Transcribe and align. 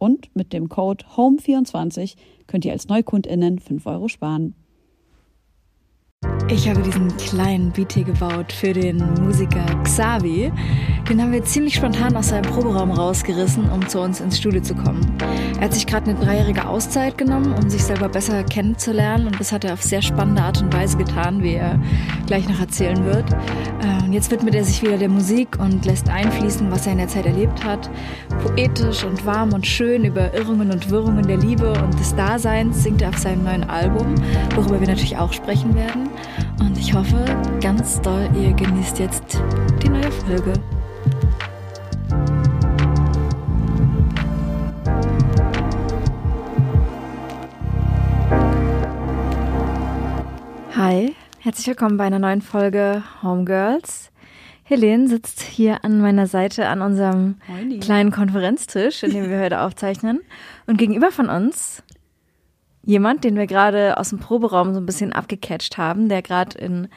Und 0.00 0.34
mit 0.34 0.54
dem 0.54 0.70
Code 0.70 1.04
HOME24 1.14 2.16
könnt 2.46 2.64
ihr 2.64 2.72
als 2.72 2.88
NeukundInnen 2.88 3.58
5 3.58 3.84
Euro 3.84 4.08
sparen. 4.08 4.54
Ich 6.48 6.68
habe 6.68 6.82
diesen 6.82 7.14
kleinen 7.18 7.70
Beat 7.70 7.92
hier 7.92 8.04
gebaut 8.04 8.50
für 8.50 8.72
den 8.72 8.96
Musiker 9.22 9.64
Xavi. 9.84 10.50
Den 11.08 11.20
haben 11.20 11.32
wir 11.32 11.44
ziemlich 11.44 11.74
spontan 11.74 12.16
aus 12.16 12.28
seinem 12.28 12.50
Proberaum 12.50 12.90
rausgerissen, 12.90 13.70
um 13.70 13.86
zu 13.88 14.00
uns 14.00 14.20
ins 14.20 14.38
Studio 14.38 14.62
zu 14.62 14.74
kommen. 14.74 15.16
Er 15.58 15.66
hat 15.66 15.74
sich 15.74 15.86
gerade 15.86 16.10
eine 16.10 16.18
dreijährige 16.18 16.66
Auszeit 16.66 17.18
genommen, 17.18 17.52
um 17.52 17.68
sich 17.68 17.84
selber 17.84 18.08
besser 18.08 18.42
kennenzulernen 18.42 19.26
und 19.26 19.38
das 19.38 19.52
hat 19.52 19.64
er 19.64 19.74
auf 19.74 19.82
sehr 19.82 20.02
spannende 20.02 20.42
Art 20.42 20.62
und 20.62 20.72
Weise 20.72 20.96
getan, 20.96 21.42
wie 21.42 21.54
er 21.54 21.78
gleich 22.30 22.48
noch 22.48 22.60
erzählen 22.60 23.04
wird. 23.04 23.28
Äh, 23.32 24.04
und 24.04 24.12
jetzt 24.12 24.30
widmet 24.30 24.54
er 24.54 24.62
sich 24.62 24.82
wieder 24.82 24.96
der 24.96 25.08
Musik 25.08 25.58
und 25.58 25.84
lässt 25.84 26.08
einfließen, 26.08 26.70
was 26.70 26.86
er 26.86 26.92
in 26.92 26.98
der 26.98 27.08
Zeit 27.08 27.26
erlebt 27.26 27.64
hat. 27.64 27.90
Poetisch 28.44 29.02
und 29.02 29.26
warm 29.26 29.52
und 29.52 29.66
schön 29.66 30.04
über 30.04 30.32
Irrungen 30.32 30.70
und 30.70 30.90
Wirrungen 30.90 31.26
der 31.26 31.38
Liebe 31.38 31.72
und 31.72 31.98
des 31.98 32.14
Daseins 32.14 32.84
singt 32.84 33.02
er 33.02 33.08
auf 33.08 33.18
seinem 33.18 33.42
neuen 33.42 33.64
Album, 33.68 34.14
worüber 34.54 34.80
wir 34.80 34.86
natürlich 34.86 35.16
auch 35.16 35.32
sprechen 35.32 35.74
werden. 35.74 36.08
Und 36.60 36.78
ich 36.78 36.94
hoffe 36.94 37.24
ganz 37.60 38.00
doll, 38.00 38.30
ihr 38.40 38.52
genießt 38.52 39.00
jetzt 39.00 39.42
die 39.82 39.88
neue 39.88 40.12
Folge. 40.12 40.52
Hi, 50.76 51.14
herzlich 51.42 51.68
willkommen 51.68 51.96
bei 51.96 52.04
einer 52.04 52.18
neuen 52.18 52.42
Folge 52.42 53.02
Homegirls. 53.22 54.10
Helene 54.62 55.08
sitzt 55.08 55.40
hier 55.40 55.86
an 55.86 55.98
meiner 55.98 56.26
Seite 56.26 56.68
an 56.68 56.82
unserem 56.82 57.36
Moini. 57.48 57.80
kleinen 57.80 58.10
Konferenztisch, 58.10 59.02
in 59.02 59.12
dem 59.12 59.30
wir 59.30 59.40
heute 59.40 59.60
aufzeichnen. 59.60 60.20
Und 60.66 60.76
gegenüber 60.76 61.10
von 61.10 61.30
uns 61.30 61.82
jemand, 62.84 63.24
den 63.24 63.36
wir 63.36 63.46
gerade 63.46 63.96
aus 63.96 64.10
dem 64.10 64.18
Proberaum 64.18 64.74
so 64.74 64.80
ein 64.80 64.86
bisschen 64.86 65.14
abgecatcht 65.14 65.78
haben, 65.78 66.10
der 66.10 66.20
gerade 66.20 66.58
in 66.58 66.88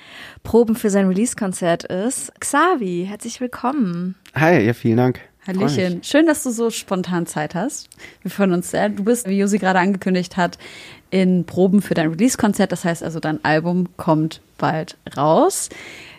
Proben 0.44 0.76
für 0.76 0.90
sein 0.90 1.08
Release-Konzert 1.08 1.86
ist. 1.86 2.34
Xavi, 2.42 3.06
herzlich 3.08 3.40
willkommen. 3.40 4.16
Hi, 4.36 4.60
ja, 4.60 4.74
vielen 4.74 4.98
Dank. 4.98 5.22
Hallöchen. 5.48 6.04
Schön, 6.04 6.26
dass 6.26 6.44
du 6.44 6.52
so 6.52 6.70
spontan 6.70 7.26
Zeit 7.26 7.54
hast. 7.54 7.90
Wir 8.22 8.32
freuen 8.32 8.54
uns 8.54 8.72
sehr. 8.72 8.88
Du 8.90 9.04
bist, 9.04 9.28
wie 9.28 9.38
Josi 9.38 9.58
gerade 9.58 9.80
angekündigt 9.80 10.38
hat, 10.38 10.58
in 11.14 11.46
Proben 11.46 11.84
für 11.84 11.94
dein 11.94 12.10
Release-Konzert. 12.10 12.72
Das 12.72 12.84
heißt 12.84 13.04
also, 13.04 13.20
dein 13.20 13.46
Album 13.46 13.88
kommt 13.98 14.42
bald 14.58 14.98
raus. 15.16 15.70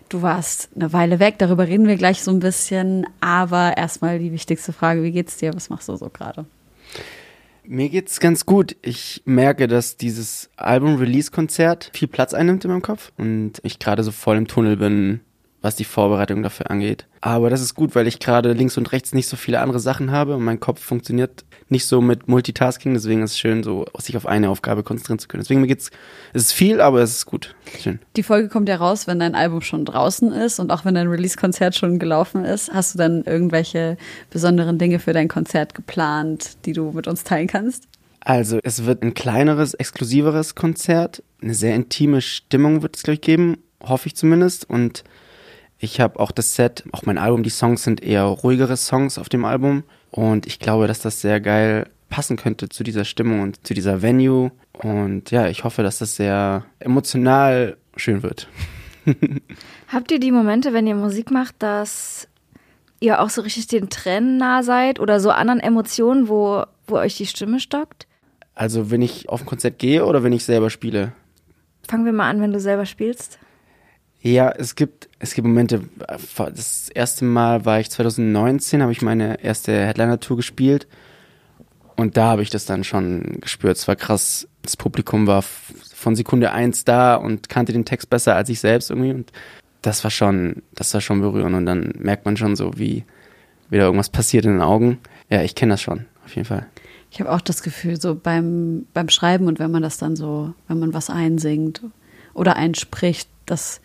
Du 0.08 0.22
warst 0.22 0.68
eine 0.76 0.92
Weile 0.92 1.18
weg, 1.18 1.34
darüber 1.38 1.66
reden 1.66 1.88
wir 1.88 1.96
gleich 1.96 2.22
so 2.22 2.30
ein 2.30 2.38
bisschen. 2.38 3.04
Aber 3.20 3.76
erstmal 3.76 4.20
die 4.20 4.30
wichtigste 4.30 4.72
Frage, 4.72 5.02
wie 5.02 5.10
geht's 5.10 5.36
dir? 5.36 5.52
Was 5.52 5.68
machst 5.68 5.88
du 5.88 5.96
so 5.96 6.08
gerade? 6.10 6.46
Mir 7.64 7.88
geht's 7.88 8.20
ganz 8.20 8.46
gut. 8.46 8.76
Ich 8.82 9.22
merke, 9.24 9.66
dass 9.66 9.96
dieses 9.96 10.48
Album-Release-Konzert 10.56 11.90
viel 11.92 12.06
Platz 12.06 12.32
einnimmt 12.32 12.64
in 12.64 12.70
meinem 12.70 12.82
Kopf 12.82 13.10
und 13.18 13.54
ich 13.64 13.80
gerade 13.80 14.04
so 14.04 14.12
voll 14.12 14.36
im 14.36 14.46
Tunnel 14.46 14.76
bin, 14.76 15.20
was 15.64 15.76
die 15.76 15.84
Vorbereitung 15.84 16.42
dafür 16.42 16.70
angeht. 16.70 17.06
Aber 17.22 17.48
das 17.48 17.62
ist 17.62 17.74
gut, 17.74 17.94
weil 17.94 18.06
ich 18.06 18.20
gerade 18.20 18.52
links 18.52 18.76
und 18.76 18.92
rechts 18.92 19.14
nicht 19.14 19.26
so 19.26 19.36
viele 19.36 19.60
andere 19.60 19.80
Sachen 19.80 20.10
habe 20.12 20.36
und 20.36 20.44
mein 20.44 20.60
Kopf 20.60 20.80
funktioniert 20.84 21.44
nicht 21.70 21.86
so 21.86 22.02
mit 22.02 22.28
Multitasking. 22.28 22.92
Deswegen 22.92 23.22
ist 23.22 23.32
es 23.32 23.38
schön, 23.38 23.62
so 23.62 23.86
sich 23.98 24.16
auf 24.18 24.26
eine 24.26 24.50
Aufgabe 24.50 24.82
konzentrieren 24.82 25.18
zu 25.18 25.26
können. 25.26 25.42
Deswegen 25.42 25.62
mir 25.62 25.66
geht's, 25.66 25.90
es 26.34 26.42
ist 26.42 26.52
viel, 26.52 26.82
aber 26.82 27.00
es 27.00 27.12
ist 27.12 27.26
gut. 27.26 27.54
Schön. 27.80 27.98
Die 28.16 28.22
Folge 28.22 28.48
kommt 28.48 28.68
ja 28.68 28.76
raus, 28.76 29.06
wenn 29.06 29.18
dein 29.18 29.34
Album 29.34 29.62
schon 29.62 29.86
draußen 29.86 30.32
ist 30.32 30.60
und 30.60 30.70
auch 30.70 30.84
wenn 30.84 30.94
dein 30.94 31.08
Release-Konzert 31.08 31.74
schon 31.74 31.98
gelaufen 31.98 32.44
ist. 32.44 32.70
Hast 32.70 32.94
du 32.94 32.98
dann 32.98 33.24
irgendwelche 33.24 33.96
besonderen 34.28 34.78
Dinge 34.78 34.98
für 34.98 35.14
dein 35.14 35.28
Konzert 35.28 35.74
geplant, 35.74 36.58
die 36.66 36.74
du 36.74 36.92
mit 36.92 37.08
uns 37.08 37.24
teilen 37.24 37.46
kannst? 37.46 37.88
Also, 38.20 38.58
es 38.62 38.84
wird 38.84 39.02
ein 39.02 39.14
kleineres, 39.14 39.74
exklusiveres 39.74 40.54
Konzert. 40.54 41.22
Eine 41.42 41.54
sehr 41.54 41.74
intime 41.74 42.20
Stimmung 42.20 42.82
wird 42.82 42.96
es, 42.96 43.02
glaube 43.02 43.14
ich, 43.14 43.20
geben. 43.22 43.58
Hoffe 43.82 44.08
ich 44.08 44.16
zumindest. 44.16 44.68
Und 44.68 45.04
ich 45.84 46.00
habe 46.00 46.18
auch 46.18 46.32
das 46.32 46.54
Set, 46.56 46.84
auch 46.92 47.02
mein 47.02 47.18
Album, 47.18 47.42
die 47.42 47.50
Songs 47.50 47.84
sind 47.84 48.02
eher 48.02 48.24
ruhigere 48.24 48.76
Songs 48.76 49.18
auf 49.18 49.28
dem 49.28 49.44
Album. 49.44 49.84
Und 50.10 50.46
ich 50.46 50.58
glaube, 50.58 50.86
dass 50.86 51.00
das 51.00 51.20
sehr 51.20 51.40
geil 51.40 51.88
passen 52.08 52.36
könnte 52.36 52.68
zu 52.68 52.84
dieser 52.84 53.04
Stimmung 53.04 53.40
und 53.40 53.66
zu 53.66 53.74
dieser 53.74 54.02
Venue. 54.02 54.50
Und 54.72 55.30
ja, 55.30 55.48
ich 55.48 55.64
hoffe, 55.64 55.82
dass 55.82 55.98
das 55.98 56.16
sehr 56.16 56.64
emotional 56.78 57.76
schön 57.96 58.22
wird. 58.22 58.48
Habt 59.88 60.10
ihr 60.10 60.18
die 60.18 60.32
Momente, 60.32 60.72
wenn 60.72 60.86
ihr 60.86 60.94
Musik 60.94 61.30
macht, 61.30 61.56
dass 61.58 62.28
ihr 63.00 63.20
auch 63.20 63.30
so 63.30 63.42
richtig 63.42 63.66
den 63.66 63.90
Tränen 63.90 64.38
nah 64.38 64.62
seid 64.62 64.98
oder 64.98 65.20
so 65.20 65.30
anderen 65.30 65.60
Emotionen, 65.60 66.28
wo, 66.28 66.64
wo 66.86 66.96
euch 66.96 67.16
die 67.16 67.26
Stimme 67.26 67.60
stockt? 67.60 68.06
Also, 68.54 68.90
wenn 68.90 69.02
ich 69.02 69.28
auf 69.28 69.40
ein 69.40 69.46
Konzert 69.46 69.78
gehe 69.78 70.06
oder 70.06 70.22
wenn 70.22 70.32
ich 70.32 70.44
selber 70.44 70.70
spiele? 70.70 71.12
Fangen 71.88 72.04
wir 72.04 72.12
mal 72.12 72.30
an, 72.30 72.40
wenn 72.40 72.52
du 72.52 72.60
selber 72.60 72.86
spielst. 72.86 73.38
Ja, 74.24 74.50
es 74.50 74.74
gibt, 74.74 75.10
es 75.18 75.34
gibt 75.34 75.46
Momente. 75.46 75.82
Das 75.98 76.88
erste 76.88 77.26
Mal 77.26 77.66
war 77.66 77.78
ich 77.78 77.90
2019, 77.90 78.80
habe 78.80 78.90
ich 78.90 79.02
meine 79.02 79.44
erste 79.44 79.72
Headliner-Tour 79.86 80.38
gespielt. 80.38 80.86
Und 81.96 82.16
da 82.16 82.28
habe 82.28 82.40
ich 82.40 82.48
das 82.48 82.64
dann 82.64 82.84
schon 82.84 83.38
gespürt. 83.42 83.76
Es 83.76 83.86
war 83.86 83.96
krass. 83.96 84.48
Das 84.62 84.78
Publikum 84.78 85.26
war 85.26 85.42
von 85.42 86.16
Sekunde 86.16 86.52
eins 86.52 86.86
da 86.86 87.16
und 87.16 87.50
kannte 87.50 87.74
den 87.74 87.84
Text 87.84 88.08
besser 88.08 88.34
als 88.34 88.48
ich 88.48 88.60
selbst 88.60 88.88
irgendwie. 88.88 89.10
Und 89.10 89.30
das 89.82 90.02
war 90.04 90.10
schon, 90.10 90.62
das 90.74 90.94
war 90.94 91.02
schon 91.02 91.20
berührend. 91.20 91.54
Und 91.54 91.66
dann 91.66 91.92
merkt 91.98 92.24
man 92.24 92.38
schon 92.38 92.56
so, 92.56 92.78
wie 92.78 93.04
wieder 93.68 93.84
irgendwas 93.84 94.08
passiert 94.08 94.46
in 94.46 94.52
den 94.52 94.62
Augen. 94.62 95.00
Ja, 95.28 95.42
ich 95.42 95.54
kenne 95.54 95.74
das 95.74 95.82
schon, 95.82 96.06
auf 96.24 96.34
jeden 96.34 96.46
Fall. 96.46 96.66
Ich 97.10 97.20
habe 97.20 97.30
auch 97.30 97.42
das 97.42 97.62
Gefühl, 97.62 98.00
so 98.00 98.14
beim, 98.14 98.86
beim 98.94 99.10
Schreiben 99.10 99.48
und 99.48 99.58
wenn 99.58 99.70
man 99.70 99.82
das 99.82 99.98
dann 99.98 100.16
so, 100.16 100.54
wenn 100.66 100.78
man 100.78 100.94
was 100.94 101.10
einsingt 101.10 101.82
oder 102.32 102.56
einspricht, 102.56 103.28
dass 103.44 103.82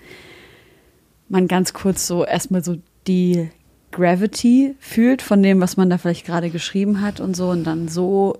man 1.30 1.48
ganz 1.48 1.74
kurz 1.74 2.06
so 2.08 2.26
erstmal 2.26 2.64
so 2.64 2.78
die 3.08 3.50
Gravity 3.92 4.76
fühlt 4.80 5.22
von 5.22 5.42
dem, 5.42 5.62
was 5.62 5.78
man 5.78 5.90
da 5.90 5.98
vielleicht 5.98 6.26
gerade 6.26 6.50
geschrieben 6.50 7.02
hat 7.02 7.20
und 7.20 7.36
so 7.36 7.50
und 7.50 7.64
dann 7.64 7.88
so 7.88 8.38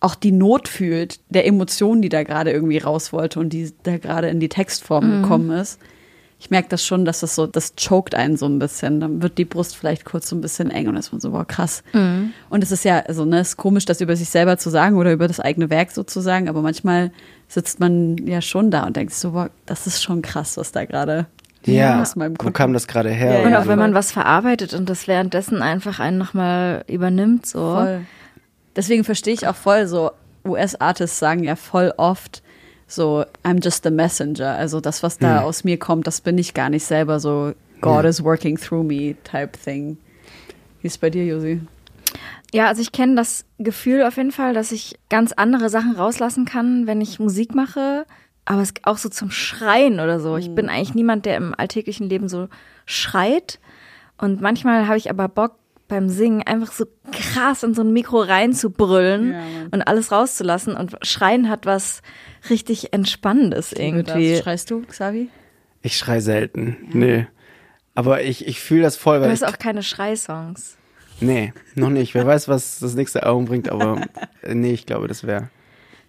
auch 0.00 0.14
die 0.16 0.32
Not 0.32 0.68
fühlt 0.68 1.20
der 1.28 1.46
Emotion, 1.46 2.02
die 2.02 2.08
da 2.08 2.24
gerade 2.24 2.50
irgendwie 2.50 2.78
raus 2.78 3.12
wollte 3.12 3.38
und 3.38 3.50
die 3.50 3.72
da 3.84 3.98
gerade 3.98 4.28
in 4.28 4.40
die 4.40 4.48
Textform 4.48 5.22
gekommen 5.22 5.50
ist. 5.52 5.78
Ich 6.40 6.50
merke 6.50 6.68
das 6.68 6.84
schon, 6.84 7.04
dass 7.04 7.20
das 7.20 7.36
so, 7.36 7.46
das 7.46 7.74
choked 7.76 8.16
einen 8.16 8.36
so 8.36 8.46
ein 8.46 8.58
bisschen. 8.58 8.98
Dann 8.98 9.22
wird 9.22 9.38
die 9.38 9.44
Brust 9.44 9.76
vielleicht 9.76 10.04
kurz 10.04 10.28
so 10.28 10.34
ein 10.34 10.40
bisschen 10.40 10.72
eng 10.72 10.88
und 10.88 10.94
dann 10.94 11.00
ist 11.00 11.12
man 11.12 11.20
so, 11.20 11.30
boah, 11.30 11.44
krass. 11.44 11.84
Und 12.50 12.64
es 12.64 12.72
ist 12.72 12.84
ja, 12.84 12.98
also, 12.98 13.24
ne, 13.24 13.38
es 13.38 13.50
ist 13.50 13.56
komisch, 13.58 13.84
das 13.84 14.00
über 14.00 14.16
sich 14.16 14.28
selber 14.28 14.58
zu 14.58 14.70
sagen 14.70 14.96
oder 14.96 15.12
über 15.12 15.28
das 15.28 15.38
eigene 15.38 15.70
Werk 15.70 15.92
sozusagen, 15.92 16.48
aber 16.48 16.62
manchmal 16.62 17.12
sitzt 17.52 17.80
man 17.80 18.16
ja 18.26 18.40
schon 18.40 18.70
da 18.70 18.84
und 18.84 18.96
denkt 18.96 19.12
so, 19.12 19.32
boah, 19.32 19.50
das 19.66 19.86
ist 19.86 20.02
schon 20.02 20.22
krass, 20.22 20.56
was 20.56 20.72
da 20.72 20.84
gerade 20.86 21.26
Ja, 21.66 22.00
aus 22.00 22.16
meinem 22.16 22.32
wo 22.34 22.38
Kunden- 22.38 22.52
kam 22.54 22.72
das 22.72 22.86
gerade 22.86 23.10
her? 23.10 23.40
Ja, 23.40 23.46
Und 23.46 23.54
auch 23.54 23.66
wenn 23.66 23.78
man 23.78 23.92
was 23.94 24.10
verarbeitet 24.10 24.72
und 24.72 24.88
das 24.88 25.06
währenddessen 25.06 25.60
einfach 25.60 26.00
einen 26.00 26.16
nochmal 26.18 26.82
übernimmt, 26.88 27.44
so. 27.46 27.58
Voll. 27.74 28.00
Deswegen 28.74 29.04
verstehe 29.04 29.34
ich 29.34 29.46
auch 29.46 29.54
voll 29.54 29.86
so, 29.86 30.12
US-Artists 30.46 31.18
sagen 31.18 31.44
ja 31.44 31.54
voll 31.56 31.92
oft 31.98 32.42
so, 32.86 33.24
I'm 33.44 33.62
just 33.62 33.86
a 33.86 33.90
messenger. 33.90 34.54
Also 34.56 34.80
das, 34.80 35.02
was 35.02 35.18
da 35.18 35.42
aus 35.42 35.62
mir 35.64 35.78
kommt, 35.78 36.06
das 36.06 36.20
bin 36.22 36.36
ich 36.38 36.52
gar 36.54 36.68
nicht 36.70 36.84
selber 36.84 37.20
so, 37.20 37.52
God 37.82 38.04
Ja. 38.04 38.08
is 38.08 38.24
working 38.24 38.58
through 38.58 38.82
me 38.84 39.14
type 39.24 39.52
thing. 39.62 39.98
Wie 40.80 40.86
ist 40.86 41.00
bei 41.00 41.10
dir, 41.10 41.24
Josi? 41.26 41.60
Ja, 42.52 42.66
also 42.66 42.82
ich 42.82 42.92
kenne 42.92 43.14
das 43.16 43.44
Gefühl 43.58 44.02
auf 44.04 44.16
jeden 44.16 44.32
Fall, 44.32 44.52
dass 44.52 44.72
ich 44.72 44.98
ganz 45.08 45.32
andere 45.32 45.70
Sachen 45.70 45.96
rauslassen 45.96 46.44
kann, 46.44 46.86
wenn 46.86 47.00
ich 47.00 47.18
Musik 47.18 47.54
mache. 47.54 48.04
Aber 48.44 48.60
es 48.60 48.74
auch 48.82 48.98
so 48.98 49.08
zum 49.08 49.30
Schreien 49.30 50.00
oder 50.00 50.20
so. 50.20 50.36
Ich 50.36 50.54
bin 50.54 50.68
eigentlich 50.68 50.94
niemand, 50.94 51.26
der 51.26 51.36
im 51.36 51.54
alltäglichen 51.56 52.08
Leben 52.08 52.28
so 52.28 52.48
schreit. 52.86 53.60
Und 54.18 54.40
manchmal 54.40 54.86
habe 54.86 54.98
ich 54.98 55.08
aber 55.10 55.28
Bock 55.28 55.56
beim 55.88 56.08
Singen 56.08 56.42
einfach 56.42 56.72
so 56.72 56.86
krass 57.12 57.62
in 57.62 57.74
so 57.74 57.82
ein 57.82 57.92
Mikro 57.92 58.20
reinzubrüllen 58.20 59.32
Ja, 59.32 59.40
und 59.70 59.82
alles 59.82 60.10
rauszulassen. 60.10 60.74
Und 60.74 60.96
Schreien 61.02 61.48
hat 61.48 61.66
was 61.66 62.02
richtig 62.50 62.92
Entspannendes 62.92 63.72
irgendwie. 63.72 64.32
Das 64.32 64.42
schreist 64.42 64.70
du, 64.70 64.82
Xavi? 64.82 65.28
Ich 65.82 65.96
schrei 65.96 66.20
selten. 66.20 66.76
Nee. 66.92 67.26
Aber 67.94 68.22
ich, 68.22 68.46
ich 68.46 68.60
fühle 68.60 68.82
das 68.82 68.96
voll, 68.96 69.18
Du 69.18 69.24
weil 69.24 69.30
hast 69.30 69.42
ich, 69.42 69.48
auch 69.48 69.58
keine 69.58 69.82
Schreisongs. 69.82 70.76
Nee, 71.22 71.52
noch 71.74 71.90
nicht. 71.90 72.14
Wer 72.14 72.26
weiß, 72.26 72.48
was 72.48 72.80
das 72.80 72.94
nächste 72.94 73.22
Album 73.22 73.46
bringt, 73.46 73.70
aber 73.70 74.02
äh, 74.42 74.54
nee, 74.54 74.72
ich 74.72 74.86
glaube, 74.86 75.08
das 75.08 75.24
wäre 75.24 75.48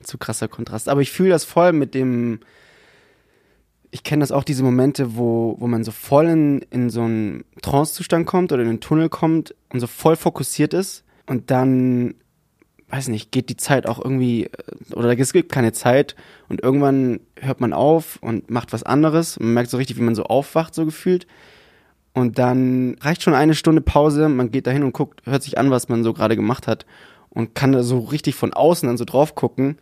zu 0.01 0.17
krasser 0.17 0.47
Kontrast. 0.47 0.89
Aber 0.89 1.01
ich 1.01 1.11
fühle 1.11 1.29
das 1.29 1.45
voll 1.45 1.73
mit 1.73 1.93
dem. 1.93 2.39
Ich 3.91 4.03
kenne 4.03 4.21
das 4.21 4.31
auch, 4.31 4.43
diese 4.43 4.63
Momente, 4.63 5.15
wo, 5.15 5.55
wo 5.59 5.67
man 5.67 5.83
so 5.83 5.91
voll 5.91 6.25
in, 6.25 6.59
in 6.71 6.89
so 6.89 7.03
einen 7.03 7.45
Trance-Zustand 7.61 8.25
kommt 8.25 8.51
oder 8.51 8.63
in 8.63 8.69
einen 8.69 8.79
Tunnel 8.79 9.07
kommt 9.07 9.53
und 9.69 9.79
so 9.79 9.85
voll 9.85 10.15
fokussiert 10.15 10.73
ist 10.73 11.03
und 11.27 11.51
dann, 11.51 12.15
weiß 12.89 13.09
nicht, 13.09 13.31
geht 13.31 13.49
die 13.49 13.57
Zeit 13.57 13.85
auch 13.85 14.03
irgendwie, 14.03 14.45
äh, 14.45 14.93
oder 14.95 15.17
es 15.17 15.31
gibt 15.31 15.51
keine 15.51 15.73
Zeit 15.73 16.15
und 16.49 16.63
irgendwann 16.63 17.19
hört 17.39 17.61
man 17.61 17.71
auf 17.71 18.17
und 18.21 18.49
macht 18.49 18.73
was 18.73 18.81
anderes. 18.81 19.39
Man 19.39 19.53
merkt 19.53 19.69
so 19.69 19.77
richtig, 19.77 19.97
wie 19.97 20.03
man 20.03 20.15
so 20.15 20.23
aufwacht, 20.23 20.73
so 20.73 20.85
gefühlt. 20.85 21.27
Und 22.13 22.37
dann 22.37 22.95
reicht 23.01 23.23
schon 23.23 23.33
eine 23.33 23.55
Stunde 23.55 23.81
Pause, 23.81 24.29
man 24.29 24.51
geht 24.51 24.67
dahin 24.67 24.83
und 24.83 24.93
guckt, 24.93 25.21
hört 25.25 25.41
sich 25.41 25.57
an, 25.57 25.71
was 25.71 25.89
man 25.89 26.03
so 26.03 26.13
gerade 26.13 26.35
gemacht 26.35 26.67
hat 26.67 26.85
und 27.29 27.55
kann 27.55 27.71
da 27.71 27.81
so 27.81 27.99
richtig 27.99 28.35
von 28.35 28.53
außen 28.53 28.87
dann 28.87 28.97
so 28.97 29.05
drauf 29.05 29.33
gucken. 29.33 29.77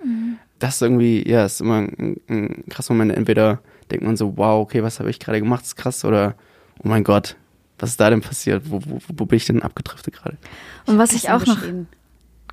Das 0.60 0.76
ist 0.76 0.82
irgendwie, 0.82 1.28
ja, 1.28 1.44
ist 1.46 1.60
immer 1.60 1.80
ein, 1.80 2.22
ein 2.30 2.64
krasser 2.70 2.94
Moment. 2.94 3.12
Entweder 3.12 3.60
denkt 3.92 4.06
man 4.06 4.16
so, 4.16 4.38
wow, 4.38 4.62
okay, 4.62 4.84
was 4.84 5.00
habe 5.00 5.10
ich 5.10 5.20
gerade 5.20 5.40
gemacht, 5.42 5.66
ist 5.66 5.76
krass, 5.76 6.06
oder 6.06 6.36
oh 6.84 6.88
mein 6.88 7.04
Gott, 7.04 7.36
was 7.80 7.92
ist 7.92 8.00
da 8.00 8.10
denn 8.10 8.22
passiert? 8.22 8.64
Wo, 8.70 8.80
wo, 8.86 9.00
wo 9.08 9.26
bin 9.26 9.38
ich 9.38 9.46
denn 9.46 9.62
abgedriftet 9.62 10.14
gerade? 10.14 10.38
Und 10.86 10.98
was 10.98 11.12
ich 11.14 11.30
auch 11.30 11.46
noch. 11.46 11.58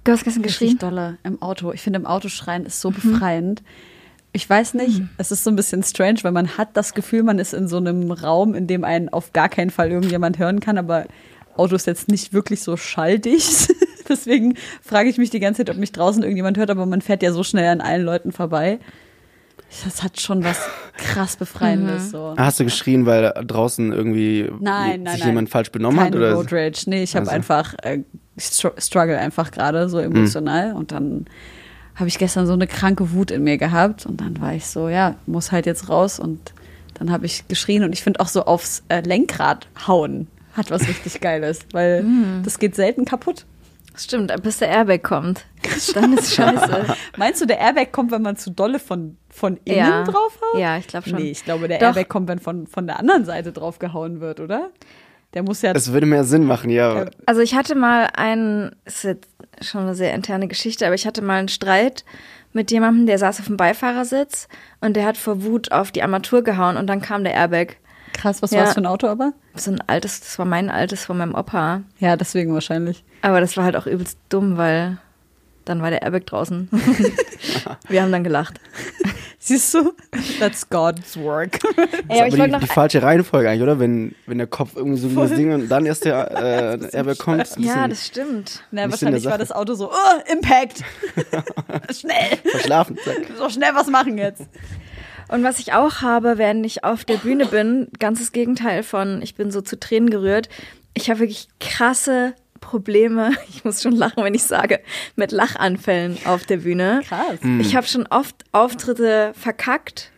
Du 0.04 0.12
hast 0.12 0.24
gestern 0.24 0.42
geschrien. 0.42 0.78
dolle 0.78 1.18
im 1.22 1.40
Auto. 1.42 1.70
Ich 1.72 1.82
finde, 1.82 1.98
im 1.98 2.06
Auto 2.06 2.28
schreien 2.28 2.64
ist 2.64 2.80
so 2.80 2.90
befreiend. 2.90 3.62
Ich 4.32 4.48
weiß 4.48 4.74
nicht, 4.74 5.02
es 5.16 5.32
ist 5.32 5.42
so 5.44 5.50
ein 5.50 5.56
bisschen 5.56 5.82
strange, 5.82 6.18
weil 6.22 6.32
man 6.32 6.58
hat 6.58 6.76
das 6.76 6.94
Gefühl, 6.94 7.22
man 7.22 7.38
ist 7.38 7.54
in 7.54 7.66
so 7.66 7.78
einem 7.78 8.10
Raum, 8.12 8.54
in 8.54 8.66
dem 8.66 8.84
einen 8.84 9.08
auf 9.08 9.32
gar 9.32 9.48
keinen 9.48 9.70
Fall 9.70 9.90
irgendjemand 9.90 10.38
hören 10.38 10.60
kann, 10.60 10.78
aber 10.78 11.06
Auto 11.56 11.74
ist 11.74 11.86
jetzt 11.86 12.08
nicht 12.08 12.32
wirklich 12.32 12.62
so 12.62 12.76
schalldicht. 12.76 13.68
Deswegen 14.08 14.54
frage 14.82 15.08
ich 15.08 15.18
mich 15.18 15.30
die 15.30 15.40
ganze 15.40 15.64
Zeit, 15.64 15.70
ob 15.74 15.78
mich 15.80 15.92
draußen 15.92 16.22
irgendjemand 16.22 16.56
hört, 16.58 16.70
aber 16.70 16.86
man 16.86 17.00
fährt 17.02 17.22
ja 17.22 17.32
so 17.32 17.42
schnell 17.42 17.68
an 17.68 17.80
allen 17.80 18.04
Leuten 18.04 18.32
vorbei. 18.32 18.78
Das 19.84 20.02
hat 20.02 20.18
schon 20.20 20.44
was 20.44 20.58
krass 20.96 21.36
Befreiendes. 21.36 22.10
So. 22.10 22.34
Ah, 22.36 22.44
Hast 22.46 22.60
du 22.60 22.64
geschrien, 22.64 23.04
weil 23.06 23.32
draußen 23.46 23.92
irgendwie 23.92 24.50
Nein, 24.60 25.02
nein, 25.02 25.12
sich 25.12 25.20
nein. 25.20 25.28
jemand 25.30 25.50
falsch 25.50 25.70
benommen 25.72 25.98
Keine 25.98 26.10
hat? 26.10 26.16
Oder? 26.16 26.34
Road 26.34 26.52
Rage. 26.52 26.84
Nee, 26.86 27.02
ich 27.02 27.14
habe 27.16 27.26
Also. 27.26 27.32
einfach 27.32 27.74
äh, 27.82 28.00
str 28.38 28.70
struggle 28.78 29.18
einfach 29.18 29.50
gerade 29.50 29.88
so 29.90 29.98
emotional 29.98 30.72
und 30.74 30.92
dann 30.92 31.26
habe 31.98 32.08
ich 32.08 32.18
gestern 32.18 32.46
so 32.46 32.52
eine 32.52 32.66
kranke 32.66 33.12
Wut 33.12 33.30
in 33.30 33.44
mir 33.44 33.58
gehabt 33.58 34.06
und 34.06 34.20
dann 34.20 34.40
war 34.40 34.54
ich 34.54 34.66
so, 34.66 34.88
ja, 34.88 35.16
muss 35.26 35.52
halt 35.52 35.66
jetzt 35.66 35.88
raus 35.88 36.18
und 36.20 36.52
dann 36.94 37.10
habe 37.12 37.26
ich 37.26 37.46
geschrien 37.48 37.84
und 37.84 37.92
ich 37.92 38.02
finde 38.02 38.20
auch 38.20 38.28
so 38.28 38.44
aufs 38.44 38.82
äh, 38.88 39.00
Lenkrad 39.00 39.66
hauen 39.86 40.28
hat 40.54 40.70
was 40.70 40.86
richtig 40.88 41.20
Geiles, 41.20 41.60
weil 41.72 42.04
das 42.44 42.58
geht 42.58 42.74
selten 42.74 43.04
kaputt. 43.04 43.46
Stimmt, 43.96 44.32
bis 44.42 44.58
der 44.58 44.68
Airbag 44.68 45.02
kommt. 45.02 45.44
Dann 45.94 46.16
ist 46.16 46.32
scheiße. 46.34 46.86
Meinst 47.16 47.40
du, 47.40 47.46
der 47.46 47.58
Airbag 47.58 47.90
kommt, 47.90 48.12
wenn 48.12 48.22
man 48.22 48.36
zu 48.36 48.50
dolle 48.50 48.78
von, 48.78 49.16
von 49.28 49.58
innen 49.64 49.78
Ja. 49.78 50.04
draufhaut? 50.04 50.56
Ja, 50.58 50.78
ich 50.78 50.86
glaube 50.86 51.08
schon. 51.08 51.18
Nee, 51.20 51.30
ich 51.32 51.44
glaube, 51.44 51.66
der 51.66 51.78
Doch. 51.78 51.88
Airbag 51.88 52.08
kommt, 52.08 52.28
wenn 52.28 52.38
von, 52.38 52.68
von 52.68 52.86
der 52.86 53.00
anderen 53.00 53.24
Seite 53.24 53.50
draufgehauen 53.52 54.20
wird, 54.20 54.38
oder? 54.38 54.70
Der 55.34 55.42
muss 55.42 55.62
ja 55.62 55.72
Es 55.72 55.92
würde 55.92 56.06
mehr 56.06 56.22
Sinn 56.24 56.44
machen, 56.44 56.70
ja. 56.70 56.94
Ja. 57.04 57.10
Also 57.26 57.40
ich 57.40 57.54
hatte 57.56 57.74
mal 57.74 58.08
einen, 58.14 58.76
ist 58.84 59.02
jetzt 59.02 59.28
schon 59.62 59.82
eine 59.82 59.94
sehr 59.94 60.14
interne 60.14 60.48
Geschichte, 60.48 60.86
aber 60.86 60.94
ich 60.94 61.06
hatte 61.06 61.22
mal 61.22 61.38
einen 61.38 61.48
Streit 61.48 62.04
mit 62.52 62.70
jemandem, 62.70 63.06
der 63.06 63.18
saß 63.18 63.40
auf 63.40 63.46
dem 63.46 63.56
Beifahrersitz 63.56 64.48
und 64.80 64.94
der 64.96 65.04
hat 65.06 65.16
vor 65.16 65.42
Wut 65.42 65.70
auf 65.72 65.92
die 65.92 66.02
Armatur 66.02 66.42
gehauen 66.42 66.76
und 66.76 66.86
dann 66.86 67.00
kam 67.02 67.24
der 67.24 67.34
Airbag. 67.34 67.76
krass, 68.14 68.40
was 68.42 68.50
Ja. 68.50 68.58
war 68.58 68.64
das 68.64 68.74
für 68.74 68.80
ein 68.80 68.86
Auto 68.86 69.06
aber? 69.06 69.32
So 69.54 69.70
ein 69.70 69.82
altes, 69.86 70.20
das 70.20 70.38
war 70.38 70.46
mein 70.46 70.70
altes 70.70 71.04
von 71.04 71.18
meinem 71.18 71.34
Opa. 71.34 71.82
Ja, 71.98 72.16
deswegen 72.16 72.52
wahrscheinlich. 72.54 73.04
Aber 73.22 73.40
das 73.40 73.56
war 73.56 73.64
halt 73.64 73.76
auch 73.76 73.86
übelst 73.86 74.18
dumm, 74.28 74.56
weil 74.56 74.98
dann 75.68 75.82
war 75.82 75.90
der 75.90 76.02
Airbag 76.02 76.26
draußen. 76.26 76.68
Wir 77.88 78.02
haben 78.02 78.12
dann 78.12 78.24
gelacht. 78.24 78.60
Siehst 79.38 79.72
du? 79.72 79.92
That's 80.40 80.68
God's 80.68 81.16
work. 81.16 81.58
Ey, 82.08 82.18
aber 82.18 82.26
ist 82.28 82.34
ich 82.34 82.42
die, 82.42 82.58
die 82.58 82.66
falsche 82.66 83.02
Reihenfolge 83.02 83.48
eigentlich, 83.48 83.62
oder? 83.62 83.78
Wenn, 83.78 84.14
wenn 84.26 84.38
der 84.38 84.46
Kopf 84.46 84.72
irgendwie 84.74 84.98
so 84.98 85.10
wie 85.10 85.14
das 85.14 85.34
Ding 85.34 85.52
und 85.52 85.68
dann 85.68 85.86
erst 85.86 86.04
der 86.04 86.78
äh, 86.92 86.96
Airbag 86.96 87.18
kommt. 87.18 87.56
Ja, 87.58 87.86
das 87.86 88.06
stimmt. 88.06 88.62
Na, 88.70 88.90
wahrscheinlich 88.90 89.24
war 89.24 89.38
das 89.38 89.52
Auto 89.52 89.74
so, 89.74 89.90
oh, 89.90 90.32
Impact. 90.32 90.82
Schnell. 91.96 92.36
verschlafen. 92.50 92.98
Zack. 93.04 93.28
So 93.38 93.48
schnell 93.48 93.74
was 93.74 93.86
machen 93.86 94.18
jetzt. 94.18 94.42
Und 95.28 95.44
was 95.44 95.58
ich 95.58 95.72
auch 95.72 96.00
habe, 96.00 96.38
wenn 96.38 96.64
ich 96.64 96.84
auf 96.84 97.04
der 97.04 97.16
Bühne 97.16 97.46
bin, 97.46 97.88
ganzes 97.98 98.32
Gegenteil 98.32 98.82
von, 98.82 99.22
ich 99.22 99.34
bin 99.34 99.50
so 99.50 99.60
zu 99.60 99.78
Tränen 99.78 100.10
gerührt. 100.10 100.48
Ich 100.94 101.10
habe 101.10 101.20
wirklich 101.20 101.48
krasse 101.60 102.34
Probleme, 102.60 103.32
ich 103.48 103.64
muss 103.64 103.82
schon 103.82 103.96
lachen, 103.96 104.22
wenn 104.24 104.34
ich 104.34 104.44
sage, 104.44 104.80
mit 105.16 105.32
Lachanfällen 105.32 106.18
auf 106.24 106.44
der 106.44 106.58
Bühne. 106.58 107.02
Krass. 107.06 107.38
Ich 107.60 107.74
habe 107.76 107.86
schon 107.86 108.06
oft 108.06 108.44
Auftritte 108.52 109.32
verkackt, 109.34 110.10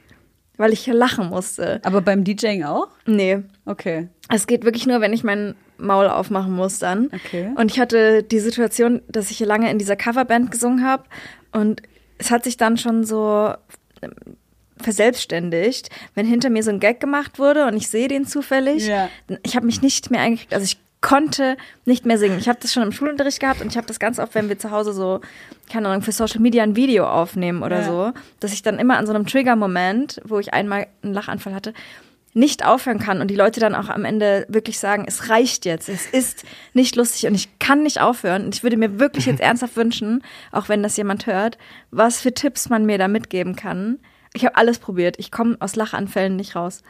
weil 0.56 0.72
ich 0.72 0.86
lachen 0.86 1.28
musste. 1.28 1.80
Aber 1.84 2.00
beim 2.00 2.24
DJing 2.24 2.64
auch? 2.64 2.88
Nee, 3.06 3.42
Okay. 3.66 4.08
es 4.28 4.46
geht 4.46 4.64
wirklich 4.64 4.86
nur, 4.86 5.00
wenn 5.00 5.12
ich 5.12 5.24
mein 5.24 5.54
Maul 5.78 6.08
aufmachen 6.08 6.52
muss 6.52 6.78
dann. 6.78 7.10
Okay. 7.14 7.50
Und 7.56 7.70
ich 7.70 7.80
hatte 7.80 8.22
die 8.22 8.40
Situation, 8.40 9.00
dass 9.08 9.30
ich 9.30 9.40
lange 9.40 9.70
in 9.70 9.78
dieser 9.78 9.96
Coverband 9.96 10.50
gesungen 10.50 10.84
habe 10.84 11.04
und 11.52 11.80
es 12.18 12.30
hat 12.30 12.44
sich 12.44 12.58
dann 12.58 12.76
schon 12.76 13.04
so 13.04 13.54
ähm, 14.02 14.12
verselbstständigt, 14.76 15.88
wenn 16.14 16.26
hinter 16.26 16.50
mir 16.50 16.62
so 16.62 16.70
ein 16.70 16.80
Gag 16.80 17.00
gemacht 17.00 17.38
wurde 17.38 17.66
und 17.66 17.76
ich 17.76 17.88
sehe 17.88 18.08
den 18.08 18.26
zufällig. 18.26 18.86
Ja. 18.86 19.08
Ich 19.42 19.56
habe 19.56 19.66
mich 19.66 19.80
nicht 19.82 20.10
mehr 20.10 20.20
eingekriegt, 20.20 20.52
also 20.52 20.64
ich 20.64 20.78
konnte 21.00 21.56
nicht 21.86 22.04
mehr 22.04 22.18
singen. 22.18 22.38
Ich 22.38 22.48
habe 22.48 22.58
das 22.60 22.72
schon 22.72 22.82
im 22.82 22.92
Schulunterricht 22.92 23.40
gehabt 23.40 23.60
und 23.62 23.68
ich 23.68 23.76
habe 23.76 23.86
das 23.86 23.98
ganz 23.98 24.18
oft, 24.18 24.34
wenn 24.34 24.48
wir 24.48 24.58
zu 24.58 24.70
Hause 24.70 24.92
so, 24.92 25.20
keine 25.70 25.88
Ahnung, 25.88 26.02
für 26.02 26.12
Social 26.12 26.40
Media 26.40 26.62
ein 26.62 26.76
Video 26.76 27.06
aufnehmen 27.06 27.62
oder 27.62 27.78
Ja. 27.80 27.84
so, 27.84 28.12
dass 28.40 28.52
ich 28.52 28.62
dann 28.62 28.78
immer 28.78 28.98
an 28.98 29.06
so 29.06 29.12
einem 29.14 29.26
Trigger-Moment, 29.26 30.20
wo 30.24 30.38
ich 30.38 30.52
einmal 30.52 30.86
einen 31.02 31.14
Lachanfall 31.14 31.54
hatte, 31.54 31.72
nicht 32.32 32.64
aufhören 32.64 33.00
kann 33.00 33.20
und 33.20 33.28
die 33.28 33.34
Leute 33.34 33.58
dann 33.58 33.74
auch 33.74 33.88
am 33.88 34.04
Ende 34.04 34.46
wirklich 34.48 34.78
sagen, 34.78 35.04
es 35.08 35.30
reicht 35.30 35.64
jetzt, 35.64 35.88
es 35.88 36.06
ist 36.06 36.44
nicht 36.74 36.94
lustig 36.94 37.26
und 37.28 37.34
ich 37.34 37.58
kann 37.58 37.82
nicht 37.82 38.00
aufhören. 38.00 38.44
Und 38.44 38.54
ich 38.54 38.62
würde 38.62 38.76
mir 38.76 39.00
wirklich 39.00 39.26
jetzt 39.26 39.40
ernsthaft 39.40 39.74
wünschen, 39.76 40.22
auch 40.52 40.68
wenn 40.68 40.82
das 40.82 40.96
jemand 40.96 41.26
hört, 41.26 41.58
was 41.90 42.20
für 42.20 42.32
Tipps 42.32 42.68
man 42.68 42.86
mir 42.86 42.98
da 42.98 43.08
mitgeben 43.08 43.56
kann. 43.56 43.98
Ich 44.32 44.44
habe 44.44 44.56
alles 44.56 44.78
probiert, 44.78 45.18
ich 45.18 45.32
komme 45.32 45.56
aus 45.58 45.74
Lachanfällen 45.74 46.36
nicht 46.36 46.54
raus. 46.54 46.82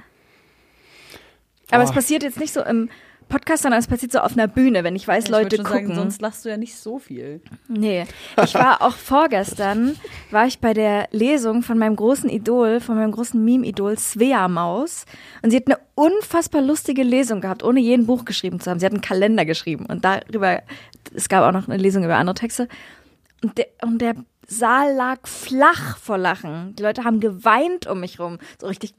Aber 1.70 1.84
es 1.84 1.90
Oh. 1.90 1.94
passiert 1.94 2.22
jetzt 2.22 2.38
nicht 2.40 2.52
so 2.52 2.62
im 2.62 2.90
Podcast, 3.30 3.62
sondern 3.62 3.80
es 3.80 3.86
passiert 3.86 4.12
so 4.12 4.18
auf 4.18 4.32
einer 4.32 4.48
Bühne, 4.48 4.84
wenn 4.84 4.94
ich 4.94 5.08
weiß, 5.08 5.24
Ich 5.24 5.30
Leute 5.30 5.56
gucken. 5.56 5.86
Sagen, 5.86 5.94
sonst 5.94 6.20
lachst 6.20 6.44
du 6.44 6.50
ja 6.50 6.58
nicht 6.58 6.76
so 6.76 6.98
viel. 6.98 7.40
Nee, 7.68 8.04
ich 8.44 8.54
war 8.54 8.82
auch 8.82 8.96
vorgestern, 8.96 9.96
war 10.30 10.46
ich 10.46 10.58
bei 10.58 10.74
der 10.74 11.08
Lesung 11.12 11.62
von 11.62 11.78
meinem 11.78 11.96
großen 11.96 12.28
Idol, 12.28 12.80
von 12.80 12.96
meinem 12.96 13.12
großen 13.12 13.42
Meme-Idol 13.42 13.98
Svea 13.98 14.48
Maus. 14.48 15.06
Und 15.42 15.50
sie 15.52 15.56
hat 15.56 15.66
eine 15.66 15.78
unfassbar 15.94 16.60
lustige 16.60 17.02
Lesung 17.02 17.40
gehabt, 17.40 17.62
ohne 17.62 17.80
jeden 17.80 18.04
Buch 18.04 18.26
geschrieben 18.26 18.60
zu 18.60 18.70
haben. 18.70 18.80
Sie 18.80 18.86
hat 18.86 18.92
einen 18.92 19.00
Kalender 19.00 19.46
geschrieben 19.46 19.86
und 19.86 20.04
darüber, 20.04 20.62
es 21.14 21.28
gab 21.30 21.44
auch 21.44 21.52
noch 21.52 21.68
eine 21.68 21.80
Lesung 21.80 22.04
über 22.04 22.16
andere 22.16 22.34
Texte. 22.34 22.68
Und 23.42 23.56
der, 23.56 23.68
und 23.82 24.02
der 24.02 24.16
Saal 24.52 24.94
lag 24.96 25.28
flach 25.28 25.96
vor 25.96 26.18
Lachen. 26.18 26.74
Die 26.74 26.82
Leute 26.82 27.04
haben 27.04 27.20
geweint 27.20 27.86
um 27.86 28.00
mich 28.00 28.18
rum. 28.18 28.38
So 28.60 28.66
richtig. 28.66 28.94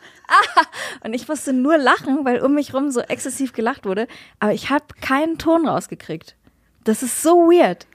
Und 1.04 1.14
ich 1.14 1.28
musste 1.28 1.52
nur 1.52 1.78
lachen, 1.78 2.24
weil 2.24 2.40
um 2.40 2.54
mich 2.54 2.74
rum 2.74 2.90
so 2.90 3.00
exzessiv 3.00 3.52
gelacht 3.52 3.84
wurde. 3.84 4.08
Aber 4.40 4.52
ich 4.52 4.68
habe 4.68 4.86
keinen 5.00 5.38
Ton 5.38 5.68
rausgekriegt. 5.68 6.34
Das 6.82 7.04
ist 7.04 7.22
so 7.22 7.48
weird. 7.48 7.86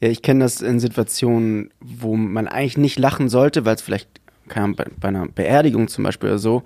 Ja, 0.00 0.08
ich 0.08 0.22
kenne 0.22 0.44
das 0.44 0.62
in 0.62 0.80
Situationen, 0.80 1.70
wo 1.80 2.16
man 2.16 2.48
eigentlich 2.48 2.78
nicht 2.78 2.98
lachen 2.98 3.28
sollte, 3.28 3.66
weil 3.66 3.74
es 3.74 3.82
vielleicht 3.82 4.08
Ahnung, 4.56 4.76
bei, 4.76 4.86
bei 4.98 5.08
einer 5.08 5.26
Beerdigung 5.26 5.88
zum 5.88 6.04
Beispiel 6.04 6.30
oder 6.30 6.38
so. 6.38 6.62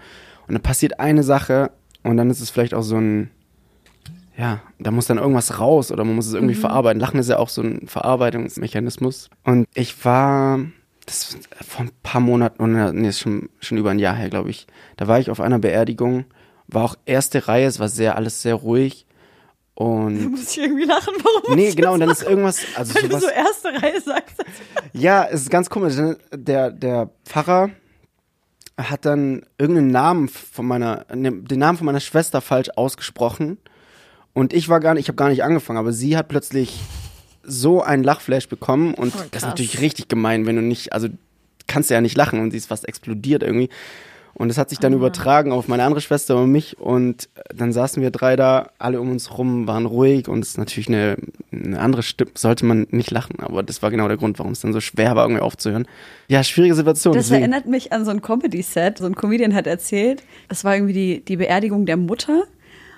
Und 0.47 0.55
dann 0.55 0.63
passiert 0.63 1.01
eine 1.01 1.25
Sache 1.25 1.73
und 2.05 2.17
dann 2.17 2.31
ist 2.31 2.41
es 2.41 2.51
vielleicht 2.51 2.75
auch 2.75 2.83
so 2.83 2.99
ein, 2.99 3.31
ja, 4.37 4.61
da 4.79 4.91
muss 4.91 5.07
dann 5.07 5.19
irgendwas 5.19 5.61
raus 5.61 5.93
oder 5.93 6.05
man 6.05 6.17
muss 6.17 6.27
es 6.27 6.35
irgendwie 6.35 6.55
verarbeiten. 6.55 7.01
Lachen 7.01 7.21
ist 7.21 7.29
ja 7.31 7.39
auch 7.39 7.49
so 7.49 7.63
ein 7.63 7.87
Verarbeitungsmechanismus. 7.87 9.31
Und 9.45 9.69
ich 9.75 10.05
war, 10.05 10.61
das 11.07 11.39
vor 11.67 11.85
ein 11.85 11.93
paar 12.03 12.21
Monaten, 12.21 12.63
oder 12.63 12.93
nee, 12.93 13.09
ist 13.09 13.21
schon, 13.21 13.49
schon 13.61 13.79
über 13.79 13.91
ein 13.91 13.99
Jahr 13.99 14.17
her, 14.17 14.31
glaube 14.31 14.51
ich. 14.51 14.67
Da 14.97 15.07
war 15.07 15.21
ich 15.21 15.31
auf 15.31 15.41
einer 15.41 15.61
Beerdigung, 15.61 16.25
war 16.67 16.85
auch 16.85 16.97
erste 17.05 17.47
Reihe, 17.47 17.67
es 17.67 17.79
war 17.79 17.89
sehr, 17.89 18.17
alles 18.17 18.43
sehr 18.43 18.57
ruhig. 18.57 19.07
Und 19.75 20.21
Da 20.21 20.29
muss 20.29 20.51
ich 20.51 20.59
irgendwie 20.59 20.85
lachen, 20.85 21.15
warum 21.23 21.57
nee, 21.57 21.73
genau, 21.73 21.95
und 21.95 22.01
dann 22.01 22.11
ist 22.11 22.23
irgendwas, 22.23 22.61
also 22.77 22.95
du 22.95 23.07
sowas, 23.07 23.23
so 23.23 23.29
erste 23.29 23.69
Reihe 23.69 24.01
sagst. 24.01 24.37
ja, 24.93 25.25
es 25.25 25.43
ist 25.43 25.51
ganz 25.51 25.71
komisch. 25.71 25.97
ne? 25.97 26.17
Der, 26.33 26.71
der 26.71 27.11
Pfarrer 27.25 27.71
hat 28.77 29.05
dann 29.05 29.47
irgendeinen 29.59 29.91
Namen 29.93 30.29
von 30.29 30.67
meiner, 30.67 31.07
ne, 31.15 31.33
den 31.33 31.59
Namen 31.61 31.79
von 31.79 31.87
meiner 31.87 32.01
Schwester 32.01 32.41
falsch 32.41 32.71
ausgesprochen. 32.75 33.59
Und 34.35 34.53
ich 34.53 34.69
war 34.69 34.81
gar 34.81 34.95
nicht, 34.95 35.05
ich 35.05 35.09
habe 35.09 35.17
gar 35.17 35.29
nicht 35.31 35.43
angefangen, 35.45 35.79
aber 35.79 35.93
sie 35.93 36.17
hat 36.17 36.29
plötzlich 36.29 36.81
so 37.45 37.83
einen 37.83 38.03
Lachflash 38.05 38.49
bekommen 38.49 38.95
und 38.95 39.15
das 39.31 39.43
ist 39.43 39.49
natürlich 39.49 39.81
richtig 39.81 40.09
gemein, 40.09 40.45
wenn 40.47 40.57
du 40.57 40.63
nicht, 40.63 40.93
also 40.93 41.09
kannst 41.67 41.89
du 41.91 41.95
ja 41.95 42.01
nicht 42.01 42.17
lachen 42.17 42.41
und 42.41 42.51
sie 42.51 42.57
ist 42.57 42.67
fast 42.67 42.87
explodiert 42.89 43.43
irgendwie. 43.43 43.69
Und 44.37 44.51
es 44.51 44.59
hat 44.59 44.69
sich 44.69 44.81
dann 44.81 44.93
Ah. 44.93 44.97
übertragen 44.97 45.53
auf 45.53 45.69
meine 45.69 45.85
andere 45.85 46.01
Schwester 46.01 46.37
und 46.37 46.51
mich 46.51 46.81
und 46.81 47.29
dann 47.55 47.73
saßen 47.73 48.03
wir 48.03 48.11
drei 48.11 48.35
da, 48.35 48.71
alle 48.81 49.01
um 49.01 49.13
uns 49.13 49.39
rum, 49.39 49.69
waren 49.69 49.87
ruhig 49.87 50.27
und 50.27 50.41
es 50.41 50.49
ist 50.51 50.59
natürlich 50.59 50.89
eine, 50.89 51.17
eine 51.53 51.79
andere 51.79 52.03
Stimme, 52.03 52.33
sollte 52.35 52.67
man 52.67 52.89
nicht 52.91 53.13
lachen, 53.13 53.39
aber 53.39 53.63
das 53.63 53.81
war 53.83 53.93
genau 53.93 54.09
der 54.09 54.17
Grund, 54.17 54.41
warum 54.41 54.51
es 54.51 54.61
dann 54.61 54.73
so 54.73 54.81
schwer 54.81 55.15
war, 55.15 55.27
irgendwie 55.27 55.41
aufzuhören. 55.43 55.87
Ja, 56.27 56.43
schwierige 56.43 56.75
Situation. 56.75 57.15
Das 57.15 57.27
deswegen. 57.27 57.43
erinnert 57.43 57.67
mich 57.67 57.93
an 57.93 58.05
so 58.05 58.11
ein 58.11 58.23
Comedy-Set. 58.23 58.99
So 58.99 59.07
ein 59.07 59.15
Comedian 59.15 59.55
hat 59.55 59.69
erzählt, 59.69 60.25
es 60.49 60.65
war 60.65 60.75
irgendwie 60.75 60.95
die, 60.95 61.25
die 61.25 61.37
Beerdigung 61.37 61.87
der 61.87 61.97
Mutter. 61.97 62.43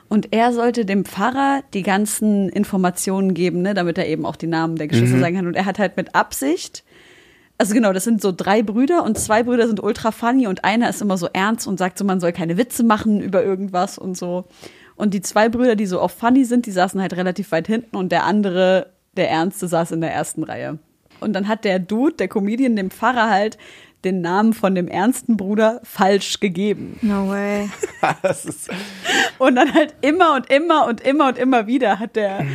Und 0.08 0.32
er 0.32 0.52
sollte 0.52 0.84
dem 0.84 1.04
Pfarrer 1.04 1.62
die 1.74 1.82
ganzen 1.82 2.48
Informationen 2.48 3.34
geben, 3.34 3.62
ne, 3.62 3.74
damit 3.74 3.98
er 3.98 4.06
eben 4.06 4.24
auch 4.24 4.36
die 4.36 4.46
Namen 4.46 4.76
der 4.76 4.86
Geschwister 4.86 5.18
sagen 5.18 5.36
kann. 5.36 5.46
Und 5.46 5.56
er 5.56 5.64
hat 5.64 5.78
halt 5.78 5.96
mit 5.96 6.14
Absicht, 6.14 6.84
also 7.58 7.74
genau, 7.74 7.92
das 7.92 8.04
sind 8.04 8.20
so 8.20 8.32
drei 8.32 8.62
Brüder 8.62 9.02
und 9.02 9.18
zwei 9.18 9.42
Brüder 9.42 9.66
sind 9.66 9.82
ultra 9.82 10.10
funny 10.10 10.46
und 10.46 10.64
einer 10.64 10.88
ist 10.90 11.00
immer 11.00 11.16
so 11.16 11.28
ernst 11.32 11.66
und 11.66 11.78
sagt 11.78 11.98
so, 11.98 12.04
man 12.04 12.20
soll 12.20 12.32
keine 12.32 12.58
Witze 12.58 12.84
machen 12.84 13.20
über 13.20 13.42
irgendwas 13.42 13.98
und 13.98 14.16
so. 14.16 14.44
Und 14.94 15.14
die 15.14 15.22
zwei 15.22 15.48
Brüder, 15.48 15.74
die 15.74 15.86
so 15.86 16.00
oft 16.00 16.18
funny 16.18 16.44
sind, 16.44 16.66
die 16.66 16.70
saßen 16.70 17.00
halt 17.00 17.16
relativ 17.16 17.52
weit 17.52 17.66
hinten 17.66 17.96
und 17.96 18.12
der 18.12 18.24
andere, 18.24 18.92
der 19.16 19.30
Ernste, 19.30 19.68
saß 19.68 19.92
in 19.92 20.00
der 20.00 20.12
ersten 20.12 20.42
Reihe. 20.42 20.78
Und 21.20 21.32
dann 21.32 21.48
hat 21.48 21.64
der 21.64 21.78
Dude, 21.78 22.16
der 22.16 22.28
Comedian, 22.28 22.76
dem 22.76 22.90
Pfarrer 22.90 23.30
halt 23.30 23.56
den 24.04 24.20
Namen 24.20 24.52
von 24.52 24.74
dem 24.74 24.88
ernsten 24.88 25.36
Bruder 25.36 25.80
falsch 25.82 26.38
gegeben. 26.40 26.98
No 27.02 27.28
way. 27.28 27.68
Und 29.38 29.56
dann 29.56 29.74
halt 29.74 29.94
immer 30.00 30.34
und 30.36 30.50
immer 30.50 30.86
und 30.86 31.00
immer 31.00 31.28
und 31.28 31.38
immer 31.38 31.66
wieder 31.66 31.98
hat 31.98 32.16
der 32.16 32.46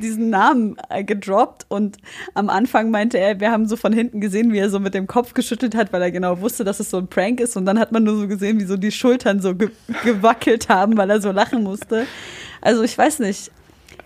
diesen 0.00 0.30
Namen 0.30 0.76
äh, 0.88 1.04
gedroppt. 1.04 1.66
Und 1.68 1.98
am 2.34 2.48
Anfang 2.48 2.90
meinte 2.90 3.18
er, 3.18 3.40
wir 3.40 3.50
haben 3.50 3.66
so 3.66 3.76
von 3.76 3.92
hinten 3.92 4.20
gesehen, 4.20 4.52
wie 4.52 4.58
er 4.58 4.70
so 4.70 4.80
mit 4.80 4.94
dem 4.94 5.06
Kopf 5.06 5.34
geschüttelt 5.34 5.74
hat, 5.74 5.92
weil 5.92 6.02
er 6.02 6.10
genau 6.10 6.40
wusste, 6.40 6.64
dass 6.64 6.80
es 6.80 6.90
so 6.90 6.98
ein 6.98 7.08
Prank 7.08 7.40
ist. 7.40 7.56
Und 7.56 7.66
dann 7.66 7.78
hat 7.78 7.92
man 7.92 8.04
nur 8.04 8.16
so 8.16 8.28
gesehen, 8.28 8.58
wie 8.60 8.64
so 8.64 8.76
die 8.76 8.92
Schultern 8.92 9.40
so 9.40 9.54
ge 9.54 9.70
gewackelt 10.04 10.68
haben, 10.68 10.96
weil 10.96 11.10
er 11.10 11.20
so 11.20 11.30
lachen 11.30 11.62
musste. 11.62 12.06
Also 12.60 12.82
ich 12.82 12.96
weiß 12.96 13.18
nicht, 13.20 13.50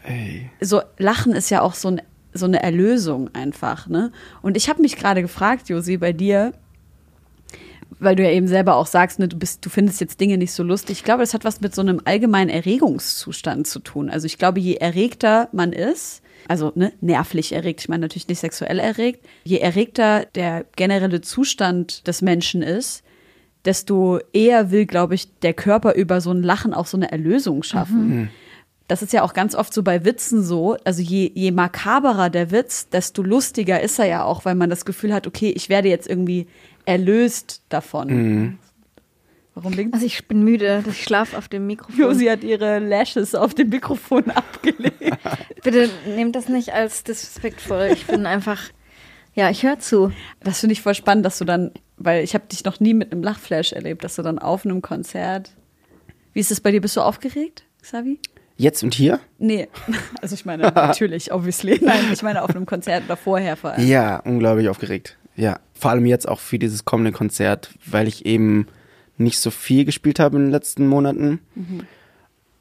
ey. 0.05 0.51
so 0.61 0.83
Lachen 0.99 1.33
ist 1.33 1.51
ja 1.51 1.61
auch 1.61 1.75
so, 1.75 1.89
ein, 1.89 2.03
so 2.33 2.47
eine 2.47 2.63
Erlösung 2.63 3.31
einfach, 3.35 3.89
ne? 3.89 4.13
Und 4.43 4.57
ich 4.57 4.69
habe 4.69 4.83
mich 4.83 4.97
gerade 4.97 5.23
gefragt, 5.23 5.69
Josi, 5.69 5.97
bei 5.97 6.13
dir, 6.13 6.53
weil 7.99 8.17
du 8.17 8.23
ja 8.23 8.31
eben 8.31 8.49
selber 8.49 8.77
auch 8.77 8.87
sagst, 8.87 9.19
ne, 9.19 9.29
du 9.29 9.39
bist, 9.39 9.65
du 9.65 9.71
findest 9.71 10.01
jetzt 10.01 10.21
Dinge 10.21 10.39
nicht 10.39 10.53
so 10.53 10.63
lustig. 10.63 10.99
Ich 10.99 11.05
glaube, 11.05 11.23
das 11.23 11.35
hat 11.35 11.45
was 11.45 11.61
mit 11.61 11.75
so 11.75 11.83
einem 11.83 12.01
allgemeinen 12.05 12.51
Erregungszustand 12.51 13.67
zu 13.67 13.81
tun. 13.81 14.11
Also 14.11 14.27
ich 14.27 14.39
glaube, 14.39 14.61
je 14.61 14.75
erregter 14.75 15.49
man 15.53 15.73
ist, 15.73 16.23
also 16.49 16.73
ne, 16.75 16.93
nervlich 17.01 17.53
erregt, 17.53 17.81
ich 17.81 17.89
meine 17.89 18.03
natürlich 18.03 18.29
nicht 18.29 18.41
sexuell 18.41 18.79
erregt, 18.79 19.25
je 19.45 19.59
erregter 19.59 20.27
der 20.35 20.65
generelle 20.77 21.21
Zustand 21.21 22.07
des 22.07 22.23
Menschen 22.23 22.63
ist, 22.63 23.03
desto 23.65 24.19
eher 24.33 24.71
will, 24.71 24.87
glaube 24.87 25.15
ich, 25.15 25.39
der 25.41 25.55
Körper 25.55 25.95
über 25.95 26.21
so 26.21 26.31
ein 26.33 26.43
Lachen 26.43 26.75
auch 26.75 26.87
so 26.87 26.97
eine 26.97 27.11
Erlösung 27.11 27.63
schaffen. 27.63 28.31
Das 28.89 29.01
ist 29.01 29.15
ja 29.15 29.23
auch 29.23 29.33
ganz 29.33 29.55
oft 29.55 29.73
so 29.73 29.83
bei 29.83 30.05
Witzen 30.05 30.43
so. 30.43 30.77
Also 30.85 31.01
je, 31.01 31.31
je 31.35 31.51
makaberer 31.51 32.29
der 32.29 32.51
Witz, 32.51 32.91
desto 32.91 33.23
lustiger 33.23 33.81
ist 33.81 33.99
er 33.99 34.05
ja 34.05 34.25
auch, 34.25 34.45
weil 34.45 34.55
man 34.55 34.69
das 34.69 34.85
Gefühl 34.85 35.15
hat, 35.15 35.27
okay, 35.27 35.51
ich 35.57 35.71
werde 35.71 35.89
jetzt 35.89 36.07
irgendwie 36.07 36.47
erlöst 36.87 37.63
davon. 37.69 38.59
Warum 39.55 39.73
links? 39.73 39.95
Also 39.95 40.07
ich 40.07 40.27
bin 40.27 40.43
müde, 40.43 40.83
ich 40.89 41.05
schlafe 41.05 41.39
auf 41.39 41.49
dem 41.49 41.67
Mikrofon. 41.67 41.97
Josi 41.97 42.27
hat 42.27 42.43
ihre 42.43 42.81
Lashes 42.81 43.35
auf 43.35 43.55
dem 43.55 43.69
Mikrofon 43.69 44.31
abgelegt. 44.31 45.17
Bitte 45.63 45.89
nehmt 46.07 46.35
das 46.35 46.49
nicht 46.49 46.73
als 46.73 47.05
disrespektvoll. 47.05 47.91
Ich 47.93 48.07
bin 48.07 48.27
einfach, 48.27 48.61
ja, 49.35 49.51
ich 49.51 49.63
höre 49.63 49.79
zu. 49.79 50.11
Das 50.43 50.61
finde 50.61 50.73
ich 50.73 50.83
voll 50.83 50.95
spannend, 50.95 51.25
dass 51.25 51.39
du 51.39 51.45
dann, 51.45 51.71
weil 51.97 52.25
ich 52.25 52.35
habe 52.35 52.47
dich 52.51 52.65
noch 52.65 52.81
nie 52.81 52.95
mit 52.95 53.13
einem 53.13 53.23
Lachflash 53.23 53.73
erlebt, 53.73 54.03
dass 54.03 54.17
du 54.17 54.23
dann 54.23 54.41
auf 54.41 54.65
einem 54.65 54.83
Konzert. 54.83 55.53
Wie 56.33 56.41
ist 56.41 56.51
es 56.51 56.61
bei 56.61 56.73
dir? 56.73 56.81
Bist 56.81 56.97
du 56.97 57.01
aufgeregt, 57.01 57.63
Xavi? 57.83 58.19
Jetzt 58.57 58.83
und 58.83 58.95
hier? 58.95 59.21
Nee, 59.39 59.69
also 60.21 60.35
ich 60.35 60.45
meine 60.45 60.63
natürlich, 60.75 61.33
obviously. 61.33 61.79
Nein, 61.81 62.13
ich 62.13 62.23
meine 62.23 62.43
auf 62.43 62.51
einem 62.51 62.67
Konzert 62.67 63.05
oder 63.05 63.17
vorher 63.17 63.57
vor 63.57 63.71
allem. 63.71 63.87
Ja, 63.87 64.19
unglaublich 64.19 64.69
aufgeregt. 64.69 65.17
Ja, 65.37 65.61
vor 65.75 65.91
allem 65.91 66.07
jetzt 66.07 66.29
auch 66.29 66.41
für 66.41 66.59
dieses 66.59 66.85
kommende 66.85 67.13
Konzert, 67.13 67.71
weil 67.87 68.09
ich 68.09 68.27
eben 68.27 68.67
nicht 69.17 69.39
so 69.39 69.51
viel 69.51 69.85
gespielt 69.85 70.19
habe 70.19 70.37
in 70.37 70.45
den 70.45 70.51
letzten 70.51 70.87
Monaten. 70.87 71.41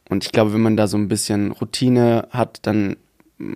Und 0.10 0.26
ich 0.26 0.32
glaube, 0.32 0.54
wenn 0.54 0.62
man 0.62 0.78
da 0.78 0.88
so 0.88 0.98
ein 0.98 1.08
bisschen 1.08 1.52
Routine 1.52 2.28
hat, 2.32 2.60
dann 2.64 2.98
mm, 3.38 3.54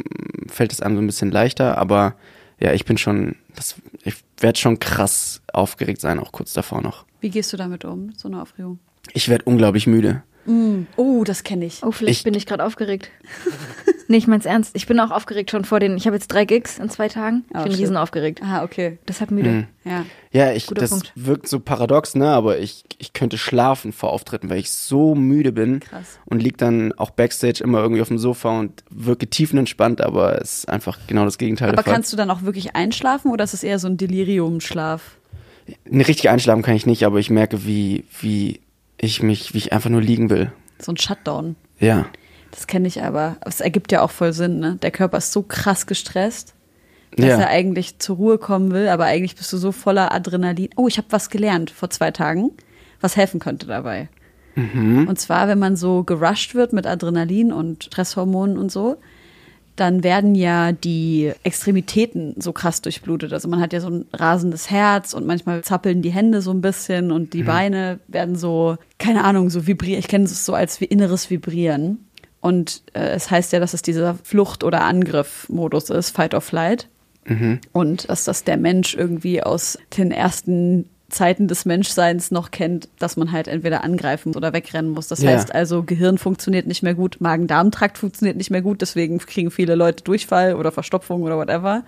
fällt 0.48 0.72
es 0.72 0.82
einem 0.82 0.96
so 0.96 1.02
ein 1.02 1.08
bisschen 1.08 1.32
leichter. 1.32 1.78
Aber 1.78 2.16
ja, 2.60 2.74
ich 2.74 2.86
bin 2.86 2.98
schon, 2.98 3.36
das, 3.56 3.76
ich 4.04 4.16
werde 4.40 4.58
schon 4.58 4.80
krass 4.80 5.42
aufgeregt 5.54 6.02
sein, 6.02 6.20
auch 6.20 6.32
kurz 6.32 6.54
davor 6.54 6.82
noch. 6.82 7.06
Wie 7.22 7.30
gehst 7.30 7.52
du 7.54 7.58
damit 7.58 7.86
um, 7.86 8.14
so 8.16 8.28
einer 8.28 8.42
Aufregung? 8.42 8.80
Ich 9.14 9.30
werde 9.30 9.46
unglaublich 9.46 9.88
müde. 9.88 10.24
Oh, 10.96 11.24
das 11.26 11.44
kenne 11.44 11.66
ich. 11.66 11.84
Oh, 11.84 11.92
vielleicht 11.92 12.20
Ich- 12.20 12.24
bin 12.24 12.34
ich 12.34 12.46
gerade 12.46 12.64
aufgeregt. 12.64 13.10
nee, 14.08 14.16
ich 14.18 14.28
mein's 14.28 14.46
ernst. 14.46 14.72
Ich 14.76 14.88
bin 14.88 14.98
auch 15.02 15.12
aufgeregt 15.12 15.52
schon 15.52 15.66
vor 15.66 15.80
den, 15.82 15.98
ich 15.98 16.06
habe 16.06 16.16
jetzt 16.16 16.28
drei 16.30 16.46
Gigs 16.46 16.80
in 16.80 16.90
zwei 16.90 17.10
Tagen. 17.10 17.44
Ich 17.50 17.56
Oh, 17.58 17.64
bin 17.64 17.72
shit. 17.74 17.82
riesen 17.82 17.98
aufgeregt. 17.98 18.42
Ah, 18.44 18.64
okay. 18.64 18.98
Deshalb 19.08 19.32
müde. 19.32 19.50
Mhm. 19.50 19.68
Ja. 19.84 20.06
Ja, 20.32 20.52
ich, 20.54 20.68
Guter 20.68 20.82
das 20.82 20.90
Punkt. 20.92 21.12
wirkt 21.16 21.48
so 21.50 21.60
paradox, 21.60 22.16
ne? 22.16 22.30
Aber 22.30 22.60
ich, 22.60 22.86
ich 22.98 23.12
könnte 23.12 23.38
schlafen 23.38 23.92
vor 23.92 24.12
Auftritten, 24.14 24.50
weil 24.50 24.60
ich 24.60 24.72
so 24.72 25.16
müde 25.16 25.52
bin 25.52 25.82
Krass. 25.82 26.20
und 26.26 26.42
lieg 26.42 26.58
dann 26.58 26.94
auch 26.94 27.10
backstage 27.10 27.62
immer 27.64 27.80
irgendwie 27.82 28.02
auf 28.02 28.08
dem 28.08 28.18
Sofa 28.20 28.58
und 28.60 28.84
wirke 28.90 29.28
tiefenentspannt, 29.28 30.00
aber 30.02 30.42
es 30.42 30.60
ist 30.60 30.70
einfach 30.70 30.98
genau 31.08 31.26
das 31.26 31.38
Gegenteil 31.38 31.70
Aber 31.70 31.78
der 31.78 31.84
Fall. 31.84 31.94
kannst 31.94 32.14
du 32.14 32.18
dann 32.18 32.30
auch 32.32 32.44
wirklich 32.44 32.76
einschlafen 32.76 33.32
oder 33.32 33.44
ist 33.44 33.54
es 33.54 33.64
eher 33.64 33.80
so 33.80 33.88
ein 33.88 33.98
Deliriumschlaf? 33.98 35.18
Ne, 35.90 36.08
richtig 36.08 36.30
einschlafen 36.30 36.62
kann 36.62 36.76
ich 36.76 36.86
nicht, 36.86 37.04
aber 37.06 37.20
ich 37.20 37.30
merke, 37.30 37.66
wie, 37.66 38.06
wie 38.22 38.62
ich 39.00 39.22
mich, 39.24 39.54
wie 39.54 39.58
ich 39.60 39.74
einfach 39.74 39.90
nur 39.90 40.02
liegen 40.02 40.30
will. 40.30 40.52
So 40.80 40.92
ein 40.92 40.98
Shutdown? 40.98 41.56
Ja. 41.80 42.06
Das 42.52 42.68
kenne 42.68 42.88
ich 42.88 43.04
aber. 43.04 43.38
Es 43.42 43.62
ergibt 43.62 43.92
ja 43.92 44.02
auch 44.02 44.12
voll 44.12 44.34
Sinn, 44.34 44.60
ne? 44.60 44.78
Der 44.82 44.92
Körper 44.92 45.18
ist 45.18 45.32
so 45.32 45.44
krass 45.44 45.86
gestresst, 45.86 46.54
dass 47.16 47.26
Ja. 47.26 47.40
er 47.40 47.50
eigentlich 47.50 48.00
zur 48.00 48.16
Ruhe 48.18 48.38
kommen 48.38 48.72
will, 48.72 48.88
aber 48.88 49.06
eigentlich 49.06 49.36
bist 49.36 49.52
du 49.54 49.58
so 49.58 49.72
voller 49.72 50.14
Adrenalin. 50.14 50.70
Oh, 50.76 50.88
ich 50.88 50.98
habe 50.98 51.08
was 51.12 51.30
gelernt 51.30 51.70
vor 51.72 51.90
zwei 51.90 52.12
Tagen, 52.12 52.52
was 53.02 53.16
helfen 53.18 53.40
könnte 53.40 53.68
dabei. 53.68 54.10
Und 54.56 55.20
zwar, 55.20 55.48
wenn 55.48 55.60
man 55.60 55.76
so 55.76 56.04
gerusht 56.04 56.56
wird 56.56 56.74
mit 56.74 56.88
Adrenalin 56.88 57.54
und 57.54 57.84
Stresshormonen 57.84 58.58
und 58.58 58.72
so, 58.72 58.98
dann 59.78 60.04
werden 60.04 60.36
ja 60.36 60.74
die 60.74 61.32
Extremitäten 61.44 62.36
so 62.40 62.52
krass 62.52 62.82
durchblutet. 62.82 63.32
Also 63.32 63.48
man 63.48 63.62
hat 63.62 63.72
ja 63.72 63.80
so 63.80 63.90
ein 63.90 64.06
rasendes 64.12 64.70
Herz 64.70 65.14
und 65.14 65.26
manchmal 65.26 65.64
zappeln 65.64 66.02
die 66.02 66.10
Hände 66.10 66.42
so 66.42 66.52
ein 66.52 66.62
bisschen 66.62 67.12
und 67.12 67.34
die 67.34 67.44
Beine 67.44 68.00
werden 68.08 68.36
so, 68.36 68.78
keine 68.98 69.24
Ahnung, 69.24 69.50
so 69.50 69.68
vibrieren. 69.68 70.00
Ich 70.00 70.08
kenne 70.08 70.26
es 70.26 70.46
so 70.46 70.54
als 70.54 70.82
wie 70.82 70.86
inneres 70.86 71.30
Vibrieren. 71.30 72.06
Und 72.42 72.84
äh, 72.94 73.10
es 73.10 73.32
heißt 73.32 73.54
ja, 73.54 73.60
dass 73.60 73.74
es 73.74 73.82
dieser 73.82 74.16
Flucht- 74.24 74.64
oder 74.64 74.84
Angriff-Modus 74.84 75.90
ist, 75.90 76.12
Fight 76.12 76.34
or 76.34 76.42
Flight. 76.42 76.88
Und 77.74 78.10
dass 78.10 78.24
das 78.24 78.44
der 78.44 78.58
Mensch 78.58 78.96
irgendwie 78.96 79.44
aus 79.44 79.78
den 79.98 80.12
ersten 80.12 80.90
Zeiten 81.10 81.48
des 81.48 81.64
Menschseins 81.66 82.32
noch 82.32 82.52
kennt, 82.52 82.90
dass 83.00 83.16
man 83.16 83.32
halt 83.32 83.48
entweder 83.48 83.84
angreifen 83.84 84.36
oder 84.36 84.52
wegrennen 84.52 84.92
muss. 84.92 85.08
Das 85.08 85.22
Ja. 85.22 85.32
heißt 85.32 85.56
also, 85.56 85.84
Gehirn 85.84 86.18
funktioniert 86.18 86.68
nicht 86.68 86.84
mehr 86.84 86.96
gut, 86.96 87.18
Magen-Darm-Trakt 87.22 87.98
funktioniert 87.98 88.36
nicht 88.36 88.52
mehr 88.52 88.62
gut, 88.62 88.82
deswegen 88.82 89.18
kriegen 89.20 89.50
viele 89.50 89.76
Leute 89.76 90.04
Durchfall 90.04 90.56
oder 90.56 90.72
Verstopfung 90.72 91.22
oder 91.24 91.38
whatever 91.38 91.84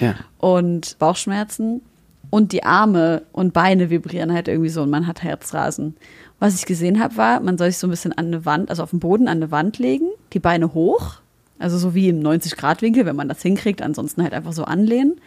Ja. 0.00 0.16
und 0.38 0.98
Bauchschmerzen 0.98 1.82
und 2.30 2.50
die 2.50 2.64
Arme 2.64 3.22
und 3.32 3.52
Beine 3.52 3.90
vibrieren 3.90 4.32
halt 4.32 4.48
irgendwie 4.48 4.70
so 4.70 4.82
und 4.82 4.90
man 4.90 5.06
hat 5.06 5.22
Herzrasen. 5.22 5.94
Was 6.40 6.56
ich 6.56 6.66
gesehen 6.66 7.00
habe, 7.00 7.16
war, 7.16 7.38
man 7.40 7.56
soll 7.56 7.68
sich 7.70 7.78
so 7.78 7.86
ein 7.86 7.90
bisschen 7.90 8.12
an 8.12 8.26
eine 8.26 8.44
Wand, 8.44 8.70
also 8.70 8.82
auf 8.82 8.90
den 8.90 8.98
Boden 8.98 9.28
an 9.28 9.36
eine 9.38 9.52
Wand 9.52 9.78
legen, 9.78 10.08
die 10.32 10.40
Beine 10.40 10.74
hoch, 10.74 11.14
also 11.60 11.78
so 11.78 11.94
wie 11.94 12.08
im 12.08 12.18
90-Grad-Winkel, 12.20 13.06
wenn 13.06 13.14
man 13.14 13.28
das 13.28 13.40
hinkriegt, 13.40 13.82
ansonsten 13.82 14.24
halt 14.24 14.34
einfach 14.34 14.52
so 14.52 14.64
anlehnen 14.64 15.20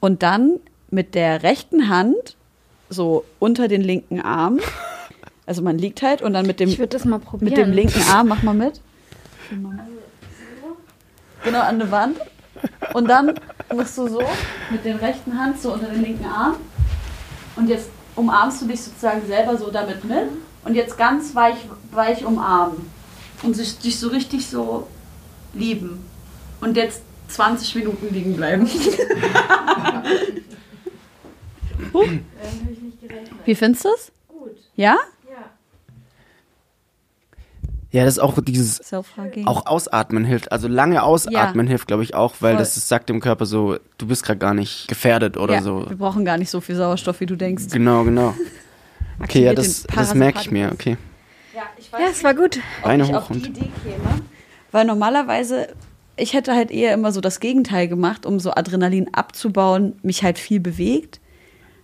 und 0.00 0.24
dann 0.24 0.56
mit 0.90 1.14
der 1.14 1.44
rechten 1.44 1.88
Hand 1.88 2.36
so 2.90 3.24
unter 3.38 3.68
den 3.68 3.80
linken 3.80 4.20
Arm, 4.20 4.60
also 5.46 5.62
man 5.62 5.78
liegt 5.78 6.02
halt 6.02 6.22
und 6.22 6.34
dann 6.34 6.46
mit 6.46 6.60
dem 6.60 6.68
mit 6.68 7.56
dem 7.56 7.72
linken 7.72 8.02
Arm, 8.10 8.28
mach 8.28 8.42
mal 8.42 8.54
mit. 8.54 8.80
Genau 11.42 11.60
an 11.60 11.80
eine 11.80 11.90
Wand. 11.90 12.18
Und 12.92 13.08
dann 13.08 13.34
musst 13.74 13.96
du 13.96 14.08
so 14.08 14.20
mit 14.70 14.84
der 14.84 15.00
rechten 15.00 15.38
Hand 15.38 15.60
so 15.60 15.72
unter 15.72 15.88
den 15.88 16.02
linken 16.02 16.26
Arm. 16.26 16.56
Und 17.56 17.68
jetzt 17.68 17.88
umarmst 18.16 18.62
du 18.62 18.66
dich 18.66 18.82
sozusagen 18.82 19.26
selber 19.26 19.56
so 19.56 19.70
damit 19.70 20.04
mit. 20.04 20.24
Und 20.64 20.74
jetzt 20.74 20.98
ganz 20.98 21.34
weich, 21.34 21.56
weich 21.90 22.24
umarmen. 22.24 22.90
Und 23.42 23.56
sich, 23.56 23.78
dich 23.78 23.98
so 23.98 24.08
richtig 24.08 24.46
so 24.46 24.86
lieben. 25.54 26.04
Und 26.60 26.76
jetzt 26.76 27.02
20 27.28 27.76
Minuten 27.76 28.12
liegen 28.12 28.36
bleiben. 28.36 28.68
huh. 31.92 32.04
Wie 33.44 33.54
findest 33.54 33.84
du 33.84 33.88
es? 33.94 34.12
Gut. 34.28 34.56
Ja? 34.76 34.96
Ja, 37.92 38.04
das 38.04 38.14
ist 38.14 38.18
auch 38.20 38.38
dieses 38.40 38.80
auch 39.46 39.66
ausatmen 39.66 40.24
hilft. 40.24 40.52
Also 40.52 40.68
lange 40.68 41.02
ausatmen 41.02 41.66
Ja. 41.66 41.70
hilft, 41.70 41.88
glaube 41.88 42.04
ich, 42.04 42.14
auch, 42.14 42.36
weil 42.38 42.52
Voll. 42.52 42.58
das, 42.58 42.74
das 42.74 42.88
sagt 42.88 43.08
dem 43.08 43.18
Körper 43.20 43.46
so, 43.46 43.78
du 43.98 44.06
bist 44.06 44.22
gerade 44.24 44.38
gar 44.38 44.54
nicht 44.54 44.86
gefährdet 44.86 45.36
oder 45.36 45.54
ja, 45.54 45.62
so. 45.62 45.88
Wir 45.88 45.96
brauchen 45.96 46.24
gar 46.24 46.38
nicht 46.38 46.50
so 46.50 46.60
viel 46.60 46.76
Sauerstoff, 46.76 47.18
wie 47.20 47.26
du 47.26 47.36
denkst. 47.36 47.64
Genau, 47.70 48.04
genau. 48.04 48.34
Okay, 49.22 49.44
ja, 49.44 49.52
das, 49.52 49.82
das 49.94 50.14
merke 50.14 50.40
ich 50.40 50.50
mir, 50.50 50.70
okay. 50.72 50.96
Ja, 51.54 51.64
ich 51.76 51.90
Ja, 51.92 52.06
es 52.10 52.24
war 52.24 52.32
gut. 52.32 52.58
Beine 52.82 53.02
ich 53.02 53.10
hoch 53.10 53.16
auf 53.16 53.26
die 53.28 53.34
und- 53.34 53.48
Idee 53.48 53.70
käme. 53.84 54.22
Weil 54.72 54.86
normalerweise, 54.86 55.68
ich 56.16 56.32
hätte 56.32 56.54
halt 56.54 56.70
eher 56.70 56.94
immer 56.94 57.12
so 57.12 57.20
das 57.20 57.38
Gegenteil 57.38 57.86
gemacht, 57.86 58.24
um 58.24 58.40
so 58.40 58.52
Adrenalin 58.52 59.12
abzubauen, 59.12 59.92
mich 60.02 60.22
halt 60.22 60.38
viel 60.38 60.58
bewegt. 60.58 61.20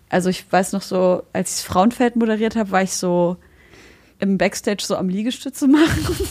Also 0.09 0.31
ich 0.31 0.51
weiß 0.51 0.73
noch 0.73 0.83
so, 0.83 1.23
als 1.33 1.51
ich 1.51 1.57
das 1.57 1.63
Frauenfeld 1.63 2.17
moderiert 2.17 2.57
habe, 2.57 2.71
war 2.71 2.83
ich 2.83 2.93
so 2.93 3.37
im 4.19 4.39
Backstage 4.39 4.83
so 4.85 4.97
am 4.97 5.09
Liegestütze 5.09 5.69
machen. 5.69 6.17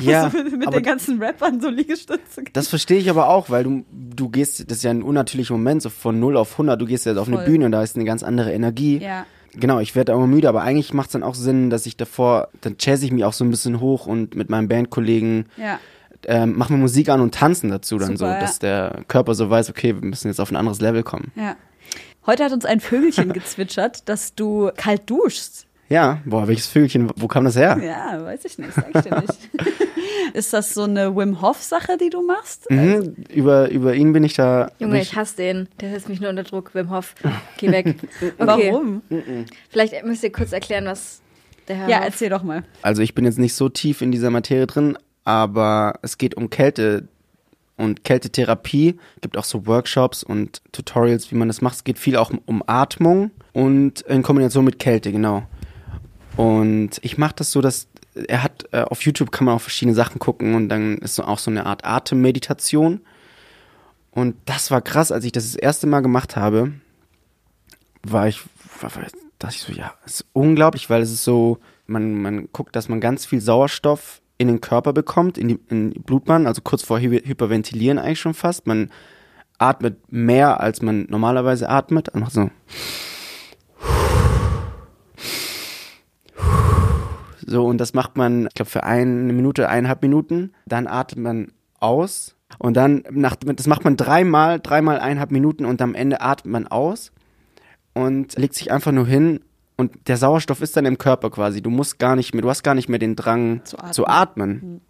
Ja, 0.00 0.30
so 0.30 0.38
mit, 0.56 0.72
den 0.72 0.82
ganzen 0.82 1.22
Rappern 1.22 1.60
so 1.60 1.68
Liegestütze. 1.68 2.44
Das 2.52 2.68
verstehe 2.68 2.98
ich 2.98 3.10
aber 3.10 3.28
auch, 3.28 3.50
weil 3.50 3.64
du, 3.64 3.84
du 3.90 4.28
gehst, 4.28 4.70
das 4.70 4.78
ist 4.78 4.84
ja 4.84 4.90
ein 4.90 5.02
unnatürlicher 5.02 5.54
Moment, 5.54 5.82
so 5.82 5.90
von 5.90 6.18
0 6.20 6.36
auf 6.36 6.52
100, 6.52 6.80
du 6.80 6.86
gehst 6.86 7.06
jetzt 7.06 7.16
auf 7.18 7.26
eine 7.26 7.38
Voll. 7.38 7.46
Bühne 7.46 7.66
und 7.66 7.72
da 7.72 7.82
ist 7.82 7.96
eine 7.96 8.04
ganz 8.04 8.22
andere 8.22 8.52
Energie. 8.52 8.98
Ja. 8.98 9.26
Genau, 9.54 9.80
ich 9.80 9.96
werde 9.96 10.12
auch 10.12 10.18
immer 10.18 10.28
müde, 10.28 10.48
aber 10.48 10.62
eigentlich 10.62 10.94
macht 10.94 11.08
es 11.08 11.12
dann 11.12 11.22
auch 11.24 11.34
Sinn, 11.34 11.70
dass 11.70 11.86
ich 11.86 11.96
davor, 11.96 12.48
dann 12.60 12.76
jazz 12.78 13.02
ich 13.02 13.10
mich 13.10 13.24
auch 13.24 13.32
so 13.32 13.44
ein 13.44 13.50
bisschen 13.50 13.80
hoch 13.80 14.06
und 14.06 14.36
mit 14.36 14.48
meinen 14.48 14.68
Bandkollegen 14.68 15.46
Ja. 15.56 15.80
ähm, 16.26 16.56
machen 16.56 16.76
wir 16.76 16.80
Musik 16.80 17.08
an 17.08 17.20
und 17.20 17.34
tanzen 17.34 17.70
dazu 17.70 17.98
dann 17.98 18.16
so, 18.16 18.26
Super, 18.26 18.34
ja. 18.34 18.40
dass 18.40 18.60
der 18.60 19.02
Körper 19.08 19.34
so 19.34 19.50
weiß, 19.50 19.70
okay, 19.70 19.94
wir 20.00 20.08
müssen 20.08 20.28
jetzt 20.28 20.40
auf 20.40 20.50
ein 20.50 20.56
anderes 20.56 20.80
Level 20.80 21.02
kommen. 21.02 21.32
Ja. 21.34 21.56
Heute 22.26 22.44
hat 22.44 22.52
uns 22.52 22.64
ein 22.64 22.80
Vögelchen 22.80 23.32
gezwitschert, 23.32 24.08
dass 24.08 24.34
du 24.34 24.70
kalt 24.76 25.08
duschst. 25.08 25.66
Ja, 25.88 26.20
boah, 26.24 26.46
welches 26.46 26.68
Vögelchen, 26.68 27.10
wo 27.16 27.26
kam 27.26 27.44
das 27.44 27.56
her? 27.56 27.76
Ja, 27.82 28.24
weiß 28.24 28.44
ich 28.44 28.58
nicht, 28.58 28.72
sag 28.72 28.94
ich 28.94 29.02
dir 29.02 29.20
nicht. 29.20 29.38
Ist 30.34 30.52
das 30.52 30.72
so 30.72 30.84
eine 30.84 31.16
Wim 31.16 31.42
Hof-Sache, 31.42 31.96
die 31.96 32.10
du 32.10 32.24
machst? 32.24 32.70
Mhm, 32.70 33.16
über, 33.28 33.68
über 33.70 33.94
ihn 33.94 34.12
bin 34.12 34.22
ich 34.22 34.34
da. 34.34 34.70
Junge, 34.78 34.92
bin 34.92 35.02
ich 35.02 35.16
hasse 35.16 35.36
den. 35.36 35.68
Der 35.80 35.90
setzt 35.90 36.08
mich 36.08 36.20
nur 36.20 36.30
unter 36.30 36.44
Druck. 36.44 36.72
Wim 36.74 36.90
Hof, 36.90 37.14
geh 37.56 37.72
weg. 37.72 37.96
Okay. 38.20 38.32
Warum? 38.38 39.02
Vielleicht 39.70 40.04
müsst 40.04 40.22
ihr 40.22 40.30
kurz 40.30 40.52
erklären, 40.52 40.84
was 40.84 41.20
der 41.66 41.76
Herr 41.76 41.88
Ja, 41.88 41.98
Hof... 41.98 42.04
erzähl 42.06 42.30
doch 42.30 42.44
mal. 42.44 42.62
Also 42.82 43.02
ich 43.02 43.16
bin 43.16 43.24
jetzt 43.24 43.40
nicht 43.40 43.54
so 43.54 43.68
tief 43.68 44.00
in 44.00 44.12
dieser 44.12 44.30
Materie 44.30 44.68
drin, 44.68 44.96
aber 45.24 45.94
es 46.02 46.18
geht 46.18 46.36
um 46.36 46.50
Kälte 46.50 47.08
und 47.80 48.04
Kältetherapie. 48.04 48.98
Gibt 49.20 49.36
auch 49.36 49.44
so 49.44 49.66
Workshops 49.66 50.22
und 50.22 50.62
Tutorials, 50.72 51.30
wie 51.30 51.36
man 51.36 51.48
das 51.48 51.60
macht. 51.60 51.76
Es 51.76 51.84
geht 51.84 51.98
viel 51.98 52.16
auch 52.16 52.30
um 52.46 52.62
Atmung 52.66 53.30
und 53.52 54.02
in 54.02 54.22
Kombination 54.22 54.64
mit 54.64 54.78
Kälte, 54.78 55.10
genau. 55.10 55.42
Und 56.36 57.00
ich 57.02 57.18
mache 57.18 57.34
das 57.36 57.50
so, 57.50 57.60
dass 57.60 57.88
er 58.28 58.42
hat 58.42 58.68
äh, 58.72 58.82
auf 58.82 59.02
YouTube 59.02 59.30
kann 59.32 59.44
man 59.44 59.56
auch 59.56 59.60
verschiedene 59.60 59.94
Sachen 59.94 60.18
gucken 60.18 60.54
und 60.54 60.68
dann 60.68 60.98
ist 60.98 61.14
so 61.14 61.24
auch 61.24 61.38
so 61.38 61.50
eine 61.50 61.66
Art 61.66 61.84
Atemmeditation. 61.84 63.00
Und 64.10 64.36
das 64.44 64.70
war 64.70 64.80
krass, 64.80 65.12
als 65.12 65.24
ich 65.24 65.32
das 65.32 65.52
das 65.52 65.54
erste 65.54 65.86
Mal 65.86 66.00
gemacht 66.00 66.36
habe, 66.36 66.72
war 68.02 68.26
ich, 68.28 68.40
war, 68.80 68.90
dachte 69.38 69.54
ich 69.54 69.62
so, 69.62 69.72
ja, 69.72 69.94
ist 70.04 70.26
unglaublich, 70.32 70.90
weil 70.90 71.02
es 71.02 71.12
ist 71.12 71.24
so, 71.24 71.58
man, 71.86 72.20
man 72.20 72.48
guckt, 72.52 72.74
dass 72.74 72.88
man 72.88 73.00
ganz 73.00 73.26
viel 73.26 73.40
Sauerstoff 73.40 74.20
in 74.40 74.48
den 74.48 74.62
Körper 74.62 74.94
bekommt, 74.94 75.36
in 75.36 75.48
die, 75.48 75.60
in 75.68 75.90
die 75.90 75.98
Blutbahn, 75.98 76.46
also 76.46 76.62
kurz 76.62 76.82
vor 76.82 76.98
Hy 76.98 77.20
Hyperventilieren 77.22 77.98
eigentlich 77.98 78.20
schon 78.20 78.32
fast. 78.32 78.66
Man 78.66 78.90
atmet 79.58 79.98
mehr, 80.10 80.60
als 80.60 80.80
man 80.80 81.04
normalerweise 81.10 81.68
atmet. 81.68 82.14
Macht 82.14 82.32
so. 82.32 82.50
So, 87.46 87.66
und 87.66 87.76
das 87.76 87.92
macht 87.92 88.16
man, 88.16 88.46
ich 88.46 88.54
glaube, 88.54 88.70
für 88.70 88.84
eine 88.84 89.34
Minute, 89.34 89.68
eineinhalb 89.68 90.00
Minuten. 90.00 90.54
Dann 90.64 90.86
atmet 90.86 91.22
man 91.22 91.52
aus. 91.78 92.34
Und 92.58 92.78
dann, 92.78 93.04
nach, 93.10 93.36
das 93.36 93.66
macht 93.66 93.84
man 93.84 93.98
dreimal, 93.98 94.58
dreimal 94.58 95.00
eineinhalb 95.00 95.32
Minuten 95.32 95.66
und 95.66 95.82
am 95.82 95.94
Ende 95.94 96.22
atmet 96.22 96.50
man 96.50 96.66
aus 96.66 97.12
und 97.92 98.38
legt 98.38 98.54
sich 98.54 98.72
einfach 98.72 98.92
nur 98.92 99.06
hin 99.06 99.40
und 99.80 100.08
der 100.08 100.16
Sauerstoff 100.16 100.60
ist 100.60 100.76
dann 100.76 100.86
im 100.86 100.98
Körper 100.98 101.30
quasi. 101.30 101.62
Du 101.62 101.70
musst 101.70 101.98
gar 101.98 102.14
nicht 102.14 102.34
mehr, 102.34 102.42
du 102.42 102.50
hast 102.50 102.62
gar 102.62 102.74
nicht 102.74 102.88
mehr 102.88 102.98
den 102.98 103.16
Drang 103.16 103.62
Zu 103.64 103.78
atmen. 103.78 103.92
zu 103.92 104.06
atmen. 104.06 104.80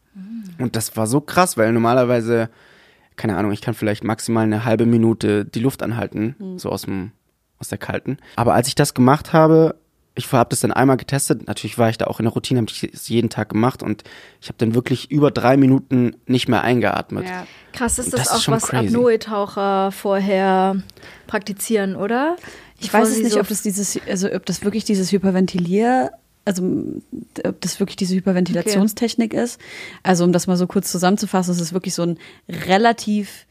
Und 0.59 0.77
das 0.77 0.97
war 0.97 1.07
so 1.07 1.21
krass, 1.21 1.57
weil 1.57 1.73
normalerweise, 1.73 2.51
keine 3.17 3.37
Ahnung, 3.37 3.53
ich 3.53 3.61
kann 3.61 3.75
vielleicht 3.75 4.05
maximal 4.05 4.45
eine 4.45 4.65
halbe 4.65 4.87
Minute 4.87 5.45
die 5.45 5.61
Luft 5.61 5.83
anhalten, 5.83 6.35
so 6.57 6.69
aus 6.69 6.83
dem, 6.83 7.13
aus 7.59 7.69
der 7.69 7.79
kalten. 7.79 8.19
Aber 8.37 8.55
als 8.55 8.69
ich 8.69 8.75
das 8.75 8.93
gemacht 8.93 9.33
habe, 9.33 9.77
ich 10.17 10.31
habe 10.33 10.51
das 10.51 10.61
dann 10.61 10.73
einmal 10.73 10.97
getestet, 10.97 11.47
natürlich 11.47 11.79
war 11.79 11.89
ich 11.89 11.97
da 11.97 12.07
auch 12.07 12.19
in 12.19 12.25
der 12.25 12.33
Routine, 12.33 12.61
habe 12.61 12.71
ich 12.71 12.83
es 12.93 13.09
jeden 13.09 13.31
Tag 13.31 13.49
gemacht 13.49 13.83
und 13.83 14.03
ich 14.41 14.49
habe 14.49 14.59
dann 14.59 14.75
wirklich 14.75 15.11
über 15.11 15.31
drei 15.31 15.57
Minuten 15.57 16.17
nicht 16.27 16.49
mehr 16.49 16.63
eingeatmet. 16.63 17.27
Ja. 17.27 17.47
Krass, 17.73 17.99
ist 17.99 18.13
das, 18.13 18.25
das 18.25 18.31
ist 18.31 18.37
auch, 18.37 18.41
schon 18.43 18.55
was. 18.55 18.71
Apnoe-Taucher 18.71 19.93
vorher 19.93 20.83
praktizieren, 21.27 21.97
oder? 21.97 22.37
Ich 22.81 22.93
weiß 22.93 23.09
es 23.09 23.19
nicht, 23.19 23.33
so 23.33 23.41
ob 23.41 23.49
das 23.49 23.63
dieses, 23.63 23.99
also 24.09 24.33
ob 24.33 24.47
das 24.47 24.65
wirklich 24.65 24.85
dieses 24.85 25.13
Hyperventilier, 25.13 26.13
also 26.45 26.65
ob 27.45 27.61
das 27.61 27.79
wirklich 27.81 27.97
diese 27.97 28.15
Hyperventilationstechnik 28.15 29.35
ist. 29.35 29.61
Also 30.03 30.25
um 30.25 30.33
das 30.33 30.47
mal 30.47 30.57
so 30.57 30.67
kurz 30.67 30.91
zusammenzufassen, 30.91 31.53
es 31.53 31.61
ist 31.61 31.73
wirklich 31.73 31.95
so 31.95 32.03
ein 32.03 32.19
relativ 32.49 33.47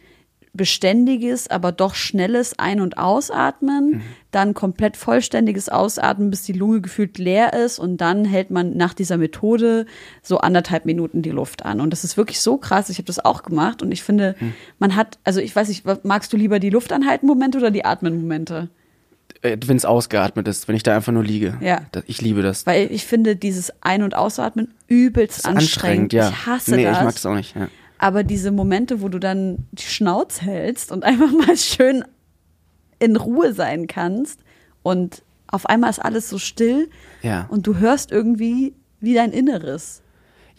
beständiges, 0.54 1.48
aber 1.48 1.72
doch 1.72 1.94
schnelles 1.94 2.58
Ein- 2.58 2.82
und 2.82 2.98
Ausatmen, 2.98 4.02
dann 4.32 4.56
komplett 4.56 4.98
vollständiges 4.98 5.70
Ausatmen, 5.70 6.32
bis 6.32 6.42
die 6.42 6.54
Lunge 6.54 6.82
gefühlt 6.82 7.20
leer 7.20 7.54
ist 7.54 7.78
und 7.78 7.98
dann 7.98 8.26
hält 8.26 8.50
man 8.50 8.76
nach 8.76 8.96
dieser 8.96 9.18
Methode 9.18 9.86
so 10.24 10.39
anderthalb 10.39 10.86
Minuten 10.86 11.22
die 11.22 11.30
Luft 11.30 11.65
an. 11.65 11.80
Und 11.80 11.92
das 11.92 12.04
ist 12.04 12.18
wirklich 12.18 12.42
so 12.42 12.58
krass. 12.58 12.89
Ich 12.89 12.98
habe 12.98 13.06
das 13.06 13.24
auch 13.24 13.44
gemacht 13.44 13.84
und 13.84 13.92
ich 13.92 14.04
finde, 14.04 14.36
man 14.80 14.96
hat, 14.96 15.20
also 15.24 15.39
ich 15.39 15.56
weiß 15.56 15.70
nicht, 15.70 15.86
magst 16.04 16.34
du 16.34 16.38
lieber 16.38 16.60
die 16.60 16.72
Luft 16.72 16.92
anhalten 16.92 17.28
Momente 17.28 17.60
oder 17.60 17.72
die 17.72 17.86
Atmen-Momente? 17.86 18.70
Wenn 19.41 19.78
es 19.78 19.86
ausgeatmet 19.86 20.47
ist, 20.49 20.67
wenn 20.67 20.75
ich 20.75 20.84
da 20.84 20.95
einfach 20.95 21.13
nur 21.13 21.23
liege. 21.23 21.58
Ja. 21.62 21.82
Ich 22.08 22.21
liebe 22.21 22.41
das. 22.41 22.65
Weil 22.65 22.91
ich 22.91 23.06
finde 23.06 23.36
dieses 23.38 23.71
Ein- 23.82 24.04
und 24.04 24.13
Ausatmen 24.15 24.73
übelst 24.88 25.38
ist 25.39 25.45
anstrengend. 25.45 26.12
ja. 26.12 26.30
Ich 26.30 26.45
hasse 26.45 26.75
nee, 26.75 26.84
das. 26.84 26.97
ich 26.97 27.04
mag 27.04 27.15
es 27.15 27.25
auch 27.25 27.36
nicht. 27.36 27.56
Ja. 27.56 27.69
Aber 27.97 28.23
diese 28.23 28.52
Momente, 28.52 29.02
wo 29.02 29.08
du 29.08 29.17
dann 29.19 29.65
die 29.71 29.84
Schnauze 29.84 30.41
hältst 30.41 30.91
und 30.91 31.04
einfach 31.06 31.32
mal 31.32 31.56
schön 31.56 32.04
in 32.99 33.15
Ruhe 33.15 33.54
sein 33.54 33.88
kannst 33.88 34.41
und 34.84 35.23
auf 35.47 35.65
einmal 35.65 35.89
ist 35.89 35.99
alles 35.99 36.30
so 36.30 36.38
still 36.38 36.89
Ja. 37.21 37.45
und 37.49 37.65
du 37.65 37.78
hörst 37.78 38.12
irgendwie 38.12 38.73
wie 38.99 39.13
dein 39.13 39.32
Inneres. 39.32 40.02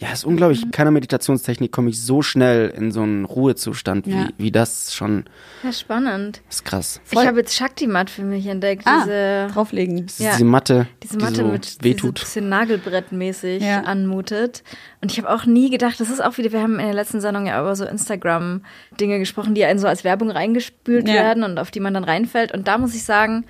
Ja, 0.03 0.13
ist 0.13 0.25
unglaublich. 0.25 0.63
In 0.63 0.71
keiner 0.71 0.91
Meditationstechnik 0.91 1.73
komme 1.73 1.91
ich 1.91 2.01
so 2.01 2.23
schnell 2.23 2.71
in 2.71 2.91
so 2.91 3.03
einen 3.03 3.27
Ruhezustand, 3.27 4.07
wie, 4.07 4.13
Ja. 4.13 4.29
wie 4.39 4.51
das 4.51 4.95
schon. 4.95 5.25
Ja, 5.63 5.73
spannend. 5.75 6.41
ist 6.49 6.65
krass. 6.65 7.03
Ich 7.11 7.19
habe 7.19 7.41
jetzt 7.41 7.55
Shakti-Mat 7.55 8.09
für 8.09 8.23
mich 8.23 8.47
entdeckt. 8.47 8.85
Ah, 8.87 9.03
diese, 9.05 9.49
drauflegen. 9.53 9.99
Ja. 10.17 10.33
Diese 10.33 10.45
Matte, 10.47 10.87
diese 11.03 11.19
die 11.19 11.23
Matte 11.25 11.37
so 11.37 11.45
mit 11.49 11.67
diese 11.67 11.85
wehtut. 11.85 12.21
bisschen 12.21 12.49
Nagelbrettmäßig 12.49 13.63
Ja. 13.63 13.83
anmutet. 13.83 14.63
Und 15.03 15.13
ich 15.13 15.19
habe 15.19 15.29
auch 15.29 15.45
nie 15.45 15.69
gedacht, 15.69 16.01
das 16.01 16.09
ist 16.09 16.25
auch 16.25 16.39
wieder, 16.39 16.51
wir 16.53 16.63
haben 16.63 16.79
in 16.79 16.87
der 16.87 16.95
letzten 16.95 17.21
Sendung 17.21 17.45
ja 17.47 17.61
über 17.61 17.77
so 17.77 17.85
Instagram-Dinge 17.85 19.19
gesprochen, 19.19 19.55
die 19.55 19.67
einen 19.67 19.79
so 19.79 19.87
als 19.87 20.03
Werbung 20.03 20.31
reingespült 20.31 21.07
Ja. 21.09 21.15
werden 21.15 21.45
und 21.45 21.59
auf 21.59 21.71
die 21.71 21.81
man 21.81 21.93
dann 21.93 22.05
reinfällt. 22.05 22.53
Und 22.53 22.69
da 22.69 22.79
muss 22.79 22.95
ich 22.95 23.05
sagen, 23.05 23.45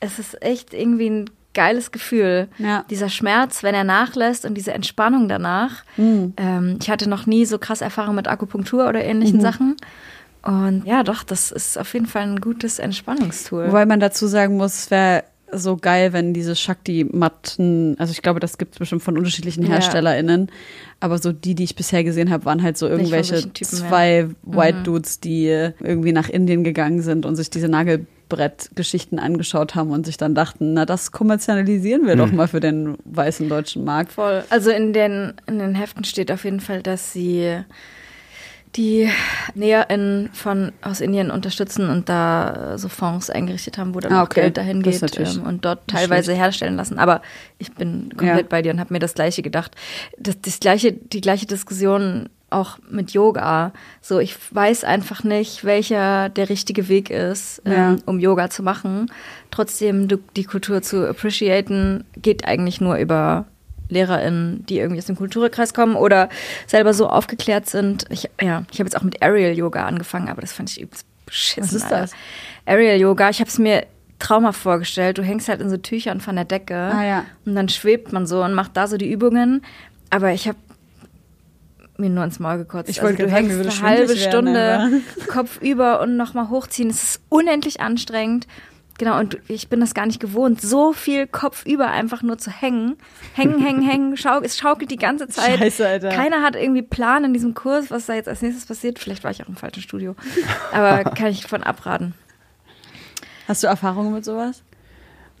es 0.00 0.18
ist 0.18 0.42
echt 0.42 0.72
irgendwie 0.72 1.10
ein 1.10 1.30
geiles 1.56 1.90
Gefühl. 1.90 2.46
Ja. 2.58 2.84
Dieser 2.90 3.08
Schmerz, 3.08 3.64
wenn 3.64 3.74
er 3.74 3.82
nachlässt 3.82 4.44
und 4.44 4.54
diese 4.54 4.72
Entspannung 4.72 5.28
danach. 5.28 5.82
Mhm. 5.96 6.34
Ähm, 6.36 6.78
ich 6.80 6.88
hatte 6.88 7.08
noch 7.08 7.26
nie 7.26 7.44
so 7.46 7.58
krass 7.58 7.80
Erfahrung 7.80 8.14
mit 8.14 8.28
Akupunktur 8.28 8.88
oder 8.88 9.02
ähnlichen 9.02 9.38
Mhm. 9.38 9.42
Sachen. 9.42 9.76
Und 10.42 10.84
ja, 10.86 11.02
doch, 11.02 11.24
das 11.24 11.50
ist 11.50 11.76
auf 11.76 11.92
jeden 11.94 12.06
Fall 12.06 12.22
ein 12.22 12.40
gutes 12.40 12.78
Entspannungstool. 12.78 13.66
Wobei 13.66 13.84
man 13.86 13.98
dazu 13.98 14.28
sagen 14.28 14.56
muss, 14.56 14.74
es 14.74 14.90
wäre 14.92 15.24
so 15.50 15.76
geil, 15.76 16.12
wenn 16.12 16.34
diese 16.34 16.54
Shakti-Matten, 16.54 17.96
also 17.98 18.12
ich 18.12 18.22
glaube, 18.22 18.40
das 18.40 18.58
gibt 18.58 18.74
es 18.74 18.78
bestimmt 18.78 19.02
von 19.02 19.16
unterschiedlichen 19.16 19.62
Ja. 19.64 19.70
HerstellerInnen, 19.74 20.50
aber 21.00 21.18
so 21.18 21.32
die, 21.32 21.54
die 21.54 21.64
ich 21.64 21.76
bisher 21.76 22.04
gesehen 22.04 22.30
habe, 22.30 22.44
waren 22.44 22.62
halt 22.62 22.76
so 22.78 22.88
irgendwelche 22.88 23.42
Typen, 23.52 23.78
ja. 23.78 23.88
zwei 23.88 24.28
White 24.42 24.82
Dudes, 24.84 25.20
die 25.20 25.46
irgendwie 25.46 26.12
nach 26.12 26.28
Indien 26.28 26.64
gegangen 26.64 27.00
sind 27.00 27.26
und 27.26 27.36
sich 27.36 27.50
diese 27.50 27.68
Nagelbrettgeschichten 28.28 29.18
angeschaut 29.18 29.74
haben 29.74 29.90
und 29.90 30.06
sich 30.06 30.16
dann 30.16 30.34
dachten, 30.34 30.74
na, 30.74 30.84
das 30.86 31.12
kommerzialisieren 31.12 32.06
wir 32.06 32.16
doch 32.16 32.32
mal 32.32 32.48
für 32.48 32.60
den 32.60 32.96
weißen 33.04 33.48
deutschen 33.48 33.84
Markt. 33.84 34.12
Voll. 34.12 34.44
Also 34.50 34.70
in 34.70 34.92
den, 34.92 35.34
in 35.46 35.58
den 35.58 35.74
Heften 35.74 36.04
steht 36.04 36.30
auf 36.32 36.44
jeden 36.44 36.60
Fall, 36.60 36.82
dass 36.82 37.12
sie 37.12 37.58
die 38.74 39.08
NäherInnen 39.54 40.28
von 40.34 40.72
aus 40.82 41.00
Indien 41.00 41.30
unterstützen 41.30 41.88
und 41.88 42.10
da 42.10 42.76
so 42.76 42.88
Fonds 42.88 43.30
eingerichtet 43.30 43.78
haben, 43.78 43.94
wo 43.94 44.00
dann 44.00 44.12
Ah, 44.12 44.20
auch 44.22 44.26
okay. 44.26 44.42
Geld 44.42 44.58
dahin 44.58 44.82
Das 44.82 45.00
geht 45.00 45.18
ähm, 45.18 45.44
und 45.46 45.64
dort 45.64 45.88
teilweise 45.88 46.24
schlecht. 46.32 46.40
herstellen 46.42 46.76
lassen. 46.76 46.98
Aber 46.98 47.22
ich 47.58 47.72
bin 47.72 48.10
komplett 48.10 48.38
Ja. 48.42 48.46
bei 48.50 48.60
dir 48.60 48.72
und 48.72 48.80
habe 48.80 48.92
mir 48.92 48.98
das 48.98 49.14
Gleiche 49.14 49.40
gedacht. 49.40 49.74
Das, 50.18 50.38
das 50.42 50.60
gleiche, 50.60 50.92
die 50.92 51.22
gleiche 51.22 51.46
Diskussion 51.46 52.28
auch 52.50 52.78
mit 52.88 53.10
Yoga. 53.10 53.72
So, 54.00 54.18
ich 54.20 54.36
weiß 54.54 54.84
einfach 54.84 55.24
nicht, 55.24 55.64
welcher 55.64 56.28
der 56.28 56.48
richtige 56.48 56.88
Weg 56.88 57.10
ist, 57.10 57.60
Ja. 57.64 57.90
ähm, 57.90 58.02
um 58.06 58.18
Yoga 58.20 58.50
zu 58.50 58.62
machen. 58.62 59.10
Trotzdem 59.50 60.08
die 60.36 60.44
Kultur 60.44 60.80
zu 60.82 61.08
appreciaten, 61.08 62.04
geht 62.16 62.44
eigentlich 62.46 62.80
nur 62.80 62.96
über 62.96 63.46
LehrerInnen, 63.88 64.64
die 64.66 64.78
irgendwie 64.78 64.98
aus 65.00 65.06
dem 65.06 65.16
Kulturkreis 65.16 65.72
kommen 65.74 65.96
oder 65.96 66.28
selber 66.66 66.92
so 66.94 67.08
aufgeklärt 67.08 67.68
sind. 67.68 68.04
Ich, 68.10 68.28
ja, 68.40 68.64
ich 68.72 68.78
habe 68.78 68.88
jetzt 68.88 68.96
auch 68.96 69.02
mit 69.02 69.22
Aerial 69.22 69.52
Yoga 69.56 69.84
angefangen, 69.86 70.28
aber 70.28 70.40
das 70.40 70.52
fand 70.52 70.70
ich 70.70 70.80
übelst 70.80 71.06
beschissen. 71.24 71.64
Was 71.64 71.72
ist 71.72 71.84
Alter. 71.84 72.00
das? 72.00 72.12
Aerial 72.64 72.96
Yoga, 72.98 73.30
ich 73.30 73.40
habe 73.40 73.48
es 73.48 73.58
mir 73.58 73.86
traumhaft 74.18 74.60
vorgestellt. 74.60 75.18
Du 75.18 75.22
hängst 75.22 75.48
halt 75.48 75.60
in 75.60 75.68
so 75.70 75.76
Tüchern 75.76 76.20
von 76.20 76.36
der 76.36 76.44
Decke 76.44 76.74
Ah, 76.76 77.04
ja. 77.04 77.24
und 77.44 77.54
dann 77.54 77.68
schwebt 77.68 78.12
man 78.12 78.26
so 78.26 78.42
und 78.42 78.54
macht 78.54 78.76
da 78.76 78.86
so 78.88 78.96
die 78.96 79.10
Übungen. 79.10 79.62
Aber 80.10 80.32
ich 80.32 80.48
habe 80.48 80.56
mir 81.98 82.10
nur 82.10 82.24
ins 82.24 82.38
Maul 82.38 82.58
gekotzt. 82.58 82.88
Ich 82.88 83.02
wollte 83.02 83.24
also, 83.24 83.26
du 83.26 83.30
sagen, 83.30 83.48
hängst 83.48 83.58
mir 83.58 83.64
würde 83.64 83.70
eine 83.70 83.88
halbe 83.88 84.16
schwindelig 84.16 84.32
werden, 84.32 85.02
Stunde 85.02 85.26
Kopf 85.32 85.60
über 85.60 86.00
und 86.00 86.16
nochmal 86.16 86.50
hochziehen. 86.50 86.90
Es 86.90 87.02
ist 87.02 87.20
unendlich 87.28 87.80
anstrengend. 87.80 88.46
Genau, 88.98 89.18
und 89.18 89.38
ich 89.48 89.68
bin 89.68 89.80
das 89.80 89.92
gar 89.92 90.06
nicht 90.06 90.20
gewohnt, 90.20 90.60
so 90.62 90.94
viel 90.94 91.26
Kopf 91.26 91.66
über 91.66 91.88
einfach 91.88 92.22
nur 92.22 92.38
zu 92.38 92.50
hängen. 92.50 92.96
Hängen, 93.34 93.60
hängen, 93.60 93.82
hängen. 93.88 94.16
Schau, 94.16 94.40
es 94.40 94.56
schaukelt 94.56 94.90
die 94.90 94.96
ganze 94.96 95.28
Zeit. 95.28 95.58
Scheiße, 95.58 95.86
Alter. 95.86 96.08
Keiner 96.08 96.42
hat 96.42 96.56
irgendwie 96.56 96.82
Plan 96.82 97.24
in 97.24 97.34
diesem 97.34 97.54
Kurs, 97.54 97.90
was 97.90 98.06
da 98.06 98.14
jetzt 98.14 98.28
als 98.28 98.40
nächstes 98.40 98.64
passiert. 98.64 98.98
Vielleicht 98.98 99.22
war 99.22 99.30
ich 99.30 99.42
auch 99.42 99.48
im 99.48 99.56
falschen 99.56 99.82
Studio. 99.82 100.16
Aber 100.72 101.10
kann 101.14 101.28
ich 101.28 101.46
von 101.46 101.62
abraten. 101.62 102.14
Hast 103.46 103.62
du 103.62 103.66
Erfahrungen 103.66 104.14
mit 104.14 104.24
sowas? 104.24 104.62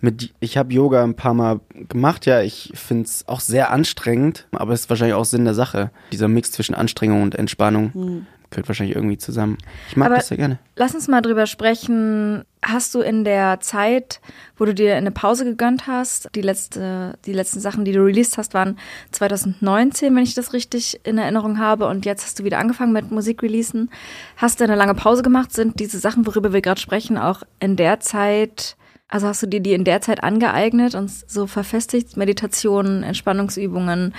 Mit, 0.00 0.32
ich 0.40 0.56
habe 0.56 0.72
Yoga 0.74 1.02
ein 1.02 1.14
paar 1.16 1.34
Mal 1.34 1.60
gemacht, 1.88 2.26
ja. 2.26 2.42
Ich 2.42 2.72
finde 2.74 3.04
es 3.04 3.26
auch 3.28 3.40
sehr 3.40 3.70
anstrengend, 3.70 4.46
aber 4.52 4.72
es 4.74 4.80
ist 4.82 4.90
wahrscheinlich 4.90 5.14
auch 5.14 5.24
Sinn 5.24 5.44
der 5.44 5.54
Sache. 5.54 5.90
Dieser 6.12 6.28
Mix 6.28 6.52
zwischen 6.52 6.74
Anstrengung 6.74 7.22
und 7.22 7.34
Entspannung 7.34 8.26
gehört 8.50 8.68
wahrscheinlich 8.68 8.94
irgendwie 8.94 9.18
zusammen. 9.18 9.58
Ich 9.88 9.96
mag 9.96 10.06
Aber- 10.06 10.16
das 10.16 10.28
sehr 10.28 10.36
gerne. 10.36 10.58
Lass 10.76 10.94
uns 10.94 11.08
mal 11.08 11.20
drüber 11.22 11.46
sprechen. 11.46 12.44
Hast 12.62 12.94
du 12.94 13.00
in 13.00 13.24
der 13.24 13.58
Zeit, 13.60 14.20
wo 14.56 14.64
du 14.66 14.74
dir 14.74 14.96
eine 14.96 15.10
Pause 15.10 15.44
gegönnt 15.44 15.86
hast, 15.88 16.28
die 16.34 16.42
letzte, 16.42 17.18
die 17.24 17.32
letzten 17.32 17.58
Sachen, 17.60 17.84
die 17.84 17.92
du 17.92 18.04
released 18.04 18.38
hast, 18.38 18.54
waren 18.54 18.78
2019, 19.12 20.14
wenn 20.14 20.22
ich 20.22 20.34
das 20.34 20.52
richtig 20.52 21.00
in 21.04 21.18
Erinnerung 21.18 21.58
habe, 21.58 21.86
und 21.88 22.04
jetzt 22.06 22.24
hast 22.24 22.38
du 22.38 22.44
wieder 22.44 22.58
angefangen 22.58 22.92
mit 22.92 23.10
Musikreleasen. 23.10 23.90
Hast 24.36 24.60
du 24.60 24.64
eine 24.64 24.76
lange 24.76 24.94
Pause 24.94 25.22
gemacht? 25.22 25.52
Sind 25.52 25.80
diese 25.80 25.98
Sachen, 25.98 26.26
worüber 26.26 26.52
wir 26.52 26.60
gerade 26.60 26.80
sprechen, 26.80 27.18
auch 27.18 27.42
in 27.60 27.76
der 27.76 28.00
Zeit, 28.00 28.76
also 29.08 29.26
hast 29.28 29.42
du 29.42 29.46
dir 29.46 29.60
die 29.60 29.72
in 29.72 29.84
der 29.84 30.00
Zeit 30.00 30.22
angeeignet 30.22 30.94
und 30.94 31.10
so 31.10 31.46
verfestigt? 31.46 32.16
Meditationen, 32.16 33.02
Entspannungsübungen. 33.02 34.14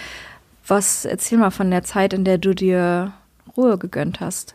Was 0.68 1.06
erzähl 1.06 1.38
mal 1.38 1.52
von 1.52 1.70
der 1.72 1.84
Zeit, 1.84 2.14
in 2.14 2.26
der 2.26 2.38
du 2.38 2.54
dir 2.54 3.14
Ruhe 3.56 3.78
gegönnt 3.78 4.20
hast? 4.20 4.54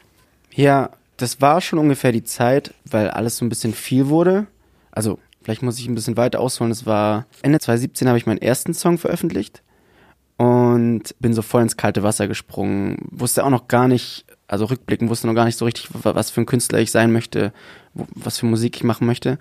Ja, 0.54 0.90
das 1.16 1.40
war 1.40 1.60
schon 1.60 1.78
ungefähr 1.78 2.12
die 2.12 2.24
Zeit, 2.24 2.74
weil 2.84 3.08
alles 3.10 3.36
so 3.36 3.44
ein 3.44 3.48
bisschen 3.48 3.72
viel 3.74 4.08
wurde. 4.08 4.46
Also, 4.90 5.18
vielleicht 5.42 5.62
muss 5.62 5.78
ich 5.78 5.86
ein 5.88 5.94
bisschen 5.94 6.16
weiter 6.16 6.40
ausholen. 6.40 6.70
Es 6.72 6.84
war 6.86 7.26
Ende 7.42 7.58
2017 7.60 8.08
habe 8.08 8.18
ich 8.18 8.26
meinen 8.26 8.42
ersten 8.42 8.74
Song 8.74 8.98
veröffentlicht 8.98 9.62
und 10.36 11.14
bin 11.20 11.34
so 11.34 11.42
voll 11.42 11.62
ins 11.62 11.76
kalte 11.76 12.02
Wasser 12.02 12.28
gesprungen. 12.28 12.96
Wusste 13.10 13.44
auch 13.44 13.50
noch 13.50 13.68
gar 13.68 13.88
nicht, 13.88 14.24
also 14.48 14.64
rückblickend 14.66 15.08
wusste 15.10 15.26
noch 15.26 15.34
gar 15.34 15.44
nicht 15.44 15.58
so 15.58 15.64
richtig, 15.64 15.88
wa- 15.92 16.14
was 16.14 16.30
für 16.30 16.40
ein 16.40 16.46
Künstler 16.46 16.80
ich 16.80 16.90
sein 16.90 17.12
möchte, 17.12 17.52
was 17.94 18.38
für 18.38 18.46
Musik 18.46 18.76
ich 18.76 18.84
machen 18.84 19.06
möchte. 19.06 19.38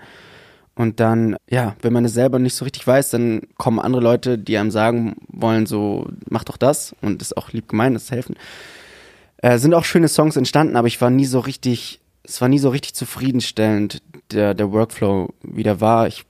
Und 0.76 1.00
dann, 1.00 1.36
ja, 1.50 1.76
wenn 1.82 1.94
man 1.94 2.06
es 2.06 2.14
selber 2.14 2.40
nicht 2.40 2.56
so 2.56 2.64
richtig 2.64 2.88
weiß, 2.88 3.10
dann 3.10 3.42
kommen 3.58 3.80
andere 3.80 4.02
Leute, 4.02 4.38
die 4.38 4.58
einem 4.58 4.72
sagen 4.72 5.16
wollen, 5.28 5.66
so, 5.66 6.08
mach 6.30 6.44
doch 6.44 6.58
das. 6.58 6.96
Und 7.02 7.22
ist 7.22 7.38
auch 7.38 7.52
lieb 7.52 7.68
gemeint, 7.68 7.96
das 7.96 8.12
helfen. 8.12 8.36
Äh, 9.38 9.58
sind 9.58 9.74
auch 9.74 9.84
schöne 9.84 10.08
Songs 10.08 10.38
entstanden, 10.38 10.76
aber 10.76 10.88
ich 10.88 11.02
war 11.02 11.10
nie 11.10 11.26
so 11.26 11.40
richtig, 11.40 12.00
es 12.24 12.40
war 12.42 12.48
nie 12.48 12.60
so 12.60 12.70
richtig 12.70 12.94
zufriedenstellend, 12.94 14.02
der, 14.32 14.54
der 14.54 14.72
Workflow 14.72 15.34
wieder 15.44 15.82
war. 15.82 16.08
Ich 16.08 16.26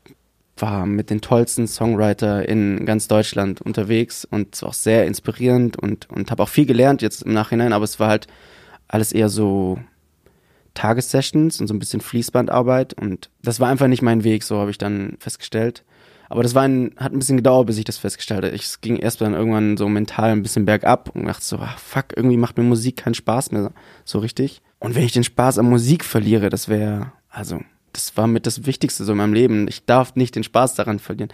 war 0.58 0.86
mit 0.86 1.10
den 1.10 1.22
tollsten 1.22 1.68
Songwriter 1.68 2.48
in 2.48 2.86
ganz 2.86 3.08
Deutschland 3.08 3.62
unterwegs 3.62 4.26
und 4.26 4.56
es 4.56 4.62
war 4.62 4.70
auch 4.70 4.74
sehr 4.74 5.06
inspirierend 5.06 5.78
und, 5.78 6.10
und 6.10 6.32
habe 6.32 6.44
auch 6.44 6.50
viel 6.50 6.66
gelernt 6.66 7.02
jetzt 7.02 7.24
im 7.24 7.34
Nachhinein, 7.34 7.74
aber 7.74 7.84
es 7.84 8.00
war 8.00 8.10
halt 8.10 8.28
alles 8.88 9.12
eher 9.12 9.30
so 9.30 9.80
Tagessessions 10.74 11.60
und 11.62 11.68
so 11.68 11.74
ein 11.74 11.80
bisschen 11.80 12.02
Fließbandarbeit 12.02 12.94
und 12.94 13.30
das 13.44 13.60
war 13.60 13.70
einfach 13.70 13.88
nicht 13.88 14.02
mein 14.02 14.24
Weg, 14.24 14.44
so 14.44 14.58
habe 14.60 14.72
ich 14.72 14.78
dann 14.78 15.18
festgestellt. 15.20 15.84
Aber 16.30 16.44
das 16.44 16.56
war 16.56 16.64
ein, 16.64 16.92
hat 16.96 17.12
ein 17.12 17.20
bisschen 17.20 17.36
gedauert, 17.36 17.68
bis 17.68 17.78
ich 17.78 17.84
das 17.84 17.98
festgestellt 17.98 18.46
habe. 18.46 18.56
Ich- 18.56 18.64
Es 18.64 18.80
ging 18.80 18.96
erst 18.96 19.20
dann 19.20 19.34
irgendwann 19.34 19.76
so 19.76 19.90
mental 19.90 20.32
ein 20.32 20.44
bisschen 20.44 20.64
bergab 20.66 21.10
und 21.14 21.26
dachte 21.26 21.44
so, 21.44 21.58
ah, 21.58 21.76
fuck, 21.78 22.06
irgendwie 22.16 22.38
macht 22.38 22.58
mir 22.58 22.64
Musik 22.64 22.96
keinen 22.98 23.16
Spaß 23.16 23.52
mehr 23.52 23.72
so 24.06 24.20
richtig. 24.20 24.62
Und 24.80 24.96
wenn 24.96 25.04
ich 25.04 25.12
den 25.12 25.26
Spaß 25.26 25.60
an 25.60 25.70
Musik 25.70 26.06
verliere, 26.06 26.50
das 26.50 26.70
wäre, 26.70 27.12
also, 27.30 27.60
das 27.92 28.16
war 28.16 28.28
mit 28.28 28.46
das 28.48 28.66
Wichtigste 28.66 29.04
so 29.04 29.12
in 29.12 29.18
meinem 29.18 29.34
Leben. 29.34 29.68
Ich 29.68 29.86
darf 29.86 30.16
nicht 30.16 30.36
den 30.38 30.46
Spaß 30.46 30.76
daran 30.76 31.00
verlieren. 31.00 31.34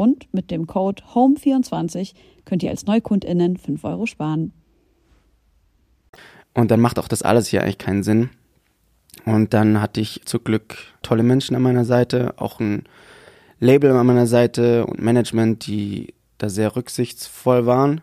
Und 0.00 0.32
mit 0.32 0.50
dem 0.50 0.66
Code 0.66 1.02
HOME24 1.12 2.14
könnt 2.46 2.62
ihr 2.62 2.70
als 2.70 2.86
NeukundInnen 2.86 3.58
5 3.58 3.84
Euro 3.84 4.06
sparen. 4.06 4.54
Und 6.54 6.70
dann 6.70 6.80
macht 6.80 6.98
auch 6.98 7.06
das 7.06 7.20
alles 7.20 7.48
hier 7.48 7.62
eigentlich 7.62 7.76
keinen 7.76 8.02
Sinn. 8.02 8.30
Und 9.26 9.52
dann 9.52 9.82
hatte 9.82 10.00
ich 10.00 10.22
zum 10.24 10.42
Glück 10.42 10.78
tolle 11.02 11.22
Menschen 11.22 11.54
an 11.54 11.60
meiner 11.60 11.84
Seite, 11.84 12.32
auch 12.38 12.60
ein 12.60 12.84
Label 13.58 13.94
an 13.94 14.06
meiner 14.06 14.26
Seite 14.26 14.86
und 14.86 15.02
Management, 15.02 15.66
die 15.66 16.14
da 16.38 16.48
sehr 16.48 16.76
rücksichtsvoll 16.76 17.66
waren 17.66 18.00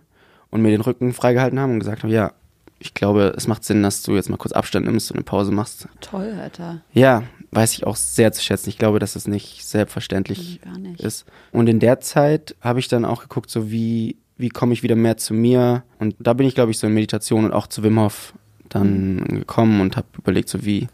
und 0.51 0.61
mir 0.61 0.69
den 0.69 0.81
Rücken 0.81 1.13
freigehalten 1.13 1.59
haben 1.59 1.73
und 1.73 1.79
gesagt 1.79 2.03
haben, 2.03 2.11
ja, 2.11 2.33
ich 2.77 2.93
glaube, 2.93 3.33
es 3.35 3.47
macht 3.47 3.63
Sinn, 3.63 3.81
dass 3.81 4.03
du 4.03 4.13
jetzt 4.13 4.29
mal 4.29 4.37
kurz 4.37 4.51
Abstand 4.51 4.85
nimmst 4.85 5.09
und 5.09 5.17
eine 5.17 5.23
Pause 5.23 5.51
machst. 5.51 5.87
Toll, 5.99 6.37
Alter. 6.39 6.81
Ja, 6.93 7.23
weiß 7.51 7.73
ich 7.73 7.87
auch 7.87 7.95
sehr 7.95 8.31
zu 8.31 8.41
schätzen. 8.41 8.69
Ich 8.69 8.77
glaube, 8.77 8.99
dass 8.99 9.15
es 9.15 9.27
nicht 9.27 9.65
selbstverständlich 9.65 10.59
nicht. 10.79 11.01
ist. 11.01 11.25
Und 11.51 11.67
in 11.67 11.79
der 11.79 11.99
Zeit 11.99 12.55
habe 12.61 12.79
ich 12.79 12.87
dann 12.87 13.05
auch 13.05 13.21
geguckt, 13.21 13.49
so 13.49 13.71
wie, 13.71 14.17
wie 14.37 14.49
komme 14.49 14.73
ich 14.73 14.83
wieder 14.83 14.95
mehr 14.95 15.17
zu 15.17 15.33
mir. 15.33 15.83
Und 15.99 16.15
da 16.19 16.33
bin 16.33 16.47
ich, 16.47 16.55
glaube 16.55 16.71
ich, 16.71 16.77
so 16.77 16.87
in 16.87 16.93
Meditation 16.93 17.45
und 17.45 17.53
auch 17.53 17.67
zu 17.67 17.83
Wim 17.83 17.99
Hof 17.99 18.33
dann 18.69 19.23
gekommen 19.27 19.81
und 19.81 19.95
habe 19.95 20.07
überlegt, 20.17 20.49
so 20.49 20.65
wie, 20.65 20.87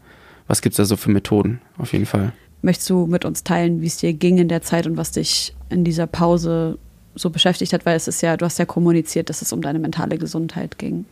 was 0.46 0.62
gibt's 0.62 0.76
da 0.76 0.84
so 0.84 0.96
für 0.96 1.10
Methoden, 1.10 1.60
auf 1.76 1.92
jeden 1.92 2.06
Fall. 2.06 2.32
Möchtest 2.62 2.88
du 2.88 3.06
mit 3.06 3.24
uns 3.24 3.44
teilen, 3.44 3.80
wie 3.82 3.86
es 3.86 3.98
dir 3.98 4.12
ging 4.14 4.38
in 4.38 4.48
der 4.48 4.62
Zeit 4.62 4.86
und 4.86 4.96
was 4.96 5.10
dich 5.10 5.54
in 5.68 5.84
dieser 5.84 6.06
Pause 6.06 6.78
so 7.14 7.30
beschäftigt 7.30 7.72
hat? 7.72 7.84
Weil 7.84 7.96
es 7.96 8.08
ist 8.08 8.22
ja, 8.22 8.36
du 8.36 8.44
hast 8.44 8.58
ja 8.58 8.64
kommuniziert, 8.64 9.28
dass 9.28 9.42
es 9.42 9.52
um 9.52 9.60
deine 9.60 9.78
mentale 9.78 10.18
Gesundheit 10.18 10.78
ging. 10.78 11.04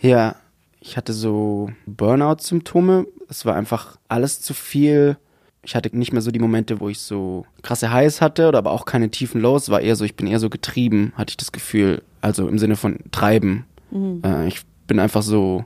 Ja, 0.00 0.36
ich 0.80 0.96
hatte 0.96 1.12
so 1.12 1.70
Burnout-Symptome. 1.86 3.06
Es 3.28 3.44
war 3.44 3.54
einfach 3.54 3.98
alles 4.08 4.40
zu 4.40 4.54
viel. 4.54 5.16
Ich 5.62 5.74
hatte 5.74 5.96
nicht 5.96 6.12
mehr 6.12 6.22
so 6.22 6.30
die 6.30 6.38
Momente, 6.38 6.80
wo 6.80 6.88
ich 6.88 7.00
so 7.00 7.44
krasse 7.62 7.92
Highs 7.92 8.20
hatte 8.20 8.48
oder 8.48 8.58
aber 8.58 8.70
auch 8.70 8.84
keine 8.84 9.10
tiefen 9.10 9.40
Lows. 9.40 9.70
War 9.70 9.80
eher 9.80 9.96
so, 9.96 10.04
ich 10.04 10.16
bin 10.16 10.26
eher 10.26 10.40
so 10.40 10.50
getrieben, 10.50 11.12
hatte 11.16 11.30
ich 11.30 11.36
das 11.36 11.52
Gefühl. 11.52 12.02
Also 12.20 12.48
im 12.48 12.58
Sinne 12.58 12.76
von 12.76 12.98
treiben. 13.10 13.66
Äh, 14.24 14.48
ich 14.48 14.62
bin 14.86 15.00
einfach 15.00 15.22
so 15.22 15.64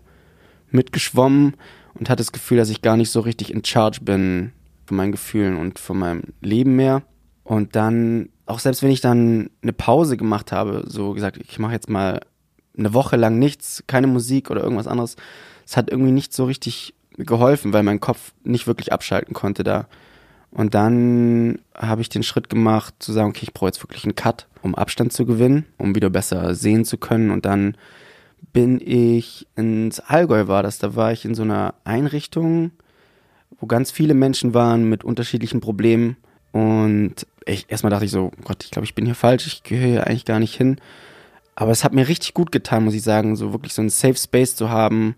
mitgeschwommen 0.70 1.55
und 1.94 2.09
hatte 2.09 2.22
das 2.22 2.33
Gefühl, 2.33 2.57
dass 2.57 2.70
ich 2.70 2.83
gar 2.83 2.96
nicht 2.96 3.11
so 3.11 3.20
richtig 3.20 3.53
in 3.53 3.64
Charge 3.64 4.01
bin 4.03 4.53
von 4.87 4.96
meinen 4.96 5.12
Gefühlen 5.12 5.57
und 5.57 5.79
von 5.79 5.98
meinem 5.98 6.22
Leben 6.40 6.75
mehr. 6.77 7.03
Und 7.44 7.77
dann, 7.77 8.31
auch 8.46 8.59
selbst 8.59 8.83
wenn 8.83 8.90
ich 8.90 9.01
dann 9.01 9.51
eine 9.62 9.72
Pause 9.72 10.16
gemacht 10.16 10.53
habe, 10.53 10.85
so 10.87 11.12
gesagt, 11.12 11.38
ich 11.38 11.59
mache 11.59 11.72
jetzt 11.72 11.90
mal 11.90 12.20
eine 12.77 12.95
Woche 12.95 13.17
lang 13.17 13.39
nichts, 13.39 13.85
keine 13.87 14.07
Musik 14.07 14.51
oder 14.51 14.63
irgendwas 14.63 14.87
anderes. 14.87 15.17
Es 15.67 15.77
hat 15.77 15.91
irgendwie 15.91 16.13
nicht 16.13 16.33
so 16.33 16.45
richtig 16.45 16.95
geholfen, 17.17 17.73
weil 17.73 17.83
mein 17.83 18.01
Kopf 18.01 18.33
nicht 18.45 18.67
wirklich 18.67 18.93
abschalten 18.93 19.35
konnte 19.35 19.65
da. 19.65 19.87
Und 20.51 20.75
dann 20.75 21.59
habe 21.75 22.03
ich 22.03 22.11
den 22.11 22.23
Schritt 22.23 22.51
gemacht, 22.51 22.95
zu 22.99 23.13
sagen, 23.13 23.31
okay, 23.31 23.45
ich 23.45 23.55
brauche 23.55 23.69
jetzt 23.69 23.83
wirklich 23.83 24.05
einen 24.05 24.15
Cut, 24.15 24.47
um 24.63 24.75
Abstand 24.75 25.13
zu 25.13 25.25
gewinnen, 25.25 25.65
um 25.79 25.95
wieder 25.95 26.11
besser 26.11 26.55
sehen 26.55 26.85
zu 26.85 26.99
können. 26.99 27.31
Und 27.31 27.47
dann 27.47 27.77
bin 28.53 28.81
ich 28.85 29.47
ins 29.57 30.01
Allgäu 30.01 30.49
war 30.49 30.63
das. 30.63 30.79
Da 30.79 30.95
war 30.95 31.13
ich 31.13 31.25
in 31.25 31.35
so 31.35 31.43
einer 31.43 31.75
Einrichtung, 31.85 32.71
wo 33.61 33.67
ganz 33.67 33.91
viele 33.91 34.13
Menschen 34.15 34.53
waren 34.53 34.89
mit 34.89 35.05
unterschiedlichen 35.05 35.61
Problemen. 35.61 36.17
Und 36.53 37.27
ich 37.47 37.71
erstmal 37.71 37.91
dachte 37.91 38.05
ich 38.05 38.11
so, 38.11 38.31
Gott, 38.45 38.63
ich 38.63 38.71
glaube, 38.71 38.85
ich 38.85 38.95
bin 38.95 39.07
hier 39.07 39.15
falsch, 39.15 39.47
ich 39.47 39.63
gehöre 39.63 39.89
hier 39.89 40.07
eigentlich 40.07 40.27
gar 40.27 40.39
nicht 40.39 40.55
hin. 40.55 40.77
Aber 41.55 41.71
es 41.71 41.85
hat 41.85 41.93
mir 41.93 42.09
richtig 42.09 42.35
gut 42.35 42.51
getan, 42.53 42.85
muss 42.85 42.95
ich 42.95 43.03
sagen, 43.03 43.37
so 43.37 43.53
wirklich 43.53 43.75
so 43.75 43.83
einen 43.83 43.91
Safe 43.91 44.17
Space 44.17 44.57
zu 44.57 44.71
haben, 44.71 45.17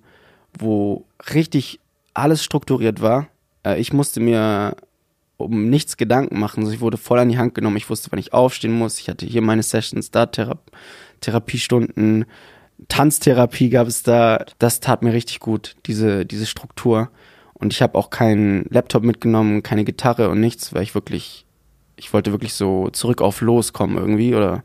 wo 0.59 1.07
richtig 1.33 1.81
alles 2.13 2.43
strukturiert 2.43 3.01
war. 3.01 3.29
Äh, 3.65 3.81
ich 3.81 3.93
musste 3.93 4.21
mir 4.21 4.77
um 5.37 5.69
nichts 5.69 5.97
Gedanken 5.97 6.39
machen. 6.39 6.63
Also 6.63 6.73
ich 6.73 6.81
wurde 6.81 6.97
voll 6.97 7.19
an 7.19 7.29
die 7.29 7.39
Hand 7.39 7.55
genommen. 7.55 7.77
Ich 7.77 7.91
wusste, 7.91 8.11
wann 8.13 8.19
ich 8.19 8.33
aufstehen 8.33 8.73
muss. 8.73 8.99
Ich 9.01 9.09
hatte 9.09 9.27
hier 9.27 9.43
meine 9.43 9.63
Sessions, 9.63 10.11
da 10.11 10.27
Thera 10.27 10.59
Therapiestunden, 11.21 12.27
Tanztherapie 12.89 13.71
gab 13.71 13.87
es 13.89 14.03
da. 14.03 14.45
Das 14.59 14.81
tat 14.81 15.03
mir 15.03 15.13
richtig 15.13 15.41
gut, 15.41 15.77
diese, 15.87 16.27
diese 16.27 16.47
Struktur. 16.47 17.11
Und 17.55 17.73
ich 17.73 17.83
habe 17.83 17.97
auch 17.97 18.11
keinen 18.11 18.67
Laptop 18.69 19.05
mitgenommen, 19.05 19.63
keine 19.63 19.85
Gitarre 19.85 20.29
und 20.29 20.41
nichts, 20.41 20.75
weil 20.75 20.83
ich 20.83 20.95
wirklich, 20.95 21.47
ich 21.97 22.13
wollte 22.13 22.33
wirklich 22.33 22.55
so 22.55 22.91
zurück 22.91 23.23
auf 23.23 23.41
Los 23.41 23.73
kommen 23.73 23.97
irgendwie 23.97 24.35
oder 24.35 24.65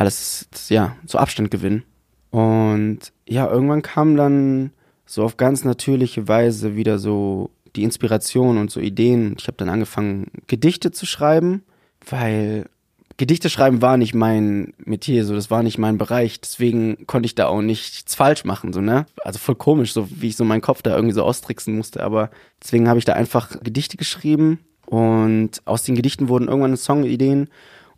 alles, 0.00 0.48
ja, 0.70 0.96
so 1.04 1.18
Abstand 1.18 1.50
gewinnen. 1.50 1.84
Und 2.30 3.00
ja, 3.28 3.50
irgendwann 3.50 3.82
kam 3.82 4.16
dann 4.16 4.70
so 5.04 5.24
auf 5.24 5.36
ganz 5.36 5.64
natürliche 5.64 6.26
Weise 6.26 6.74
wieder 6.74 6.98
so 6.98 7.50
die 7.76 7.82
Inspiration 7.82 8.56
und 8.56 8.70
so 8.70 8.80
Ideen. 8.80 9.36
Ich 9.38 9.46
habe 9.46 9.58
dann 9.58 9.68
angefangen, 9.68 10.28
Gedichte 10.46 10.90
zu 10.90 11.04
schreiben, 11.04 11.64
weil 12.08 12.70
Gedichte 13.18 13.50
schreiben 13.50 13.82
war 13.82 13.98
nicht 13.98 14.14
mein 14.14 14.72
Metier, 14.78 15.26
so 15.26 15.34
das 15.34 15.50
war 15.50 15.62
nicht 15.62 15.76
mein 15.76 15.98
Bereich, 15.98 16.40
deswegen 16.40 17.06
konnte 17.06 17.26
ich 17.26 17.34
da 17.34 17.48
auch 17.48 17.60
nichts 17.60 18.14
falsch 18.14 18.44
machen, 18.44 18.72
so 18.72 18.80
ne? 18.80 19.04
Also 19.22 19.38
voll 19.38 19.56
komisch, 19.56 19.92
so 19.92 20.08
wie 20.10 20.28
ich 20.28 20.36
so 20.36 20.44
meinen 20.46 20.62
Kopf 20.62 20.80
da 20.80 20.96
irgendwie 20.96 21.14
so 21.14 21.24
austricksen 21.24 21.76
musste, 21.76 22.02
aber 22.02 22.30
deswegen 22.62 22.88
habe 22.88 22.98
ich 22.98 23.04
da 23.04 23.12
einfach 23.12 23.60
Gedichte 23.62 23.98
geschrieben 23.98 24.60
und 24.86 25.60
aus 25.66 25.82
den 25.82 25.96
Gedichten 25.96 26.28
wurden 26.28 26.48
irgendwann 26.48 26.78
Songideen 26.78 27.50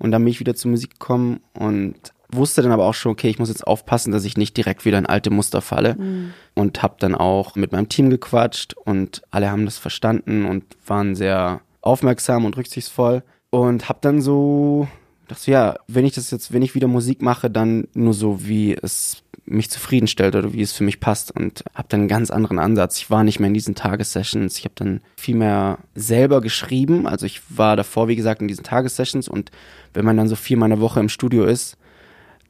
und 0.03 0.11
dann 0.11 0.25
bin 0.25 0.33
ich 0.33 0.41
wieder 0.41 0.57
zur 0.57 0.73
Musik 0.73 0.99
gekommen 0.99 1.41
und 1.55 1.95
wusste 2.29 2.61
dann 2.61 2.73
aber 2.73 2.87
auch 2.87 2.95
schon, 2.95 3.13
okay, 3.13 3.29
ich 3.29 3.39
muss 3.39 3.51
jetzt 3.51 3.65
aufpassen, 3.65 4.11
dass 4.11 4.25
ich 4.25 4.37
nicht 4.37 4.57
direkt 4.57 4.85
wieder 4.85 4.99
in 4.99 5.07
alte 5.07 5.31
Muster 5.31 5.61
falle. 5.61 5.95
Mhm. 5.95 6.33
Und 6.55 6.83
habe 6.83 6.97
dann 6.99 7.15
auch 7.15 7.55
mit 7.55 7.71
meinem 7.71 7.89
Team 7.89 8.11
gequatscht 8.11 8.75
und 8.75 9.23
alle 9.31 9.49
haben 9.49 9.65
das 9.65 9.79
verstanden 9.79 10.45
und 10.45 10.65
waren 10.87 11.15
sehr 11.15 11.61
aufmerksam 11.83 12.45
und 12.45 12.57
rücksichtsvoll. 12.57 13.23
Und 13.51 13.89
habe 13.89 14.01
dann 14.03 14.21
so 14.21 14.89
dachte, 15.29 15.53
ja, 15.53 15.77
wenn 15.87 16.05
ich 16.05 16.15
das 16.15 16.33
jetzt, 16.33 16.53
wenn 16.53 16.63
ich 16.63 16.75
wieder 16.75 16.89
Musik 16.89 17.23
mache, 17.23 17.49
dann 17.49 17.87
nur 17.95 18.15
so, 18.15 18.45
wie 18.45 18.75
es 18.75 19.22
mich 19.45 19.71
zufriedenstellt 19.71 20.37
oder 20.37 20.53
wie 20.53 20.63
es 20.63 20.73
für 20.73 20.85
mich 20.85 21.01
passt 21.01 21.33
und 21.33 21.65
habe 21.75 21.89
dann 21.89 22.01
einen 22.01 22.09
ganz 22.09 22.31
anderen 22.31 22.59
Ansatz. 22.59 22.99
Ich 22.99 23.11
war 23.11 23.25
nicht 23.25 23.41
mehr 23.41 23.49
in 23.49 23.55
diesen 23.55 23.75
Tagessessions. 23.75 24.59
Ich 24.59 24.65
habe 24.65 24.75
dann 24.77 25.01
viel 25.17 25.35
mehr 25.35 25.79
selber 25.95 26.41
geschrieben. 26.41 27.07
Also 27.07 27.27
ich 27.27 27.43
war 27.49 27.77
davor, 27.77 28.09
wie 28.09 28.17
gesagt, 28.17 28.41
in 28.41 28.49
diesen 28.49 28.65
Tagessessions 28.65 29.29
und 29.29 29.51
wenn 29.95 30.05
man 30.05 30.17
dann 30.17 30.29
so 30.29 30.37
viermal 30.37 30.69
in 30.69 30.77
der 30.77 30.81
Woche 30.81 31.01
im 31.01 31.09
Studio 31.09 31.45
ist, 31.45 31.77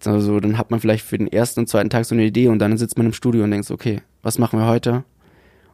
also 0.04 0.40
dann 0.40 0.58
hat 0.58 0.70
man 0.70 0.80
vielleicht 0.80 1.04
für 1.04 1.18
den 1.18 1.28
ersten 1.28 1.60
und 1.60 1.68
zweiten 1.68 1.90
Tag 1.90 2.04
so 2.04 2.14
eine 2.14 2.24
Idee 2.24 2.48
und 2.48 2.58
dann 2.58 2.76
sitzt 2.76 2.98
man 2.98 3.06
im 3.06 3.12
Studio 3.12 3.44
und 3.44 3.50
denkt 3.50 3.66
so, 3.66 3.74
okay, 3.74 4.02
was 4.22 4.38
machen 4.38 4.58
wir 4.58 4.66
heute? 4.66 4.92
Und 4.94 5.04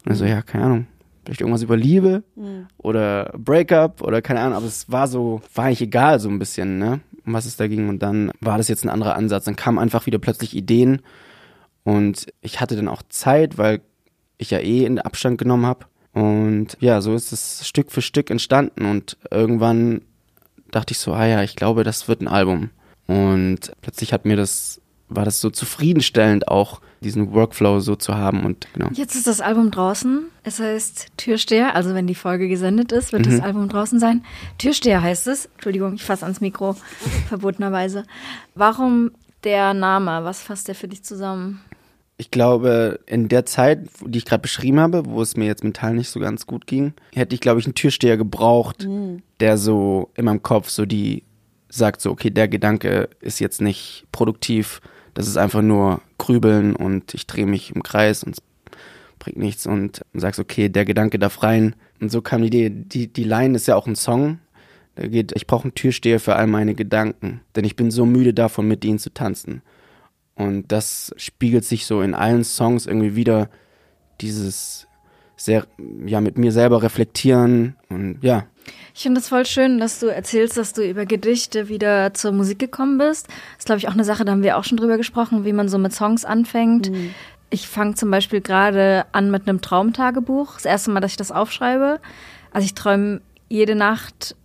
dann 0.06 0.16
so, 0.16 0.24
ja, 0.24 0.42
keine 0.42 0.64
Ahnung, 0.64 0.86
vielleicht 1.28 1.42
irgendwas 1.42 1.62
über 1.62 1.76
Liebe 1.76 2.22
mhm. 2.36 2.68
oder 2.78 3.34
Breakup 3.36 4.00
oder 4.00 4.22
keine 4.22 4.40
Ahnung, 4.40 4.56
aber 4.56 4.66
es 4.66 4.90
war 4.90 5.06
so, 5.08 5.42
war 5.54 5.66
eigentlich 5.66 5.82
egal 5.82 6.20
so 6.20 6.30
ein 6.30 6.38
bisschen, 6.38 6.78
ne, 6.78 7.00
um 7.26 7.34
was 7.34 7.44
es 7.44 7.58
da 7.58 7.68
ging. 7.68 7.90
Und 7.90 8.02
dann 8.02 8.32
war 8.40 8.56
das 8.56 8.68
jetzt 8.68 8.82
ein 8.82 8.88
anderer 8.88 9.14
Ansatz, 9.14 9.44
dann 9.44 9.54
kamen 9.54 9.78
einfach 9.78 10.06
wieder 10.06 10.18
plötzlich 10.18 10.56
Ideen. 10.56 11.02
Und 11.84 12.32
ich 12.40 12.62
hatte 12.62 12.76
dann 12.76 12.88
auch 12.88 13.02
Zeit, 13.10 13.58
weil 13.58 13.82
ich 14.38 14.50
ja 14.50 14.58
eh 14.58 14.86
in 14.86 14.98
Abstand 14.98 15.36
genommen 15.36 15.66
habe 15.66 15.84
und 16.12 16.78
ja, 16.80 17.02
so 17.02 17.14
ist 17.14 17.32
es 17.32 17.68
Stück 17.68 17.92
für 17.92 18.00
Stück 18.00 18.30
entstanden. 18.30 18.86
Und 18.86 19.18
irgendwann 19.30 20.00
dachte 20.70 20.92
ich 20.92 20.98
so, 20.98 21.12
ah 21.12 21.26
ja, 21.26 21.42
ich 21.42 21.56
glaube, 21.56 21.84
das 21.84 22.08
wird 22.08 22.22
ein 22.22 22.28
Album. 22.28 22.70
Und 23.06 23.72
plötzlich 23.82 24.14
hat 24.14 24.24
mir 24.24 24.36
das, 24.36 24.80
war 25.08 25.26
das 25.26 25.42
so 25.42 25.50
zufriedenstellend 25.50 26.48
auch, 26.48 26.80
diesen 27.00 27.32
Workflow 27.32 27.80
so 27.80 27.96
zu 27.96 28.16
haben 28.16 28.44
und 28.44 28.66
genau. 28.72 28.88
Jetzt 28.92 29.14
ist 29.14 29.26
das 29.26 29.40
Album 29.40 29.70
draußen. 29.70 30.24
Es 30.42 30.60
heißt 30.60 31.08
Türsteher, 31.16 31.74
also 31.74 31.94
wenn 31.94 32.06
die 32.06 32.14
Folge 32.14 32.48
gesendet 32.48 32.92
ist, 32.92 33.12
wird 33.12 33.26
mhm. 33.26 33.30
das 33.30 33.40
Album 33.40 33.68
draußen 33.68 34.00
sein. 34.00 34.24
Türsteher 34.58 35.02
heißt 35.02 35.26
es. 35.28 35.46
Entschuldigung, 35.46 35.94
ich 35.94 36.04
fasse 36.04 36.24
ans 36.24 36.40
Mikro, 36.40 36.76
verbotenerweise. 37.28 38.04
Warum 38.54 39.12
der 39.44 39.74
Name? 39.74 40.24
Was 40.24 40.42
fasst 40.42 40.68
der 40.68 40.74
für 40.74 40.88
dich 40.88 41.04
zusammen? 41.04 41.60
Ich 42.20 42.32
glaube, 42.32 42.98
in 43.06 43.28
der 43.28 43.46
Zeit, 43.46 43.88
die 44.04 44.18
ich 44.18 44.24
gerade 44.24 44.42
beschrieben 44.42 44.80
habe, 44.80 45.06
wo 45.06 45.22
es 45.22 45.36
mir 45.36 45.46
jetzt 45.46 45.62
mental 45.62 45.94
nicht 45.94 46.08
so 46.08 46.18
ganz 46.18 46.46
gut 46.46 46.66
ging, 46.66 46.94
hätte 47.14 47.34
ich, 47.34 47.40
glaube 47.40 47.60
ich, 47.60 47.66
einen 47.66 47.76
Türsteher 47.76 48.16
gebraucht, 48.16 48.86
mhm. 48.86 49.22
der 49.38 49.56
so 49.56 50.10
in 50.16 50.24
meinem 50.24 50.42
Kopf 50.42 50.68
so 50.68 50.84
die 50.84 51.22
sagt 51.68 52.00
so, 52.00 52.10
okay, 52.10 52.30
der 52.30 52.48
Gedanke 52.48 53.08
ist 53.20 53.40
jetzt 53.40 53.60
nicht 53.60 54.06
produktiv, 54.10 54.80
das 55.18 55.26
ist 55.26 55.36
einfach 55.36 55.62
nur 55.62 56.00
Grübeln 56.16 56.76
und 56.76 57.12
ich 57.12 57.26
drehe 57.26 57.44
mich 57.44 57.74
im 57.74 57.82
Kreis 57.82 58.22
und 58.22 58.38
es 58.38 58.42
bringt 59.18 59.36
nichts 59.36 59.66
und 59.66 60.02
sagst, 60.14 60.38
okay, 60.38 60.68
der 60.68 60.84
Gedanke 60.84 61.18
darf 61.18 61.42
rein. 61.42 61.74
Und 62.00 62.12
so 62.12 62.22
kam 62.22 62.42
die 62.42 62.46
Idee, 62.46 62.70
die, 62.70 63.12
die 63.12 63.24
Line 63.24 63.56
ist 63.56 63.66
ja 63.66 63.74
auch 63.74 63.88
ein 63.88 63.96
Song, 63.96 64.38
da 64.94 65.08
geht, 65.08 65.32
ich 65.34 65.48
brauche 65.48 65.64
einen 65.64 65.74
Türsteher 65.74 66.20
für 66.20 66.36
all 66.36 66.46
meine 66.46 66.76
Gedanken, 66.76 67.40
denn 67.56 67.64
ich 67.64 67.74
bin 67.74 67.90
so 67.90 68.06
müde 68.06 68.32
davon, 68.32 68.68
mit 68.68 68.84
ihnen 68.84 69.00
zu 69.00 69.12
tanzen. 69.12 69.62
Und 70.36 70.70
das 70.70 71.12
spiegelt 71.16 71.64
sich 71.64 71.84
so 71.84 72.00
in 72.00 72.14
allen 72.14 72.44
Songs 72.44 72.86
irgendwie 72.86 73.16
wieder, 73.16 73.50
dieses 74.20 74.86
sehr, 75.36 75.66
ja, 76.06 76.20
mit 76.20 76.38
mir 76.38 76.52
selber 76.52 76.84
reflektieren 76.84 77.74
und 77.88 78.18
ja, 78.22 78.46
ich 78.94 79.02
finde 79.02 79.20
es 79.20 79.28
voll 79.28 79.46
schön, 79.46 79.78
dass 79.78 80.00
du 80.00 80.06
erzählst, 80.06 80.56
dass 80.56 80.72
du 80.72 80.82
über 80.82 81.06
Gedichte 81.06 81.68
wieder 81.68 82.14
zur 82.14 82.32
Musik 82.32 82.58
gekommen 82.58 82.98
bist. 82.98 83.28
Das 83.28 83.58
ist, 83.60 83.66
glaube 83.66 83.78
ich, 83.78 83.88
auch 83.88 83.92
eine 83.92 84.04
Sache, 84.04 84.24
da 84.24 84.32
haben 84.32 84.42
wir 84.42 84.58
auch 84.58 84.64
schon 84.64 84.76
drüber 84.76 84.96
gesprochen, 84.96 85.44
wie 85.44 85.52
man 85.52 85.68
so 85.68 85.78
mit 85.78 85.92
Songs 85.92 86.24
anfängt. 86.24 86.90
Mhm. 86.90 87.14
Ich 87.50 87.68
fange 87.68 87.94
zum 87.94 88.10
Beispiel 88.10 88.40
gerade 88.40 89.06
an 89.12 89.30
mit 89.30 89.48
einem 89.48 89.60
Traumtagebuch. 89.60 90.54
Das 90.54 90.64
erste 90.64 90.90
Mal, 90.90 91.00
dass 91.00 91.12
ich 91.12 91.16
das 91.16 91.32
aufschreibe. 91.32 92.00
Also 92.50 92.64
ich 92.64 92.74
träume 92.74 93.20
jede 93.48 93.74
Nacht 93.74 94.36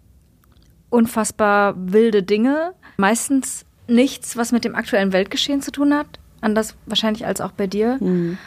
unfassbar 0.90 1.74
wilde 1.78 2.24
Dinge. 2.24 2.74
Meistens 2.98 3.66
nichts, 3.88 4.38
was 4.38 4.52
mit 4.52 4.64
dem 4.64 4.76
aktuellen 4.76 5.12
Weltgeschehen 5.12 5.62
zu 5.62 5.72
tun 5.72 5.94
hat. 5.94 6.08
Anders 6.40 6.76
wahrscheinlich 6.86 7.26
als 7.26 7.42
auch 7.42 7.52
bei 7.52 7.68
dir. 7.68 7.98
Mhm 8.00 8.38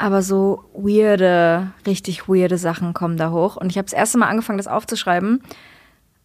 aber 0.00 0.22
so 0.22 0.64
weirde, 0.72 1.72
richtig 1.86 2.26
weirde 2.26 2.56
Sachen 2.56 2.94
kommen 2.94 3.18
da 3.18 3.30
hoch. 3.30 3.56
Und 3.56 3.70
ich 3.70 3.76
habe 3.76 3.84
das 3.84 3.92
erste 3.92 4.16
Mal 4.16 4.28
angefangen, 4.28 4.56
das 4.56 4.66
aufzuschreiben 4.66 5.42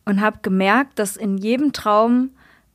und 0.05 0.21
habe 0.21 0.39
gemerkt, 0.41 0.97
dass 0.97 1.17
in 1.17 1.37
jedem 1.37 1.73
Traum 1.73 2.29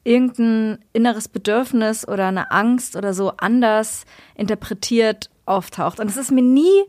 irgendein 0.04 0.78
inneres 0.92 1.28
Bedürfnis 1.28 2.06
oder 2.06 2.26
eine 2.26 2.50
Angst 2.50 2.96
oder 2.96 3.14
so 3.14 3.32
anders 3.38 4.04
interpretiert 4.34 5.30
auftaucht. 5.46 6.00
Und 6.00 6.10
es 6.10 6.18
ist 6.18 6.32
mir 6.32 6.42
nie 6.42 6.84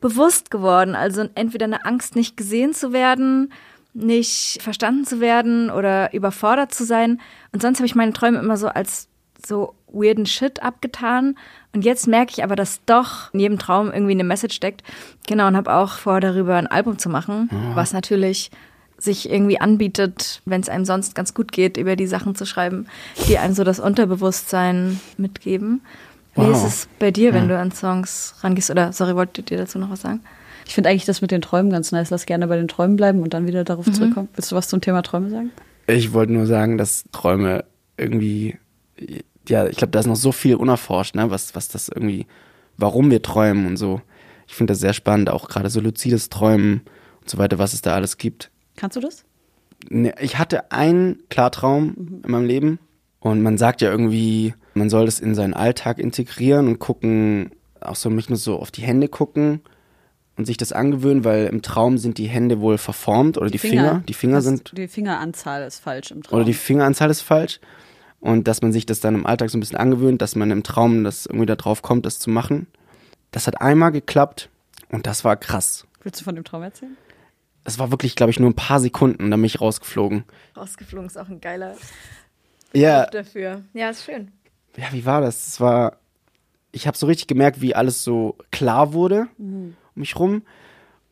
bewusst 0.00 0.52
geworden. 0.52 0.94
Also 0.94 1.28
entweder 1.34 1.64
eine 1.64 1.84
Angst, 1.84 2.14
nicht 2.14 2.36
gesehen 2.36 2.72
zu 2.72 2.92
werden, 2.92 3.52
nicht 3.94 4.62
verstanden 4.62 5.04
zu 5.04 5.18
werden 5.18 5.70
oder 5.70 6.14
überfordert 6.14 6.72
zu 6.72 6.84
sein. 6.84 7.20
Und 7.50 7.62
sonst 7.62 7.78
habe 7.78 7.86
ich 7.86 7.96
meine 7.96 8.12
Träume 8.12 8.38
immer 8.38 8.56
so 8.58 8.68
als 8.68 9.08
so 9.44 9.74
weirden 9.96 10.26
Shit 10.26 10.62
abgetan. 10.62 11.36
Und 11.72 11.84
jetzt 11.84 12.06
merke 12.06 12.32
ich 12.32 12.44
aber, 12.44 12.56
dass 12.56 12.84
doch 12.84 13.32
in 13.32 13.40
jedem 13.40 13.58
Traum 13.58 13.92
irgendwie 13.92 14.12
eine 14.12 14.24
Message 14.24 14.56
steckt. 14.56 14.82
Genau, 15.26 15.46
und 15.46 15.56
habe 15.56 15.74
auch 15.74 15.92
vor, 15.94 16.20
darüber 16.20 16.56
ein 16.56 16.66
Album 16.66 16.98
zu 16.98 17.08
machen, 17.08 17.48
ja. 17.52 17.76
was 17.76 17.92
natürlich 17.92 18.50
sich 18.98 19.30
irgendwie 19.30 19.60
anbietet, 19.60 20.40
wenn 20.46 20.60
es 20.60 20.68
einem 20.68 20.84
sonst 20.84 21.14
ganz 21.14 21.34
gut 21.34 21.52
geht, 21.52 21.76
über 21.76 21.96
die 21.96 22.06
Sachen 22.06 22.34
zu 22.34 22.46
schreiben, 22.46 22.86
die 23.28 23.38
einem 23.38 23.54
so 23.54 23.62
das 23.62 23.78
Unterbewusstsein 23.78 25.00
mitgeben. 25.18 25.82
Wie 26.34 26.42
wow. 26.42 26.50
ist 26.50 26.64
es 26.64 26.88
bei 26.98 27.10
dir, 27.10 27.34
wenn 27.34 27.48
ja. 27.48 27.56
du 27.56 27.58
an 27.58 27.72
Songs 27.72 28.34
rangehst? 28.40 28.70
Oder, 28.70 28.92
sorry, 28.92 29.14
wolltet 29.14 29.50
ihr 29.50 29.58
dazu 29.58 29.78
noch 29.78 29.90
was 29.90 30.02
sagen? 30.02 30.20
Ich 30.66 30.74
finde 30.74 30.90
eigentlich 30.90 31.04
das 31.04 31.22
mit 31.22 31.30
den 31.30 31.42
Träumen 31.42 31.70
ganz 31.70 31.92
nice. 31.92 32.10
Lass 32.10 32.26
gerne 32.26 32.46
bei 32.46 32.56
den 32.56 32.68
Träumen 32.68 32.96
bleiben 32.96 33.22
und 33.22 33.34
dann 33.34 33.46
wieder 33.46 33.64
darauf 33.64 33.86
mhm. 33.86 33.94
zurückkommen. 33.94 34.28
Willst 34.34 34.50
du 34.50 34.56
was 34.56 34.68
zum 34.68 34.80
Thema 34.80 35.02
Träume 35.02 35.30
sagen? 35.30 35.50
Ich 35.86 36.12
wollte 36.12 36.32
nur 36.32 36.46
sagen, 36.46 36.76
dass 36.78 37.04
Träume 37.12 37.64
irgendwie 37.96 38.58
ja, 39.48 39.66
ich 39.66 39.76
glaube, 39.76 39.90
da 39.90 40.00
ist 40.00 40.06
noch 40.06 40.16
so 40.16 40.32
viel 40.32 40.56
unerforscht, 40.56 41.14
ne, 41.14 41.30
was, 41.30 41.54
was 41.54 41.68
das 41.68 41.88
irgendwie, 41.88 42.26
warum 42.76 43.10
wir 43.10 43.22
träumen 43.22 43.66
und 43.66 43.76
so. 43.76 44.00
Ich 44.46 44.54
finde 44.54 44.72
das 44.72 44.80
sehr 44.80 44.92
spannend, 44.92 45.30
auch 45.30 45.48
gerade 45.48 45.70
so 45.70 45.80
luzides 45.80 46.28
Träumen 46.28 46.82
und 47.20 47.30
so 47.30 47.38
weiter, 47.38 47.58
was 47.58 47.72
es 47.72 47.82
da 47.82 47.94
alles 47.94 48.16
gibt. 48.16 48.50
Kannst 48.76 48.96
du 48.96 49.00
das? 49.00 49.24
Ne, 49.88 50.14
ich 50.20 50.38
hatte 50.38 50.72
einen 50.72 51.22
Klartraum 51.28 51.94
mhm. 51.96 52.22
in 52.24 52.30
meinem 52.30 52.46
Leben 52.46 52.78
und 53.20 53.42
man 53.42 53.58
sagt 53.58 53.80
ja 53.80 53.90
irgendwie, 53.90 54.54
Man 54.74 54.90
soll 54.90 55.06
das 55.06 55.20
in 55.20 55.34
seinen 55.34 55.54
Alltag 55.54 55.98
integrieren 55.98 56.68
und 56.68 56.78
gucken, 56.78 57.50
auch 57.80 57.96
so 57.96 58.10
nicht 58.10 58.28
nur 58.28 58.38
so 58.38 58.58
auf 58.58 58.70
die 58.70 58.82
Hände 58.82 59.08
gucken 59.08 59.60
und 60.36 60.44
sich 60.44 60.56
das 60.56 60.72
angewöhnen, 60.72 61.24
weil 61.24 61.46
im 61.46 61.62
Traum 61.62 61.98
sind 61.98 62.18
die 62.18 62.26
Hände 62.26 62.60
wohl 62.60 62.78
verformt 62.78 63.38
oder 63.38 63.48
die, 63.48 63.58
Finger, 63.58 63.82
Finger, 63.82 64.02
die 64.06 64.14
Finger 64.14 64.42
sind. 64.42 64.76
Die 64.76 64.88
Fingeranzahl 64.88 65.62
ist 65.62 65.80
falsch 65.80 66.10
im 66.10 66.22
Traum. 66.22 66.36
Oder 66.36 66.44
die 66.44 66.54
Fingeranzahl 66.54 67.10
ist 67.10 67.22
falsch. 67.22 67.60
Und 68.26 68.48
dass 68.48 68.60
man 68.60 68.72
sich 68.72 68.86
das 68.86 68.98
dann 68.98 69.14
im 69.14 69.24
Alltag 69.24 69.50
so 69.50 69.56
ein 69.56 69.60
bisschen 69.60 69.78
angewöhnt, 69.78 70.20
dass 70.20 70.34
man 70.34 70.50
im 70.50 70.64
Traum 70.64 71.04
das 71.04 71.26
irgendwie 71.26 71.46
da 71.46 71.54
drauf 71.54 71.82
kommt, 71.82 72.06
das 72.06 72.18
zu 72.18 72.28
machen. 72.28 72.66
Das 73.30 73.46
hat 73.46 73.60
einmal 73.60 73.92
geklappt 73.92 74.50
und 74.88 75.06
das 75.06 75.24
war 75.24 75.36
krass. 75.36 75.86
Willst 76.02 76.20
du 76.20 76.24
von 76.24 76.34
dem 76.34 76.42
Traum 76.42 76.64
erzählen? 76.64 76.96
Es 77.62 77.78
war 77.78 77.92
wirklich, 77.92 78.16
glaube 78.16 78.30
ich, 78.30 78.40
nur 78.40 78.50
ein 78.50 78.56
paar 78.56 78.80
Sekunden, 78.80 79.30
dann 79.30 79.38
bin 79.40 79.44
ich 79.44 79.60
rausgeflogen. 79.60 80.24
Rausgeflogen 80.56 81.06
ist 81.06 81.16
auch 81.16 81.28
ein 81.28 81.40
geiler 81.40 81.76
ja. 82.72 83.06
dafür. 83.06 83.62
Ja, 83.74 83.90
ist 83.90 84.04
schön. 84.04 84.32
Ja, 84.76 84.86
wie 84.90 85.06
war 85.06 85.20
das? 85.20 85.46
Es 85.46 85.60
war, 85.60 85.98
ich 86.72 86.88
habe 86.88 86.98
so 86.98 87.06
richtig 87.06 87.28
gemerkt, 87.28 87.60
wie 87.60 87.76
alles 87.76 88.02
so 88.02 88.36
klar 88.50 88.92
wurde 88.92 89.28
mhm. 89.38 89.76
um 89.94 90.00
mich 90.00 90.18
rum. 90.18 90.42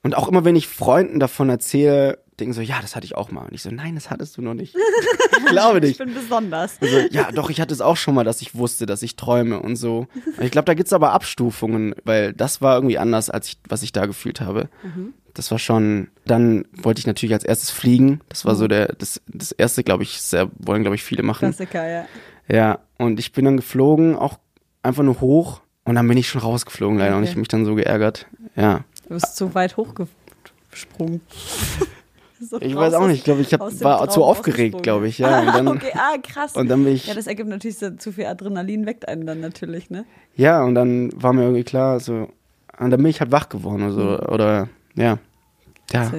Und 0.03 0.17
auch 0.17 0.27
immer, 0.27 0.45
wenn 0.45 0.57
ich 0.57 0.67
Freunden 0.67 1.21
davon 1.21 1.49
erzähle, 1.49 2.19
denken 2.39 2.53
so, 2.53 2.61
ja, 2.61 2.81
das 2.81 2.97
hatte 2.97 3.05
ich 3.05 3.17
auch 3.17 3.31
mal. 3.31 3.43
Und 3.43 3.55
ich 3.55 3.63
so, 3.63 3.71
nein, 3.71 3.95
das 3.95 4.11
hattest 4.11 4.37
du 4.37 4.43
noch 4.43 4.55
nicht. 4.55 4.75
ich 5.39 5.47
glaube 5.47 5.81
nicht. 5.81 5.93
Ich 5.93 5.99
bin 5.99 6.15
besonders. 6.15 6.79
Also, 6.81 6.99
ja, 7.11 7.31
doch, 7.33 7.51
ich 7.51 7.61
hatte 7.61 7.73
es 7.73 7.81
auch 7.81 7.97
schon 7.97 8.15
mal, 8.15 8.25
dass 8.25 8.43
ich 8.43 8.55
wusste, 8.55 8.87
dass 8.87 9.03
ich 9.03 9.17
träume 9.17 9.61
und 9.61 9.77
so. 9.77 10.07
Und 10.37 10.45
ich 10.45 10.51
glaube, 10.51 10.67
da 10.67 10.75
gibt 10.75 10.89
es 10.89 10.93
aber 10.93 11.13
Abstufungen, 11.13 11.95
weil 12.05 12.33
das 12.33 12.61
war 12.61 12.77
irgendwie 12.77 12.99
anders, 12.99 13.31
als 13.31 13.49
ich, 13.49 13.59
was 13.69 13.83
ich 13.83 13.93
da 13.93 14.07
gefühlt 14.07 14.41
habe. 14.41 14.69
Mhm. 14.83 15.15
Das 15.33 15.51
war 15.51 15.59
schon, 15.59 16.09
dann 16.27 16.65
wollte 16.73 17.01
ich 17.01 17.07
natürlich 17.07 17.35
als 17.35 17.45
erstes 17.45 17.71
fliegen. 17.71 18.21
Das 18.29 18.45
war 18.45 18.55
mhm. 18.55 18.59
so 18.59 18.69
der, 18.69 18.87
das, 18.89 19.21
das 19.27 19.53
erste, 19.53 19.83
glaube 19.83 20.03
ich, 20.03 20.21
sehr, 20.21 20.49
wollen, 20.59 20.83
glaube 20.83 20.97
ich, 20.97 21.03
viele 21.03 21.23
machen. 21.23 21.49
Klassiker, 21.53 21.87
ja. 21.89 22.07
Ja, 22.49 22.79
und 22.99 23.19
ich 23.19 23.33
bin 23.33 23.45
dann 23.45 23.57
geflogen, 23.57 24.17
auch 24.17 24.39
einfach 24.83 25.03
nur 25.03 25.21
hoch. 25.21 25.61
Und 25.85 25.97
dann 25.97 26.09
bin 26.09 26.17
ich 26.17 26.29
schon 26.29 26.41
rausgeflogen, 26.41 26.99
leider. 26.99 27.13
Okay. 27.13 27.19
Und 27.19 27.25
ich 27.25 27.31
habe 27.31 27.41
mich 27.41 27.49
dann 27.49 27.65
so 27.65 27.75
geärgert. 27.75 28.27
Ja. 28.57 28.85
Du 29.07 29.15
bist 29.15 29.37
zu 29.37 29.55
weit 29.55 29.77
hochgesprungen. 29.77 31.21
So 32.45 32.61
ich 32.61 32.75
weiß 32.75 32.95
auch 32.95 33.07
nicht, 33.07 33.19
ich 33.19 33.25
glaube, 33.25 33.41
ich 33.41 33.53
hab, 33.53 33.61
war 33.61 34.09
zu 34.09 34.23
aufgeregt, 34.23 34.83
glaube 34.83 35.09
ich. 35.09 35.19
Ja, 35.19 35.41
und 35.41 35.47
dann, 35.55 35.69
okay, 35.69 35.93
ah, 35.95 36.17
krass. 36.23 36.55
Und 36.55 36.69
dann 36.69 36.85
bin 36.85 36.95
ich, 36.95 37.07
ja, 37.07 37.15
das 37.15 37.27
ergibt 37.27 37.49
natürlich 37.49 37.79
so, 37.79 37.91
zu 37.91 38.13
viel 38.13 38.27
Adrenalin, 38.27 38.87
weckt 38.87 39.09
einen 39.09 39.27
dann 39.27 39.41
natürlich, 39.41 39.91
ne? 39.91 40.05
Ja, 40.37 40.63
und 40.63 40.75
dann 40.75 41.11
war 41.15 41.33
mir 41.33 41.43
irgendwie 41.43 41.65
klar, 41.65 42.01
so, 42.01 42.29
und 42.79 42.91
dann 42.91 42.99
bin 43.03 43.07
ich 43.07 43.21
halt 43.21 43.33
wach 43.33 43.49
geworden 43.49 43.83
oder 43.83 43.93
so, 43.93 44.01
mhm. 44.01 44.33
oder, 44.33 44.69
ja. 44.95 45.19
Ja. 45.93 46.13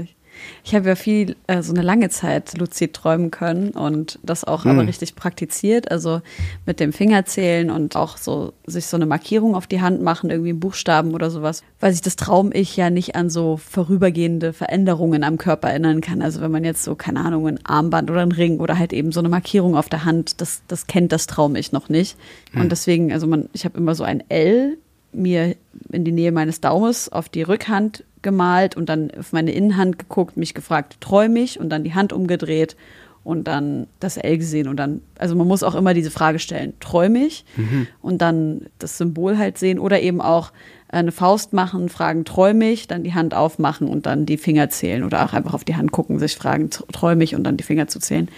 Ich 0.64 0.74
habe 0.76 0.88
ja 0.88 0.96
viel, 0.96 1.36
äh, 1.48 1.62
so 1.62 1.74
eine 1.74 1.82
lange 1.82 2.10
Zeit 2.10 2.58
luzid 2.58 2.94
träumen 2.94 3.32
können 3.32 3.72
und 3.72 4.20
das 4.24 4.44
auch 4.44 4.66
mhm. 4.66 4.72
aber 4.72 4.88
richtig 4.88 5.16
praktiziert. 5.16 5.92
Also 5.92 6.22
mit 6.66 6.80
dem 6.80 6.94
Fingerzählen 6.94 7.70
und 7.70 7.96
auch 7.96 8.18
so 8.18 8.54
sich 8.66 8.88
so 8.88 8.98
eine 8.98 9.06
Markierung 9.06 9.56
auf 9.56 9.68
die 9.68 9.82
Hand 9.82 10.02
machen, 10.02 10.30
irgendwie 10.30 10.54
Buchstaben 10.54 11.14
oder 11.14 11.30
sowas. 11.30 11.64
Weil 11.80 11.92
sich 11.92 12.02
das 12.02 12.16
Traum-Ich 12.16 12.76
ja 12.76 12.90
nicht 12.90 13.16
an 13.16 13.30
so 13.30 13.58
vorübergehende 13.58 14.54
Veränderungen 14.54 15.24
am 15.24 15.38
Körper 15.38 15.70
erinnern 15.70 16.02
kann. 16.02 16.22
Also 16.22 16.42
wenn 16.42 16.52
man 16.52 16.64
jetzt 16.64 16.84
so, 16.84 16.96
keine 16.96 17.22
Ahnung, 17.22 17.48
ein 17.48 17.66
Armband 17.66 18.10
oder 18.10 18.22
ein 18.22 18.32
Ring 18.32 18.60
oder 18.60 18.78
halt 18.78 18.94
eben 18.94 19.12
so 19.12 19.20
eine 19.20 19.30
Markierung 19.30 19.76
auf 19.76 19.90
der 19.90 20.06
Hand, 20.06 20.42
das, 20.42 20.62
das 20.68 20.88
kennt 20.88 21.12
das 21.12 21.28
Traum-Ich 21.28 21.72
noch 21.72 21.90
nicht. 21.90 22.18
Mhm. 22.54 22.62
Und 22.62 22.72
deswegen, 22.72 23.12
also 23.12 23.28
man, 23.28 23.50
ich 23.54 23.66
habe 23.66 23.78
immer 23.78 23.96
so 23.96 24.04
ein 24.04 24.24
L 24.30 24.78
mir 25.16 25.56
in 25.92 26.04
die 26.04 26.12
Nähe 26.12 26.32
meines 26.32 26.62
Daumes 26.62 27.10
auf 27.10 27.30
die 27.30 27.42
Rückhand 27.42 28.04
gemalt 28.26 28.76
und 28.76 28.90
dann 28.90 29.10
auf 29.18 29.32
meine 29.32 29.54
Innenhand 29.54 29.98
geguckt, 29.98 30.36
mich 30.36 30.54
gefragt, 30.54 30.98
träume 31.00 31.40
ich 31.40 31.58
und 31.60 31.70
dann 31.70 31.86
die 31.86 31.94
Hand 31.94 32.12
umgedreht 32.12 32.76
und 33.24 33.48
dann 33.48 33.88
das 34.02 34.18
L 34.18 34.38
gesehen 34.38 34.68
und 34.68 34.76
dann, 34.76 35.02
also 35.18 35.36
man 35.36 35.48
muss 35.48 35.64
auch 35.64 35.76
immer 35.76 35.94
diese 35.94 36.12
Frage 36.12 36.40
stellen, 36.40 36.74
träume 36.80 37.26
ich 37.26 37.46
mhm. 37.56 37.88
und 38.02 38.22
dann 38.22 38.68
das 38.80 38.98
Symbol 38.98 39.38
halt 39.38 39.58
sehen 39.58 39.80
oder 39.80 40.02
eben 40.02 40.22
auch 40.22 40.52
eine 40.90 41.12
Faust 41.12 41.54
machen, 41.54 41.90
fragen, 41.90 42.26
träume 42.26 42.70
ich, 42.70 42.88
dann 42.88 43.04
die 43.04 43.14
Hand 43.14 43.34
aufmachen 43.34 43.88
und 43.88 44.06
dann 44.06 44.26
die 44.26 44.38
Finger 44.38 44.70
zählen 44.70 45.04
oder 45.04 45.26
auch 45.26 45.34
einfach 45.34 45.54
auf 45.54 45.64
die 45.64 45.76
Hand 45.76 45.92
gucken, 45.92 46.20
sich 46.20 46.36
fragen, 46.36 46.70
träume 46.70 47.24
ich 47.24 47.36
und 47.36 47.44
dann 47.44 47.58
die 47.58 47.64
Finger 47.64 47.88
zu 47.88 48.00
zählen. 48.00 48.30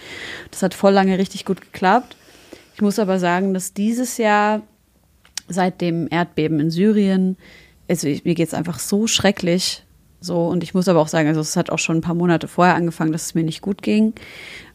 Das 0.50 0.62
hat 0.62 0.74
voll 0.74 0.92
lange 0.92 1.18
richtig 1.18 1.44
gut 1.44 1.60
geklappt. 1.60 2.16
Ich 2.74 2.82
muss 2.82 2.98
aber 2.98 3.18
sagen, 3.18 3.54
dass 3.54 3.74
dieses 3.74 4.18
Jahr 4.18 4.62
seit 5.48 5.80
dem 5.80 6.08
Erdbeben 6.10 6.60
in 6.60 6.70
Syrien, 6.70 7.36
also 7.88 8.06
ich, 8.06 8.24
mir 8.24 8.34
geht 8.34 8.48
es 8.48 8.54
einfach 8.54 8.78
so 8.78 9.06
schrecklich. 9.06 9.84
So, 10.20 10.46
und 10.46 10.64
ich 10.64 10.74
muss 10.74 10.88
aber 10.88 11.00
auch 11.00 11.08
sagen, 11.08 11.28
also 11.28 11.40
es 11.40 11.56
hat 11.56 11.70
auch 11.70 11.78
schon 11.78 11.98
ein 11.98 12.02
paar 12.02 12.14
Monate 12.14 12.48
vorher 12.48 12.74
angefangen, 12.74 13.12
dass 13.12 13.26
es 13.26 13.34
mir 13.34 13.44
nicht 13.44 13.62
gut 13.62 13.82
ging. 13.82 14.14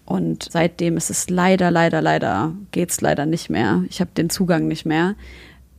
Und 0.06 0.47
seitdem 0.52 0.97
ist 0.97 1.10
es 1.10 1.30
leider, 1.30 1.71
leider, 1.71 2.02
leider, 2.02 2.54
geht 2.71 2.91
es 2.91 3.02
leider 3.02 3.26
nicht 3.26 3.49
mehr. 3.49 3.84
Ich 3.89 4.02
habe 4.02 4.12
den 4.15 4.30
Zugang 4.30 4.67
nicht 4.67 4.86
mehr. 4.86 5.15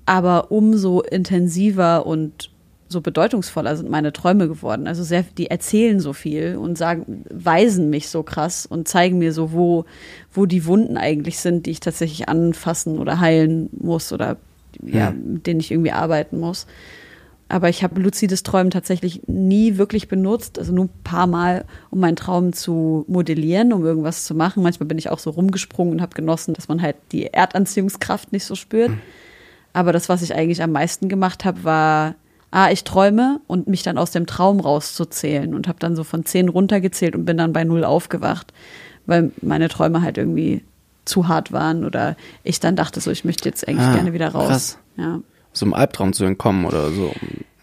Aber 0.06 0.50
umso 0.50 1.00
intensiver 1.00 2.06
und 2.06 2.50
so 2.88 3.00
bedeutungsvoller 3.00 3.76
sind 3.76 3.90
meine 3.90 4.12
Träume 4.12 4.48
geworden. 4.48 4.86
Also 4.86 5.02
sehr, 5.02 5.24
die 5.36 5.50
erzählen 5.50 6.00
so 6.00 6.12
viel 6.12 6.56
und 6.56 6.78
sagen, 6.78 7.24
weisen 7.30 7.90
mich 7.90 8.08
so 8.08 8.22
krass 8.22 8.66
und 8.66 8.86
zeigen 8.86 9.18
mir 9.18 9.32
so, 9.32 9.52
wo, 9.52 9.84
wo 10.32 10.46
die 10.46 10.66
Wunden 10.66 10.96
eigentlich 10.96 11.38
sind, 11.38 11.66
die 11.66 11.72
ich 11.72 11.80
tatsächlich 11.80 12.28
anfassen 12.28 12.98
oder 12.98 13.20
heilen 13.20 13.70
muss 13.72 14.12
oder 14.12 14.36
ja, 14.82 15.10
mit 15.10 15.46
denen 15.46 15.60
ich 15.60 15.70
irgendwie 15.70 15.92
arbeiten 15.92 16.38
muss. 16.38 16.66
Aber 17.48 17.68
ich 17.68 17.84
habe 17.84 18.00
luzides 18.00 18.42
Träumen 18.42 18.70
tatsächlich 18.70 19.22
nie 19.26 19.76
wirklich 19.76 20.08
benutzt, 20.08 20.58
also 20.58 20.72
nur 20.72 20.86
ein 20.86 21.02
paar 21.04 21.26
Mal, 21.26 21.66
um 21.90 22.00
meinen 22.00 22.16
Traum 22.16 22.52
zu 22.52 23.04
modellieren, 23.06 23.72
um 23.72 23.84
irgendwas 23.84 24.24
zu 24.24 24.34
machen. 24.34 24.62
Manchmal 24.62 24.86
bin 24.86 24.98
ich 24.98 25.10
auch 25.10 25.18
so 25.18 25.30
rumgesprungen 25.30 25.94
und 25.94 26.02
habe 26.02 26.14
genossen, 26.14 26.54
dass 26.54 26.68
man 26.68 26.80
halt 26.80 26.96
die 27.12 27.26
Erdanziehungskraft 27.26 28.32
nicht 28.32 28.44
so 28.44 28.54
spürt. 28.54 28.90
Mhm. 28.90 29.00
Aber 29.74 29.92
das, 29.92 30.08
was 30.08 30.22
ich 30.22 30.34
eigentlich 30.34 30.62
am 30.62 30.72
meisten 30.72 31.08
gemacht 31.08 31.44
habe, 31.44 31.64
war, 31.64 32.14
ah, 32.50 32.70
ich 32.70 32.84
träume 32.84 33.40
und 33.46 33.66
mich 33.66 33.82
dann 33.82 33.98
aus 33.98 34.12
dem 34.12 34.26
Traum 34.26 34.60
rauszuzählen 34.60 35.54
und 35.54 35.68
habe 35.68 35.78
dann 35.80 35.96
so 35.96 36.04
von 36.04 36.24
zehn 36.24 36.48
runtergezählt 36.48 37.14
und 37.14 37.24
bin 37.24 37.36
dann 37.36 37.52
bei 37.52 37.64
null 37.64 37.84
aufgewacht, 37.84 38.54
weil 39.04 39.32
meine 39.42 39.68
Träume 39.68 40.00
halt 40.00 40.16
irgendwie 40.16 40.62
zu 41.04 41.28
hart 41.28 41.52
waren 41.52 41.84
oder 41.84 42.16
ich 42.42 42.60
dann 42.60 42.76
dachte 42.76 43.00
so, 43.00 43.10
ich 43.10 43.24
möchte 43.24 43.48
jetzt 43.48 43.68
eigentlich 43.68 43.86
ah, 43.86 43.94
gerne 43.94 44.12
wieder 44.12 44.28
raus. 44.28 44.48
Krass. 44.48 44.78
Ja. 44.96 45.20
So 45.54 45.64
einem 45.66 45.74
Albtraum 45.74 46.12
zu 46.12 46.24
entkommen 46.24 46.66
oder 46.66 46.90
so. 46.90 47.12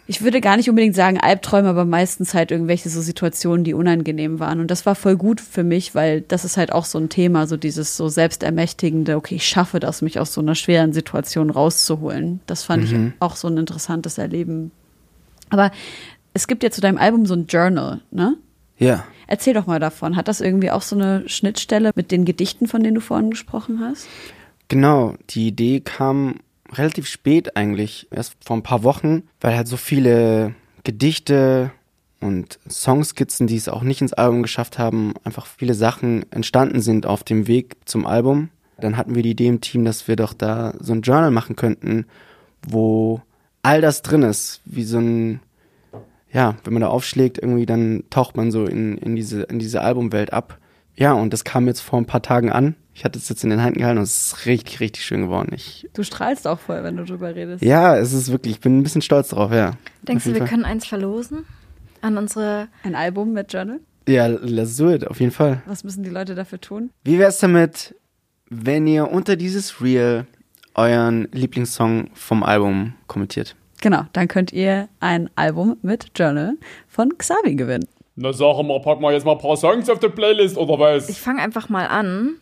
Ich 0.07 0.21
würde 0.21 0.41
gar 0.41 0.57
nicht 0.57 0.69
unbedingt 0.69 0.95
sagen 0.95 1.19
Albträume, 1.19 1.69
aber 1.69 1.85
meistens 1.85 2.33
halt 2.33 2.51
irgendwelche 2.51 2.89
so 2.89 2.99
Situationen, 3.01 3.63
die 3.63 3.73
unangenehm 3.73 4.39
waren. 4.39 4.59
Und 4.59 4.69
das 4.69 4.85
war 4.85 4.95
voll 4.95 5.15
gut 5.15 5.39
für 5.39 5.63
mich, 5.63 5.95
weil 5.95 6.19
das 6.21 6.43
ist 6.43 6.57
halt 6.57 6.73
auch 6.73 6.83
so 6.83 6.97
ein 6.97 7.07
Thema, 7.07 7.47
so 7.47 7.55
dieses 7.55 7.95
so 7.95 8.09
selbstermächtigende, 8.09 9.15
okay, 9.15 9.35
ich 9.35 9.47
schaffe 9.47 9.79
das, 9.79 10.01
mich 10.01 10.19
aus 10.19 10.33
so 10.33 10.41
einer 10.41 10.55
schweren 10.55 10.91
Situation 10.91 11.49
rauszuholen. 11.49 12.41
Das 12.45 12.63
fand 12.63 12.91
mhm. 12.91 13.07
ich 13.07 13.13
auch 13.21 13.37
so 13.37 13.47
ein 13.47 13.57
interessantes 13.57 14.17
Erleben. 14.17 14.71
Aber 15.49 15.71
es 16.33 16.47
gibt 16.47 16.63
ja 16.63 16.71
zu 16.71 16.81
deinem 16.81 16.97
Album 16.97 17.25
so 17.25 17.33
ein 17.33 17.45
Journal, 17.47 18.01
ne? 18.11 18.37
Ja. 18.77 19.05
Erzähl 19.27 19.53
doch 19.53 19.67
mal 19.67 19.79
davon. 19.79 20.15
Hat 20.15 20.27
das 20.27 20.41
irgendwie 20.41 20.71
auch 20.71 20.81
so 20.81 20.95
eine 20.95 21.23
Schnittstelle 21.29 21.91
mit 21.95 22.11
den 22.11 22.25
Gedichten, 22.25 22.67
von 22.67 22.83
denen 22.83 22.95
du 22.95 23.01
vorhin 23.01 23.29
gesprochen 23.29 23.79
hast? 23.79 24.07
Genau, 24.67 25.15
die 25.29 25.47
Idee 25.47 25.79
kam 25.79 26.39
relativ 26.73 27.07
spät 27.07 27.55
eigentlich, 27.55 28.07
erst 28.11 28.35
vor 28.43 28.57
ein 28.57 28.63
paar 28.63 28.83
Wochen, 28.83 29.23
weil 29.39 29.55
halt 29.55 29.67
so 29.67 29.77
viele 29.77 30.55
Gedichte 30.83 31.71
und 32.19 32.59
Songskizzen, 32.69 33.47
die 33.47 33.57
es 33.57 33.69
auch 33.69 33.83
nicht 33.83 34.01
ins 34.01 34.13
Album 34.13 34.43
geschafft 34.43 34.77
haben, 34.77 35.13
einfach 35.23 35.45
viele 35.45 35.73
Sachen 35.73 36.31
entstanden 36.31 36.81
sind 36.81 37.05
auf 37.05 37.23
dem 37.23 37.47
Weg 37.47 37.75
zum 37.85 38.05
Album. 38.05 38.49
Dann 38.79 38.97
hatten 38.97 39.15
wir 39.15 39.23
die 39.23 39.31
Idee 39.31 39.47
im 39.47 39.61
Team, 39.61 39.85
dass 39.85 40.07
wir 40.07 40.15
doch 40.15 40.33
da 40.33 40.73
so 40.79 40.93
ein 40.93 41.01
Journal 41.01 41.31
machen 41.31 41.55
könnten, 41.55 42.05
wo 42.67 43.21
all 43.63 43.81
das 43.81 44.01
drin 44.01 44.23
ist, 44.23 44.61
wie 44.65 44.83
so 44.83 44.99
ein 44.99 45.39
ja, 46.33 46.55
wenn 46.63 46.73
man 46.73 46.81
da 46.81 46.87
aufschlägt, 46.87 47.37
irgendwie, 47.37 47.65
dann 47.65 48.03
taucht 48.09 48.37
man 48.37 48.51
so 48.51 48.65
in, 48.65 48.97
in, 48.97 49.15
diese, 49.15 49.43
in 49.43 49.59
diese 49.59 49.81
Albumwelt 49.81 50.31
ab. 50.31 50.57
Ja, 50.95 51.13
und 51.13 51.33
das 51.33 51.43
kam 51.43 51.67
jetzt 51.67 51.81
vor 51.81 51.99
ein 51.99 52.05
paar 52.05 52.21
Tagen 52.21 52.51
an. 52.51 52.75
Ich 53.01 53.05
hatte 53.05 53.17
es 53.17 53.29
jetzt 53.29 53.43
in 53.43 53.49
den 53.49 53.57
Händen 53.57 53.79
gehalten 53.79 53.97
und 53.97 54.03
es 54.03 54.27
ist 54.27 54.45
richtig, 54.45 54.79
richtig 54.79 55.03
schön 55.03 55.23
geworden. 55.23 55.53
Ich, 55.55 55.89
du 55.95 56.03
strahlst 56.03 56.45
auch 56.45 56.59
voll, 56.59 56.83
wenn 56.83 56.97
du 56.97 57.03
drüber 57.03 57.33
redest. 57.33 57.63
Ja, 57.63 57.97
es 57.97 58.13
ist 58.13 58.31
wirklich, 58.31 58.53
ich 58.53 58.59
bin 58.59 58.77
ein 58.77 58.83
bisschen 58.83 59.01
stolz 59.01 59.29
drauf, 59.29 59.51
ja. 59.51 59.71
Denkst 60.03 60.25
du, 60.25 60.33
wir 60.33 60.37
Fall. 60.37 60.47
können 60.47 60.65
eins 60.65 60.85
verlosen? 60.85 61.47
An 62.01 62.19
unsere. 62.19 62.67
Ein 62.83 62.93
Album 62.93 63.33
mit 63.33 63.51
Journal? 63.51 63.79
Ja, 64.07 64.27
let's 64.27 64.77
do 64.77 64.91
it, 64.91 65.07
auf 65.07 65.19
jeden 65.19 65.31
Fall. 65.31 65.63
Was 65.65 65.83
müssen 65.83 66.03
die 66.03 66.11
Leute 66.11 66.35
dafür 66.35 66.61
tun? 66.61 66.91
Wie 67.03 67.17
wär's 67.17 67.39
damit, 67.39 67.95
wenn 68.51 68.85
ihr 68.85 69.09
unter 69.09 69.35
dieses 69.35 69.81
Reel 69.81 70.27
euren 70.75 71.27
Lieblingssong 71.31 72.11
vom 72.13 72.43
Album 72.43 72.93
kommentiert? 73.07 73.55
Genau, 73.81 74.03
dann 74.13 74.27
könnt 74.27 74.53
ihr 74.53 74.89
ein 74.99 75.31
Album 75.35 75.77
mit 75.81 76.11
Journal 76.15 76.53
von 76.87 77.17
Xavi 77.17 77.55
gewinnen. 77.55 77.87
Na 78.15 78.31
sag 78.31 78.61
mal, 78.61 78.79
packen 78.79 79.01
wir 79.01 79.11
jetzt 79.11 79.25
mal 79.25 79.31
ein 79.31 79.39
paar 79.39 79.57
Songs 79.57 79.89
auf 79.89 79.97
der 79.97 80.09
Playlist 80.09 80.55
oder 80.55 80.77
was? 80.77 81.09
Ich 81.09 81.19
fange 81.19 81.41
einfach 81.41 81.67
mal 81.67 81.87
an. 81.87 82.35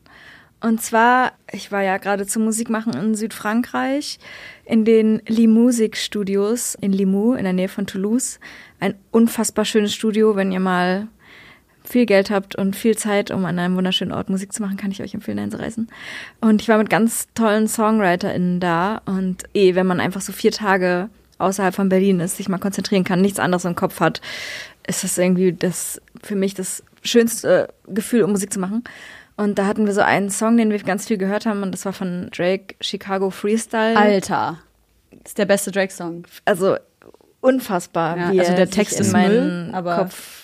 Und 0.61 0.81
zwar, 0.81 1.33
ich 1.51 1.71
war 1.71 1.83
ja 1.83 1.97
gerade 1.97 2.25
zum 2.27 2.43
Musikmachen 2.43 2.93
in 2.93 3.15
Südfrankreich, 3.15 4.19
in 4.65 4.83
den 4.83 5.21
Limusik 5.25 5.95
Studios 5.95 6.75
in 6.75 6.91
Limoux, 6.91 7.35
in 7.35 7.45
der 7.45 7.53
Nähe 7.53 7.69
von 7.69 7.87
Toulouse. 7.87 8.39
Ein 8.79 8.95
unfassbar 9.11 9.63
schönes 9.63 9.93
Studio, 9.93 10.35
wenn 10.35 10.51
ihr 10.51 10.59
mal 10.59 11.07
viel 11.85 12.05
Geld 12.05 12.29
habt 12.29 12.55
und 12.55 12.75
viel 12.75 12.97
Zeit, 12.97 13.31
um 13.31 13.45
an 13.45 13.57
einem 13.57 13.75
wunderschönen 13.75 14.11
Ort 14.11 14.29
Musik 14.29 14.53
zu 14.53 14.61
machen, 14.61 14.77
kann 14.77 14.91
ich 14.91 15.01
euch 15.01 15.13
empfehlen, 15.13 15.39
einzureisen. 15.39 15.89
Und 16.41 16.61
ich 16.61 16.67
war 16.67 16.77
mit 16.77 16.89
ganz 16.89 17.27
tollen 17.33 17.67
SongwriterInnen 17.67 18.59
da 18.59 19.01
und 19.05 19.43
eh, 19.53 19.75
wenn 19.75 19.87
man 19.87 19.99
einfach 19.99 20.21
so 20.21 20.31
vier 20.31 20.51
Tage 20.51 21.09
außerhalb 21.37 21.73
von 21.73 21.89
Berlin 21.89 22.19
ist, 22.19 22.37
sich 22.37 22.49
mal 22.49 22.57
konzentrieren 22.57 23.05
kann, 23.05 23.21
nichts 23.21 23.39
anderes 23.39 23.65
im 23.65 23.75
Kopf 23.75 24.01
hat, 24.01 24.21
ist 24.85 25.03
das 25.03 25.17
irgendwie 25.17 25.53
das 25.53 26.01
für 26.21 26.35
mich 26.35 26.53
das 26.53 26.83
schönste 27.01 27.73
Gefühl, 27.87 28.23
um 28.23 28.31
Musik 28.31 28.51
zu 28.51 28.59
machen. 28.59 28.83
Und 29.39 29.57
da 29.57 29.65
hatten 29.67 29.85
wir 29.85 29.93
so 29.93 30.01
einen 30.01 30.29
Song, 30.29 30.57
den 30.57 30.69
wir 30.69 30.79
ganz 30.79 31.07
viel 31.07 31.17
gehört 31.17 31.45
haben, 31.45 31.63
und 31.63 31.71
das 31.71 31.85
war 31.85 31.93
von 31.93 32.29
Drake, 32.35 32.75
Chicago 32.81 33.29
Freestyle. 33.29 33.95
Alter. 33.97 34.59
Das 35.11 35.31
ist 35.31 35.37
der 35.37 35.45
beste 35.45 35.71
Drake-Song. 35.71 36.23
Also 36.45 36.75
unfassbar. 37.39 38.17
Ja, 38.17 38.31
wie 38.33 38.39
also 38.41 38.51
er 38.51 38.57
der 38.57 38.69
Text 38.69 38.95
in 38.97 39.01
ist 39.05 39.13
meinen 39.13 39.65
Müll, 39.67 39.75
aber- 39.75 39.95
Kopf. 39.97 40.35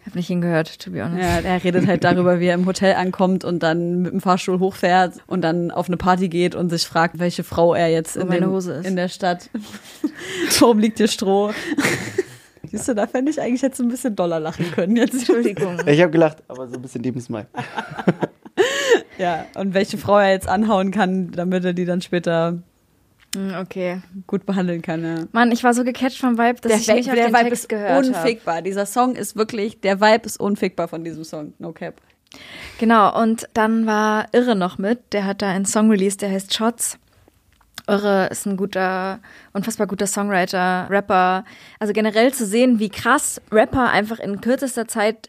Ich 0.00 0.06
habe 0.06 0.16
nicht 0.18 0.28
hingehört, 0.28 0.80
to 0.80 0.90
be 0.90 1.04
honest. 1.04 1.20
Ja, 1.22 1.40
er 1.40 1.62
redet 1.62 1.86
halt 1.86 2.02
darüber, 2.04 2.40
wie 2.40 2.46
er 2.46 2.54
im 2.54 2.64
Hotel 2.64 2.94
ankommt 2.94 3.44
und 3.44 3.62
dann 3.62 4.00
mit 4.00 4.12
dem 4.12 4.20
Fahrstuhl 4.22 4.58
hochfährt 4.58 5.18
und 5.26 5.42
dann 5.42 5.70
auf 5.70 5.88
eine 5.88 5.98
Party 5.98 6.30
geht 6.30 6.54
und 6.54 6.70
sich 6.70 6.86
fragt, 6.86 7.18
welche 7.18 7.44
Frau 7.44 7.74
er 7.74 7.88
jetzt 7.88 8.16
in, 8.16 8.26
meine 8.26 8.40
dem, 8.46 8.50
Hose 8.50 8.72
ist. 8.72 8.86
in 8.86 8.96
der 8.96 9.08
Stadt. 9.08 9.50
Warum 10.58 10.78
liegt 10.78 10.96
hier 10.96 11.06
Stroh? 11.06 11.52
Siehst 12.70 12.88
du, 12.88 12.94
da 12.94 13.06
fände 13.06 13.30
ich 13.30 13.40
eigentlich 13.42 13.60
jetzt 13.60 13.78
ein 13.78 13.88
bisschen 13.88 14.16
doller 14.16 14.40
lachen 14.40 14.70
können. 14.72 14.96
Jetzt. 14.96 15.14
Entschuldigung. 15.14 15.76
Ich 15.86 16.00
habe 16.00 16.10
gelacht, 16.10 16.38
aber 16.48 16.66
so 16.66 16.76
ein 16.76 16.82
bisschen 16.82 17.02
Lebensmal. 17.02 17.46
Ja, 19.18 19.46
und 19.54 19.74
welche 19.74 19.98
Frau 19.98 20.18
er 20.18 20.30
jetzt 20.30 20.48
anhauen 20.48 20.90
kann, 20.92 21.30
damit 21.32 21.64
er 21.64 21.72
die 21.72 21.84
dann 21.84 22.00
später 22.00 22.58
Hm, 23.34 23.54
Okay. 23.60 24.00
gut 24.26 24.44
behandeln 24.46 24.82
kann. 24.82 25.04
Ja. 25.04 25.24
Mann, 25.32 25.52
ich 25.52 25.62
war 25.62 25.72
so 25.74 25.84
gecatcht 25.84 26.18
vom 26.18 26.36
Vibe, 26.36 26.60
dass 26.62 26.80
ich 26.80 26.86
der 26.86 26.94
nicht 26.96 27.08
auf 27.08 27.14
der 27.14 27.26
den 27.26 27.34
Vibe 27.34 27.44
Text 27.50 27.62
ist 27.64 27.68
gehört 27.68 28.06
unfickbar. 28.06 28.62
Dieser 28.62 28.86
Song 28.86 29.14
ist 29.14 29.36
wirklich, 29.36 29.80
der 29.80 30.00
Vibe 30.00 30.26
ist 30.26 30.40
unfickbar 30.40 30.88
von 30.88 31.04
diesem 31.04 31.22
Song. 31.24 31.54
No 31.58 31.72
cap. 31.72 32.00
Genau, 32.78 33.20
und 33.20 33.48
dann 33.54 33.86
war 33.86 34.26
Irre 34.32 34.56
noch 34.56 34.78
mit. 34.78 35.12
Der 35.12 35.24
hat 35.26 35.42
da 35.42 35.50
einen 35.50 35.64
Song 35.66 35.90
released, 35.90 36.22
der 36.22 36.30
heißt 36.30 36.54
Shots. 36.54 36.98
Irre 37.88 38.28
ist 38.30 38.46
ein 38.46 38.56
guter, 38.56 39.18
unfassbar 39.52 39.86
guter 39.86 40.06
Songwriter, 40.06 40.86
Rapper. 40.90 41.44
Also 41.78 41.92
generell 41.92 42.32
zu 42.32 42.46
sehen, 42.46 42.78
wie 42.78 42.88
krass 42.88 43.40
Rapper 43.50 43.90
einfach 43.90 44.18
in 44.20 44.40
kürzester 44.40 44.86
Zeit 44.86 45.28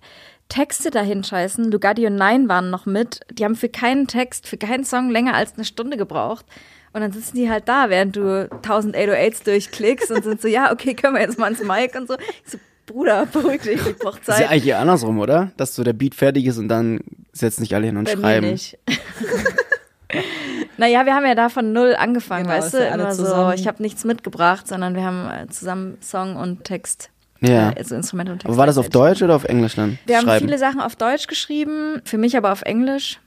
Texte 0.51 0.91
dahin 0.91 1.23
scheißen. 1.23 1.71
Lugatti 1.71 2.05
und 2.07 2.15
Nine 2.15 2.49
waren 2.49 2.69
noch 2.69 2.85
mit. 2.85 3.21
Die 3.31 3.45
haben 3.45 3.55
für 3.55 3.69
keinen 3.69 4.07
Text, 4.07 4.47
für 4.47 4.57
keinen 4.57 4.83
Song 4.83 5.09
länger 5.09 5.33
als 5.33 5.53
eine 5.55 5.63
Stunde 5.63 5.95
gebraucht. 5.95 6.45
Und 6.93 6.99
dann 6.99 7.13
sitzen 7.13 7.37
die 7.37 7.49
halt 7.49 7.69
da, 7.69 7.89
während 7.89 8.17
du 8.17 8.49
1000 8.51 8.95
808s 8.97 9.45
durchklickst 9.45 10.11
und 10.11 10.23
sind 10.25 10.41
so, 10.41 10.49
ja, 10.49 10.73
okay, 10.73 10.93
können 10.93 11.13
wir 11.15 11.21
jetzt 11.21 11.39
mal 11.39 11.49
ins 11.49 11.63
Mic 11.63 11.97
und 11.97 12.09
so. 12.09 12.15
Ich 12.45 12.51
so, 12.51 12.57
Bruder, 12.85 13.25
beruhig 13.31 13.61
dich, 13.61 13.79
ich 13.87 13.97
brauch 13.97 14.17
Das 14.19 14.27
ist 14.27 14.27
ja 14.27 14.35
Zeit. 14.47 14.49
eigentlich 14.51 14.67
eher 14.67 14.79
andersrum, 14.79 15.19
oder? 15.19 15.51
Dass 15.55 15.73
so 15.73 15.83
der 15.85 15.93
Beat 15.93 16.15
fertig 16.15 16.45
ist 16.47 16.57
und 16.57 16.67
dann 16.67 16.99
setzen 17.31 17.61
nicht 17.61 17.73
alle 17.73 17.85
hin 17.85 17.95
und 17.95 18.05
Bei 18.05 18.15
mir 18.17 18.21
schreiben. 18.21 18.47
nicht. 18.51 18.77
naja, 20.77 21.05
wir 21.05 21.15
haben 21.15 21.25
ja 21.25 21.35
da 21.35 21.47
von 21.47 21.71
null 21.71 21.95
angefangen, 21.97 22.43
Genau, 22.47 22.57
weißt 22.57 22.73
du? 22.73 22.77
Immer 22.85 23.13
so, 23.13 23.51
ich 23.51 23.67
habe 23.67 23.81
nichts 23.81 24.03
mitgebracht, 24.03 24.67
sondern 24.67 24.95
wir 24.95 25.03
haben 25.05 25.29
äh, 25.29 25.47
zusammen 25.49 25.97
Song 26.01 26.35
und 26.35 26.65
Text, 26.65 27.09
Ja. 27.41 27.71
äh, 27.71 27.75
also 27.77 27.95
Instrumente 27.95 28.31
und 28.31 28.39
Text. 28.39 28.47
Aber 28.49 28.57
war 28.57 28.67
das 28.67 28.77
auf. 28.77 28.89
Deutsch 28.89 29.21
oder 29.21 29.35
auf 29.35 29.43
Englisch 29.45 29.75
dann? 29.75 29.97
Wir 30.05 30.17
haben 30.17 30.25
Schreiben. 30.25 30.45
viele 30.45 30.57
Sachen 30.57 30.79
auf 30.79 30.95
Deutsch 30.95 31.27
geschrieben, 31.27 32.01
für 32.05 32.17
mich 32.17 32.37
aber 32.37 32.51
auf 32.51 32.61
Englisch. 32.61 33.19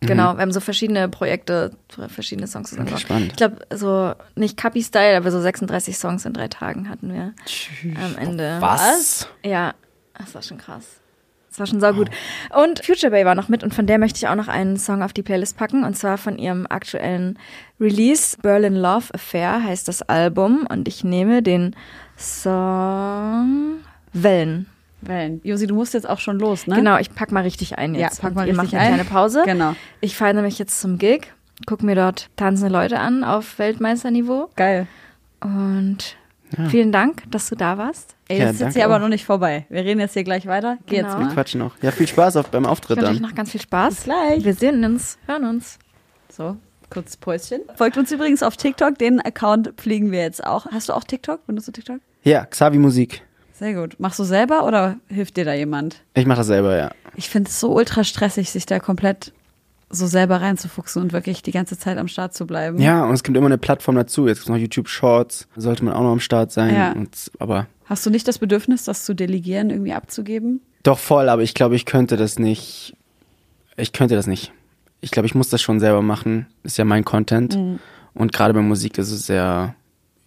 Mhm. 0.00 0.06
Genau, 0.06 0.34
wir 0.34 0.42
haben 0.42 0.52
so 0.52 0.60
verschiedene 0.60 1.08
Projekte, 1.08 1.72
verschiedene 2.08 2.48
Songs 2.48 2.70
zusammen 2.70 2.96
spannend. 2.98 3.28
Ich 3.30 3.36
glaube, 3.36 3.58
so 3.72 4.14
nicht 4.34 4.56
Cappy-Style, 4.56 5.16
aber 5.16 5.30
so 5.30 5.40
36 5.40 5.96
Songs 5.96 6.24
in 6.24 6.32
drei 6.32 6.48
Tagen 6.48 6.88
hatten 6.88 7.12
wir 7.12 7.34
am 8.02 8.18
Ende. 8.18 8.56
Was? 8.60 9.28
Ja, 9.44 9.74
das 10.18 10.34
war 10.34 10.42
schon 10.42 10.58
krass. 10.58 10.84
Das 11.50 11.58
war 11.58 11.66
schon 11.66 11.80
saugut. 11.80 12.08
Und 12.56 12.82
Future 12.84 13.10
Bay 13.10 13.26
war 13.26 13.34
noch 13.34 13.48
mit 13.50 13.62
und 13.62 13.74
von 13.74 13.86
der 13.86 13.98
möchte 13.98 14.16
ich 14.16 14.26
auch 14.26 14.34
noch 14.34 14.48
einen 14.48 14.78
Song 14.78 15.02
auf 15.02 15.12
die 15.12 15.22
Playlist 15.22 15.58
packen 15.58 15.84
und 15.84 15.96
zwar 15.96 16.16
von 16.16 16.38
ihrem 16.38 16.66
aktuellen 16.66 17.38
Release 17.78 18.38
Berlin 18.40 18.74
Love 18.74 19.12
Affair 19.12 19.62
heißt 19.62 19.86
das 19.86 20.00
Album 20.00 20.66
und 20.68 20.88
ich 20.88 21.04
nehme 21.04 21.42
den 21.42 21.76
Song 22.22 23.78
Wellen. 24.12 24.66
Wellen. 25.00 25.40
Josi, 25.42 25.66
du 25.66 25.74
musst 25.74 25.94
jetzt 25.94 26.08
auch 26.08 26.18
schon 26.20 26.38
los, 26.38 26.66
ne? 26.66 26.76
Genau, 26.76 26.96
ich 26.98 27.12
pack 27.14 27.32
mal 27.32 27.42
richtig 27.42 27.76
ein 27.78 27.94
Ja, 27.94 28.02
jetzt. 28.02 28.20
pack 28.20 28.30
Und 28.30 28.36
mal 28.36 28.42
ihr 28.46 28.52
richtig 28.52 28.72
macht 28.72 28.74
eine 28.74 28.82
ein. 28.82 28.94
kleine 28.94 29.08
Pause. 29.08 29.42
Genau. 29.44 29.74
Ich 30.00 30.16
fahre 30.16 30.34
nämlich 30.34 30.58
jetzt 30.58 30.80
zum 30.80 30.98
Gig, 30.98 31.32
gucke 31.66 31.84
mir 31.84 31.94
dort 31.96 32.28
tanzende 32.36 32.72
Leute 32.72 33.00
an 33.00 33.24
auf 33.24 33.58
Weltmeisterniveau 33.58 34.50
Geil. 34.54 34.86
und 35.40 36.16
vielen 36.68 36.92
Dank, 36.92 37.24
dass 37.30 37.48
du 37.48 37.56
da 37.56 37.78
warst. 37.78 38.14
Ey, 38.28 38.38
Ja, 38.38 38.44
das 38.44 38.54
ist 38.54 38.60
jetzt 38.60 38.66
danke 38.66 38.78
hier 38.78 38.84
aber 38.84 38.98
noch 39.00 39.08
nicht 39.08 39.24
vorbei. 39.24 39.66
Wir 39.70 39.84
reden 39.84 39.98
jetzt 40.00 40.12
hier 40.12 40.22
gleich 40.24 40.46
weiter. 40.46 40.78
Geh 40.86 40.96
Genau. 40.98 41.08
jetzt 41.08 41.18
Wir 41.18 41.24
mal. 41.26 41.32
quatschen 41.34 41.58
noch. 41.60 41.74
Ja, 41.82 41.90
viel 41.90 42.06
Spaß 42.06 42.36
auf, 42.36 42.48
beim 42.50 42.64
Ich 42.64 42.68
Auftritt 42.68 42.98
euch 42.98 43.04
dann. 43.04 43.22
noch 43.22 43.34
ganz 43.34 43.50
viel 43.50 43.60
Spaß. 43.60 43.94
Bis 43.96 44.04
gleich. 44.04 44.44
Wir 44.44 44.54
sehen 44.54 44.84
uns, 44.84 45.18
hören 45.26 45.44
uns. 45.46 45.78
So, 46.30 46.56
kurzes 46.90 47.16
Päuschen. 47.16 47.62
Folgt 47.74 47.96
uns 47.98 48.12
übrigens 48.12 48.42
auf 48.44 48.56
TikTok. 48.56 48.98
Den 48.98 49.20
Account 49.20 49.72
pflegen 49.78 50.12
wir 50.12 50.20
jetzt 50.20 50.46
auch. 50.46 50.66
Hast 50.66 50.90
du 50.90 50.92
auch 50.92 51.04
TikTok? 51.04 51.44
Benutzt 51.46 51.66
du 51.68 51.72
TikTok? 51.72 51.98
Ja, 52.22 52.44
Xavi 52.46 52.78
Musik. 52.78 53.22
Sehr 53.52 53.74
gut. 53.74 53.98
Machst 53.98 54.18
du 54.18 54.24
selber 54.24 54.66
oder 54.66 54.96
hilft 55.08 55.36
dir 55.36 55.44
da 55.44 55.54
jemand? 55.54 56.02
Ich 56.14 56.26
mache 56.26 56.38
das 56.38 56.48
selber, 56.48 56.76
ja. 56.76 56.90
Ich 57.14 57.28
finde 57.28 57.48
es 57.48 57.60
so 57.60 57.72
ultra 57.74 58.04
stressig, 58.04 58.50
sich 58.50 58.66
da 58.66 58.78
komplett 58.80 59.32
so 59.90 60.06
selber 60.06 60.40
reinzufuchsen 60.40 61.02
und 61.02 61.12
wirklich 61.12 61.42
die 61.42 61.52
ganze 61.52 61.78
Zeit 61.78 61.98
am 61.98 62.08
Start 62.08 62.34
zu 62.34 62.46
bleiben. 62.46 62.78
Ja, 62.78 63.04
und 63.04 63.12
es 63.12 63.22
gibt 63.22 63.36
immer 63.36 63.46
eine 63.46 63.58
Plattform 63.58 63.94
dazu. 63.96 64.26
Jetzt 64.26 64.38
gibt 64.38 64.48
noch 64.48 64.56
YouTube 64.56 64.88
Shorts. 64.88 65.46
Sollte 65.54 65.84
man 65.84 65.94
auch 65.94 66.00
noch 66.00 66.12
am 66.12 66.20
Start 66.20 66.50
sein. 66.50 66.74
Ja. 66.74 66.92
Und, 66.92 67.30
aber 67.38 67.66
Hast 67.84 68.06
du 68.06 68.10
nicht 68.10 68.26
das 68.26 68.38
Bedürfnis, 68.38 68.84
das 68.84 69.04
zu 69.04 69.14
delegieren, 69.14 69.70
irgendwie 69.70 69.92
abzugeben? 69.92 70.62
doch 70.82 70.98
voll, 70.98 71.28
aber 71.28 71.42
ich 71.42 71.54
glaube, 71.54 71.76
ich 71.76 71.84
könnte 71.84 72.16
das 72.16 72.38
nicht. 72.38 72.96
Ich 73.76 73.92
könnte 73.92 74.14
das 74.14 74.26
nicht. 74.26 74.52
Ich 75.00 75.10
glaube, 75.10 75.26
ich 75.26 75.34
muss 75.34 75.48
das 75.48 75.62
schon 75.62 75.80
selber 75.80 76.02
machen. 76.02 76.46
Ist 76.62 76.76
ja 76.78 76.84
mein 76.84 77.04
Content. 77.04 77.56
Mhm. 77.56 77.78
Und 78.14 78.32
gerade 78.32 78.52
bei 78.54 78.60
Musik 78.60 78.98
ist 78.98 79.10
es 79.10 79.26
sehr 79.26 79.74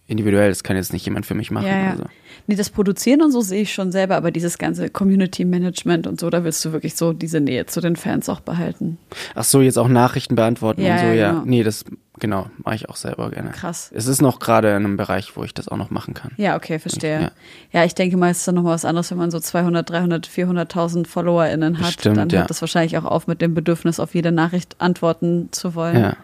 individuell. 0.06 0.48
Das 0.48 0.62
kann 0.62 0.76
jetzt 0.76 0.92
nicht 0.92 1.04
jemand 1.04 1.26
für 1.26 1.34
mich 1.34 1.50
machen. 1.50 1.66
Ja, 1.66 1.78
ja. 1.78 1.90
Also. 1.90 2.04
Nee, 2.46 2.54
das 2.54 2.70
Produzieren 2.70 3.22
und 3.22 3.32
so 3.32 3.40
sehe 3.40 3.62
ich 3.62 3.72
schon 3.72 3.90
selber, 3.90 4.16
aber 4.16 4.30
dieses 4.30 4.58
ganze 4.58 4.88
Community 4.88 5.44
Management 5.44 6.06
und 6.06 6.20
so, 6.20 6.30
da 6.30 6.44
willst 6.44 6.64
du 6.64 6.72
wirklich 6.72 6.94
so 6.94 7.12
diese 7.12 7.40
Nähe 7.40 7.66
zu 7.66 7.80
den 7.80 7.96
Fans 7.96 8.28
auch 8.28 8.40
behalten. 8.40 8.98
Ach 9.34 9.44
so, 9.44 9.60
jetzt 9.60 9.78
auch 9.78 9.88
Nachrichten 9.88 10.36
beantworten 10.36 10.82
Ja, 10.82 10.94
und 10.94 11.00
so, 11.00 11.06
ja, 11.06 11.12
ja. 11.14 11.30
genau. 11.32 11.42
Nee, 11.44 11.62
das, 11.64 11.84
genau, 12.20 12.48
mache 12.62 12.76
ich 12.76 12.88
auch 12.88 12.94
selber 12.94 13.30
gerne. 13.30 13.50
Krass. 13.50 13.90
Es 13.92 14.06
ist 14.06 14.22
noch 14.22 14.38
gerade 14.38 14.68
in 14.68 14.74
einem 14.76 14.96
Bereich, 14.96 15.36
wo 15.36 15.42
ich 15.42 15.54
das 15.54 15.66
auch 15.66 15.76
noch 15.76 15.90
machen 15.90 16.14
kann. 16.14 16.30
Ja, 16.36 16.56
okay, 16.56 16.78
verstehe. 16.78 17.20
Ja. 17.20 17.30
Ja, 17.72 17.84
ich 17.84 17.94
denke 17.94 18.16
mal, 18.16 18.30
es 18.30 18.38
ist 18.38 18.48
dann 18.48 18.54
nochmal 18.54 18.74
was 18.74 18.84
anderes, 18.84 19.10
wenn 19.10 19.18
man 19.18 19.32
so 19.32 19.40
200, 19.40 19.88
300, 19.90 20.28
400.000 20.28 21.06
FollowerInnen 21.06 21.80
hat. 21.80 21.94
Stimmt, 21.94 22.18
dann 22.18 22.30
hört 22.30 22.50
das 22.50 22.60
wahrscheinlich 22.60 22.96
auch 22.96 23.04
auf 23.04 23.26
mit 23.26 23.40
dem 23.40 23.54
Bedürfnis, 23.54 23.98
auf 23.98 24.14
jede 24.14 24.30
Nachricht 24.30 24.76
antworten 24.80 25.48
zu 25.50 25.74
wollen. 25.74 25.98
Ja. 25.98 26.16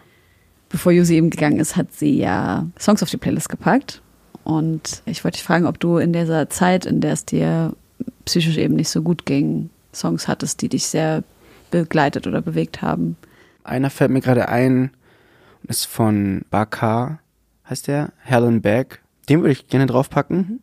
Bevor 0.73 0.91
Josi 0.91 1.13
eben 1.15 1.29
gegangen 1.29 1.59
ist, 1.59 1.75
hat 1.75 1.93
sie 1.93 2.17
ja 2.17 2.65
Songs 2.79 3.03
auf 3.03 3.09
die 3.11 3.17
Playlist 3.17 3.47
gepackt. 3.47 4.01
Und 4.43 5.03
ich 5.05 5.23
wollte 5.23 5.37
dich 5.37 5.43
fragen, 5.45 5.67
ob 5.67 5.79
du 5.79 5.97
in 5.97 6.13
dieser 6.13 6.49
Zeit, 6.49 6.87
in 6.87 6.99
der 6.99 7.13
es 7.13 7.25
dir 7.25 7.73
psychisch 8.25 8.57
eben 8.57 8.75
nicht 8.75 8.89
so 8.89 9.03
gut 9.03 9.25
ging, 9.27 9.69
Songs 9.93 10.27
hattest, 10.27 10.63
die 10.63 10.69
dich 10.69 10.87
sehr 10.87 11.23
begleitet 11.69 12.25
oder 12.25 12.41
bewegt 12.41 12.81
haben. 12.81 13.17
Einer 13.63 13.91
fällt 13.91 14.09
mir 14.09 14.21
gerade 14.21 14.49
ein, 14.49 14.89
ist 15.67 15.85
von 15.85 16.41
Bakar, 16.49 17.19
heißt 17.69 17.87
der, 17.87 18.11
Helen 18.23 18.61
Beck. 18.63 19.01
Den 19.29 19.41
würde 19.41 19.51
ich 19.51 19.67
gerne 19.67 19.85
draufpacken. 19.85 20.59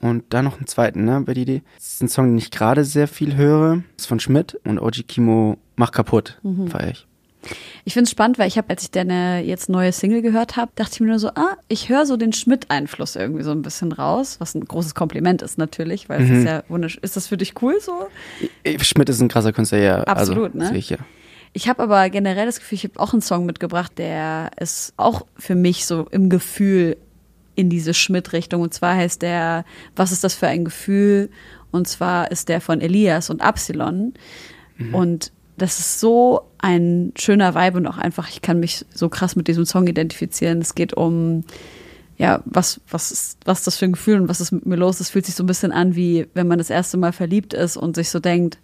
Und 0.00 0.24
dann 0.30 0.46
noch 0.46 0.56
einen 0.56 0.66
zweiten, 0.66 1.04
ne, 1.04 1.20
bei 1.20 1.34
die 1.34 1.42
Idee. 1.42 1.62
Das 1.76 1.92
ist 1.92 2.02
ein 2.02 2.08
Song, 2.08 2.26
den 2.30 2.38
ich 2.38 2.50
gerade 2.50 2.84
sehr 2.84 3.06
viel 3.06 3.36
höre. 3.36 3.82
ist 3.98 4.06
von 4.06 4.18
Schmidt 4.18 4.58
und 4.64 4.80
Oji 4.80 5.02
Kimo 5.04 5.58
Mach 5.76 5.92
kaputt, 5.92 6.40
Mhm. 6.42 6.68
feier 6.68 6.88
ich. 6.90 7.06
Ich 7.84 7.92
finde 7.94 8.04
es 8.04 8.10
spannend, 8.10 8.38
weil 8.38 8.48
ich 8.48 8.56
habe, 8.56 8.70
als 8.70 8.84
ich 8.84 8.90
deine 8.90 9.42
jetzt 9.44 9.68
neue 9.68 9.92
Single 9.92 10.22
gehört 10.22 10.56
habe, 10.56 10.70
dachte 10.76 10.92
ich 10.94 11.00
mir 11.00 11.08
nur 11.08 11.18
so, 11.18 11.28
ah, 11.28 11.56
ich 11.68 11.88
höre 11.88 12.06
so 12.06 12.16
den 12.16 12.32
Schmidt-Einfluss 12.32 13.16
irgendwie 13.16 13.42
so 13.42 13.50
ein 13.50 13.62
bisschen 13.62 13.92
raus, 13.92 14.36
was 14.38 14.54
ein 14.54 14.64
großes 14.64 14.94
Kompliment 14.94 15.42
ist 15.42 15.58
natürlich, 15.58 16.08
weil 16.08 16.22
es 16.22 16.28
Mhm. 16.28 16.38
ist 16.38 16.44
ja 16.46 16.62
wunderschön. 16.68 17.02
Ist 17.02 17.16
das 17.16 17.26
für 17.26 17.36
dich 17.36 17.60
cool 17.62 17.78
so? 17.80 18.06
Schmidt 18.80 19.08
ist 19.08 19.20
ein 19.20 19.28
krasser 19.28 19.52
Künstler, 19.52 19.78
ja. 19.78 20.02
Absolut, 20.04 20.54
also, 20.54 20.72
ne? 20.72 20.78
Ich 20.78 20.90
ja. 20.90 20.98
Ich 21.54 21.68
habe 21.68 21.82
aber 21.82 22.08
generell 22.08 22.46
das 22.46 22.60
Gefühl, 22.60 22.76
ich 22.76 22.84
habe 22.84 22.98
auch 22.98 23.12
einen 23.12 23.20
Song 23.20 23.44
mitgebracht, 23.44 23.92
der 23.98 24.50
ist 24.58 24.94
auch 24.96 25.26
für 25.36 25.54
mich 25.54 25.84
so 25.84 26.06
im 26.10 26.30
Gefühl 26.30 26.96
in 27.56 27.68
diese 27.68 27.92
Schmidt-Richtung. 27.92 28.62
Und 28.62 28.72
zwar 28.72 28.96
heißt 28.96 29.20
der, 29.20 29.66
was 29.94 30.12
ist 30.12 30.24
das 30.24 30.34
für 30.34 30.46
ein 30.46 30.64
Gefühl? 30.64 31.28
Und 31.70 31.86
zwar 31.88 32.30
ist 32.30 32.48
der 32.48 32.62
von 32.62 32.80
Elias 32.80 33.28
und 33.28 33.42
Absilon. 33.42 34.14
Und 34.92 35.32
das 35.62 35.78
ist 35.78 36.00
so 36.00 36.42
ein 36.58 37.12
schöner 37.16 37.54
Vibe 37.54 37.78
und 37.78 37.86
auch 37.86 37.98
einfach, 37.98 38.28
ich 38.28 38.42
kann 38.42 38.58
mich 38.60 38.84
so 38.92 39.08
krass 39.08 39.36
mit 39.36 39.46
diesem 39.48 39.64
Song 39.64 39.86
identifizieren. 39.86 40.60
Es 40.60 40.74
geht 40.74 40.92
um, 40.94 41.44
ja, 42.18 42.42
was, 42.44 42.80
was 42.90 43.12
ist, 43.12 43.38
was 43.44 43.58
ist 43.60 43.66
das 43.68 43.76
für 43.78 43.84
ein 43.84 43.92
Gefühl 43.92 44.20
und 44.20 44.28
was 44.28 44.40
ist 44.40 44.50
mit 44.52 44.66
mir 44.66 44.76
los? 44.76 45.00
Es 45.00 45.10
fühlt 45.10 45.24
sich 45.24 45.34
so 45.36 45.44
ein 45.44 45.46
bisschen 45.46 45.72
an, 45.72 45.94
wie 45.94 46.26
wenn 46.34 46.48
man 46.48 46.58
das 46.58 46.68
erste 46.68 46.96
Mal 46.96 47.12
verliebt 47.12 47.54
ist 47.54 47.76
und 47.76 47.94
sich 47.96 48.10
so 48.10 48.18
denkt, 48.18 48.58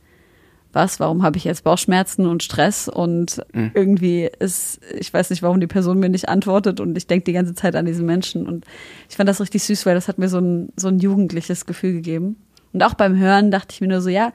was, 0.72 1.00
warum 1.00 1.22
habe 1.22 1.38
ich 1.38 1.44
jetzt 1.44 1.64
Bauchschmerzen 1.64 2.26
und 2.26 2.42
Stress 2.42 2.88
und 2.88 3.42
Mhm. 3.54 3.70
irgendwie 3.74 4.28
ist, 4.38 4.80
ich 4.98 5.12
weiß 5.14 5.30
nicht, 5.30 5.42
warum 5.42 5.60
die 5.60 5.66
Person 5.66 5.98
mir 5.98 6.08
nicht 6.10 6.28
antwortet 6.28 6.78
und 6.80 6.98
ich 6.98 7.06
denke 7.06 7.24
die 7.24 7.32
ganze 7.32 7.54
Zeit 7.54 7.74
an 7.74 7.86
diesen 7.86 8.04
Menschen 8.06 8.46
und 8.46 8.66
ich 9.08 9.16
fand 9.16 9.28
das 9.28 9.40
richtig 9.40 9.62
süß, 9.62 9.86
weil 9.86 9.94
das 9.94 10.08
hat 10.08 10.18
mir 10.18 10.28
so 10.28 10.38
ein, 10.38 10.68
so 10.76 10.88
ein 10.88 10.98
jugendliches 10.98 11.64
Gefühl 11.64 11.92
gegeben. 11.92 12.36
Und 12.72 12.82
auch 12.82 12.94
beim 12.94 13.16
Hören 13.16 13.50
dachte 13.50 13.68
ich 13.72 13.80
mir 13.80 13.88
nur 13.88 14.02
so, 14.02 14.10
ja, 14.10 14.32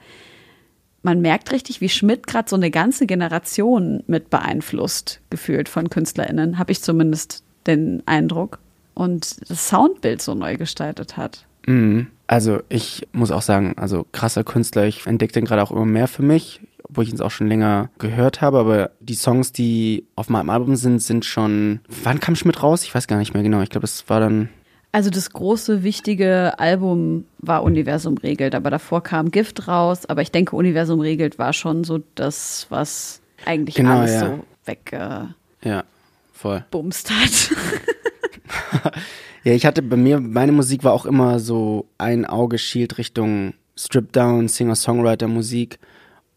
man 1.04 1.20
merkt 1.20 1.52
richtig, 1.52 1.80
wie 1.80 1.88
Schmidt 1.88 2.26
gerade 2.26 2.48
so 2.48 2.56
eine 2.56 2.70
ganze 2.70 3.06
Generation 3.06 4.02
mit 4.06 4.30
beeinflusst, 4.30 5.20
gefühlt 5.30 5.68
von 5.68 5.90
KünstlerInnen, 5.90 6.58
habe 6.58 6.72
ich 6.72 6.82
zumindest 6.82 7.44
den 7.66 8.02
Eindruck. 8.06 8.58
Und 8.94 9.50
das 9.50 9.68
Soundbild 9.68 10.22
so 10.22 10.34
neu 10.34 10.56
gestaltet 10.56 11.16
hat. 11.16 11.46
Mhm. 11.66 12.06
Also 12.26 12.60
ich 12.68 13.06
muss 13.12 13.30
auch 13.30 13.42
sagen, 13.42 13.74
also 13.76 14.06
krasser 14.12 14.44
Künstler, 14.44 14.86
ich 14.86 15.06
entdecke 15.06 15.32
den 15.32 15.44
gerade 15.44 15.62
auch 15.62 15.72
immer 15.72 15.84
mehr 15.84 16.08
für 16.08 16.22
mich, 16.22 16.60
obwohl 16.84 17.04
ich 17.04 17.12
ihn 17.12 17.20
auch 17.20 17.30
schon 17.30 17.48
länger 17.48 17.90
gehört 17.98 18.40
habe, 18.40 18.58
aber 18.58 18.90
die 19.00 19.14
Songs, 19.14 19.52
die 19.52 20.06
auf 20.16 20.30
meinem 20.30 20.48
Album 20.48 20.76
sind, 20.76 21.00
sind 21.00 21.24
schon. 21.24 21.80
Wann 22.02 22.20
kam 22.20 22.36
Schmidt 22.36 22.62
raus? 22.62 22.84
Ich 22.84 22.94
weiß 22.94 23.08
gar 23.08 23.18
nicht 23.18 23.34
mehr 23.34 23.42
genau. 23.42 23.60
Ich 23.60 23.70
glaube, 23.70 23.86
das 23.86 24.08
war 24.08 24.20
dann. 24.20 24.48
Also 24.94 25.10
das 25.10 25.30
große, 25.30 25.82
wichtige 25.82 26.56
Album 26.60 27.24
war 27.38 27.64
Universum 27.64 28.16
regelt, 28.16 28.54
aber 28.54 28.70
davor 28.70 29.02
kam 29.02 29.32
Gift 29.32 29.66
raus, 29.66 30.06
aber 30.06 30.22
ich 30.22 30.30
denke, 30.30 30.54
Universum 30.54 31.00
regelt 31.00 31.36
war 31.36 31.52
schon 31.52 31.82
so 31.82 32.00
das, 32.14 32.66
was 32.68 33.20
eigentlich 33.44 33.74
Genau, 33.74 33.98
alles 33.98 34.12
ja. 34.12 34.20
so 34.20 34.44
weggebumst 34.66 35.34
Ja, 35.64 35.82
voll. 36.32 36.64
hat. 36.72 37.50
Ja, 39.42 39.52
ich 39.52 39.66
hatte 39.66 39.82
bei 39.82 39.96
mir, 39.96 40.20
meine 40.20 40.52
Musik 40.52 40.84
war 40.84 40.92
auch 40.92 41.06
immer 41.06 41.40
so 41.40 41.86
ein 41.98 42.24
Auge 42.24 42.56
schielt 42.56 42.96
Richtung 42.96 43.54
Strip-Down, 43.76 44.46
Singer-Songwriter-Musik 44.46 45.80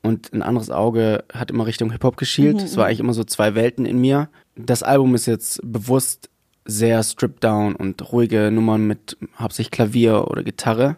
und 0.01 0.33
ein 0.33 0.41
anderes 0.41 0.71
Auge 0.71 1.23
hat 1.31 1.51
immer 1.51 1.67
Richtung 1.67 1.91
Hip-Hop 1.91 2.17
geschielt. 2.17 2.59
Es 2.61 2.75
war 2.75 2.87
eigentlich 2.87 3.01
immer 3.01 3.13
so 3.13 3.23
zwei 3.23 3.53
Welten 3.53 3.85
in 3.85 3.99
mir. 3.99 4.29
Das 4.55 4.81
Album 4.81 5.13
ist 5.13 5.27
jetzt 5.27 5.61
bewusst 5.63 6.29
sehr 6.67 7.01
Strip-Down 7.01 7.75
und 7.75 8.11
ruhige 8.11 8.51
Nummern 8.51 8.85
mit 8.85 9.17
hauptsächlich 9.39 9.71
Klavier 9.71 10.27
oder 10.27 10.43
Gitarre. 10.43 10.97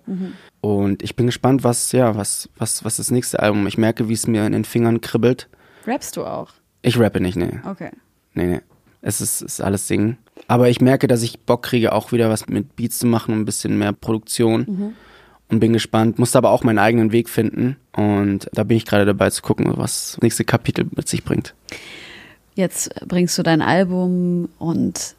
Und 0.62 1.04
ich 1.04 1.16
bin 1.16 1.28
gespannt, 1.28 1.64
was, 1.64 1.92
ja, 1.92 2.16
was, 2.16 2.50
was, 2.58 2.84
was 2.84 2.98
das 2.98 3.12
nächste 3.12 3.40
Album. 3.40 3.66
Ich 3.68 3.78
merke, 3.78 4.10
wie 4.10 4.14
es 4.14 4.28
mir 4.28 4.46
in 4.46 4.52
den 4.52 4.66
Fingern 4.66 5.00
kribbelt. 5.00 5.48
Rappst 5.86 6.18
du 6.18 6.26
auch? 6.26 6.50
Ich 6.82 7.00
rappe 7.00 7.22
nicht, 7.22 7.36
nee. 7.36 7.60
Okay. 7.70 7.92
Nee, 8.34 8.48
nee. 8.48 8.62
Es 9.02 9.22
ist, 9.22 9.42
ist 9.42 9.62
alles 9.62 9.88
Singen. 9.88 10.18
Aber 10.48 10.70
ich 10.70 10.82
merke, 10.82 11.08
dass 11.08 11.22
ich 11.22 11.40
Bock 11.40 11.64
kriege, 11.64 11.94
auch 11.94 12.12
wieder 12.12 12.30
was 12.30 12.48
mit 12.48 12.76
Beats 12.76 13.00
zu 13.00 13.08
machen 13.08 13.34
ein 13.34 13.46
bisschen 13.46 13.78
mehr 13.78 13.94
Produktion. 13.94 14.96
Und 15.48 15.60
bin 15.60 15.74
gespannt. 15.74 16.20
Musste 16.20 16.38
aber 16.38 16.52
auch 16.52 16.64
meinen 16.64 16.78
eigenen 16.78 17.12
Weg 17.12 17.28
finden. 17.28 17.78
Und 17.94 18.50
da 18.54 18.64
bin 18.64 18.78
ich 18.78 18.86
gerade 18.86 19.06
dabei 19.06 19.30
zu 19.30 19.42
gucken, 19.42 19.72
was 19.78 20.12
das 20.12 20.22
nächste 20.22 20.44
Kapitel 20.44 20.86
mit 20.96 21.08
sich 21.08 21.24
bringt. 21.24 21.56
Jetzt 22.56 22.94
bringst 23.08 23.38
du 23.38 23.44
dein 23.44 23.62
Album 23.62 24.50
und 24.60 25.16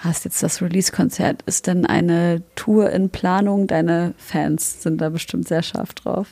hast 0.00 0.24
jetzt 0.24 0.42
das 0.42 0.62
Release-Konzert. 0.62 1.42
Ist 1.42 1.66
denn 1.66 1.86
eine 1.86 2.42
Tour 2.54 2.90
in 2.90 3.10
Planung? 3.10 3.66
Deine 3.66 4.14
Fans 4.16 4.82
sind 4.82 5.00
da 5.00 5.08
bestimmt 5.08 5.48
sehr 5.48 5.62
scharf 5.62 5.94
drauf. 5.94 6.28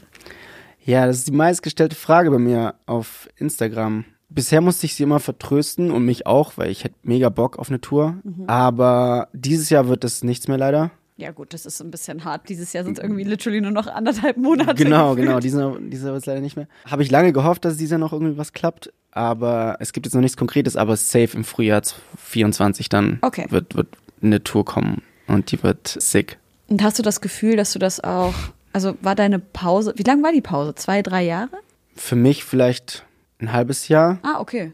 Ja, 0.85 1.07
das 1.07 1.19
ist 1.19 1.29
die 1.29 1.33
meistgestellte 1.33 1.97
Frage 1.97 2.31
bei 2.31 2.39
mir 2.39 2.75
auf 2.87 3.29
Instagram. 3.37 4.05
Bisher 4.29 4.61
musste 4.61 4.87
ich 4.87 4.95
sie 4.95 5.03
immer 5.03 5.21
vertrösten 5.21 5.91
und 5.91 6.05
mich 6.05 6.27
auch, 6.27 6.57
weil 6.57 6.71
ich 6.71 6.85
hätte 6.85 6.97
mega 7.03 7.29
Bock 7.29 7.59
auf 7.59 7.69
eine 7.69 7.81
Tour. 7.81 8.17
Aber 8.47 9.29
dieses 9.33 9.69
Jahr 9.71 9.89
wird 9.89 10.05
es 10.05 10.25
nichts 10.25 10.49
mehr 10.49 10.59
leider. 10.59 10.91
Ja 11.23 11.31
gut, 11.31 11.55
das 11.55 11.67
ist 11.67 11.81
ein 11.81 11.91
bisschen 11.91 12.25
hart. 12.25 12.49
Dieses 12.49 12.73
Jahr 12.73 12.83
sind 12.85 12.99
es 12.99 13.03
irgendwie 13.05 13.23
literally 13.25 13.61
nur 13.61 13.71
noch 13.71 13.87
anderthalb 13.87 14.37
Monate. 14.37 14.75
Genau, 14.75 15.11
gefühlt. 15.11 15.27
genau. 15.29 15.41
Dieser, 15.41 15.77
dieser 15.81 16.13
wird 16.13 16.27
leider 16.27 16.41
nicht 16.41 16.57
mehr. 16.57 16.67
Habe 16.91 17.03
ich 17.03 17.11
lange 17.11 17.33
gehofft, 17.33 17.65
dass 17.65 17.77
dieser 17.77 17.97
noch 17.99 18.13
irgendwie 18.13 18.37
was 18.37 18.53
klappt. 18.53 18.93
Aber 19.13 19.77
es 19.81 19.93
gibt 19.93 20.07
jetzt 20.07 20.15
noch 20.15 20.21
nichts 20.23 20.37
Konkretes, 20.37 20.77
aber 20.77 20.97
safe 20.97 21.37
im 21.37 21.45
Frühjahr 21.45 21.83
24 22.19 22.89
dann 22.89 23.19
Okay. 23.23 23.47
wird, 23.51 23.77
wird 23.77 23.89
eine 24.23 24.43
Tour 24.43 24.65
kommen. 24.65 25.03
Und 25.29 25.53
die 25.53 25.63
wird 25.63 25.87
sick. 25.89 26.39
Und 26.69 26.83
hast 26.83 26.99
du 26.99 27.03
das 27.03 27.21
Gefühl, 27.21 27.57
dass 27.57 27.73
du 27.73 27.79
das 27.79 28.01
auch, 28.03 28.35
also 28.73 28.97
war 29.03 29.15
deine 29.15 29.39
Pause, 29.39 29.93
wie 29.97 30.03
lang 30.03 30.23
war 30.23 30.33
die 30.33 30.41
Pause? 30.41 30.75
Zwei, 30.75 31.03
drei 31.03 31.23
Jahre? 31.25 31.51
Für 31.95 32.17
mich 32.17 32.45
vielleicht 32.45 33.05
ein 33.39 33.53
halbes 33.53 33.89
Jahr. 33.89 34.19
Ah, 34.23 34.41
okay. 34.41 34.73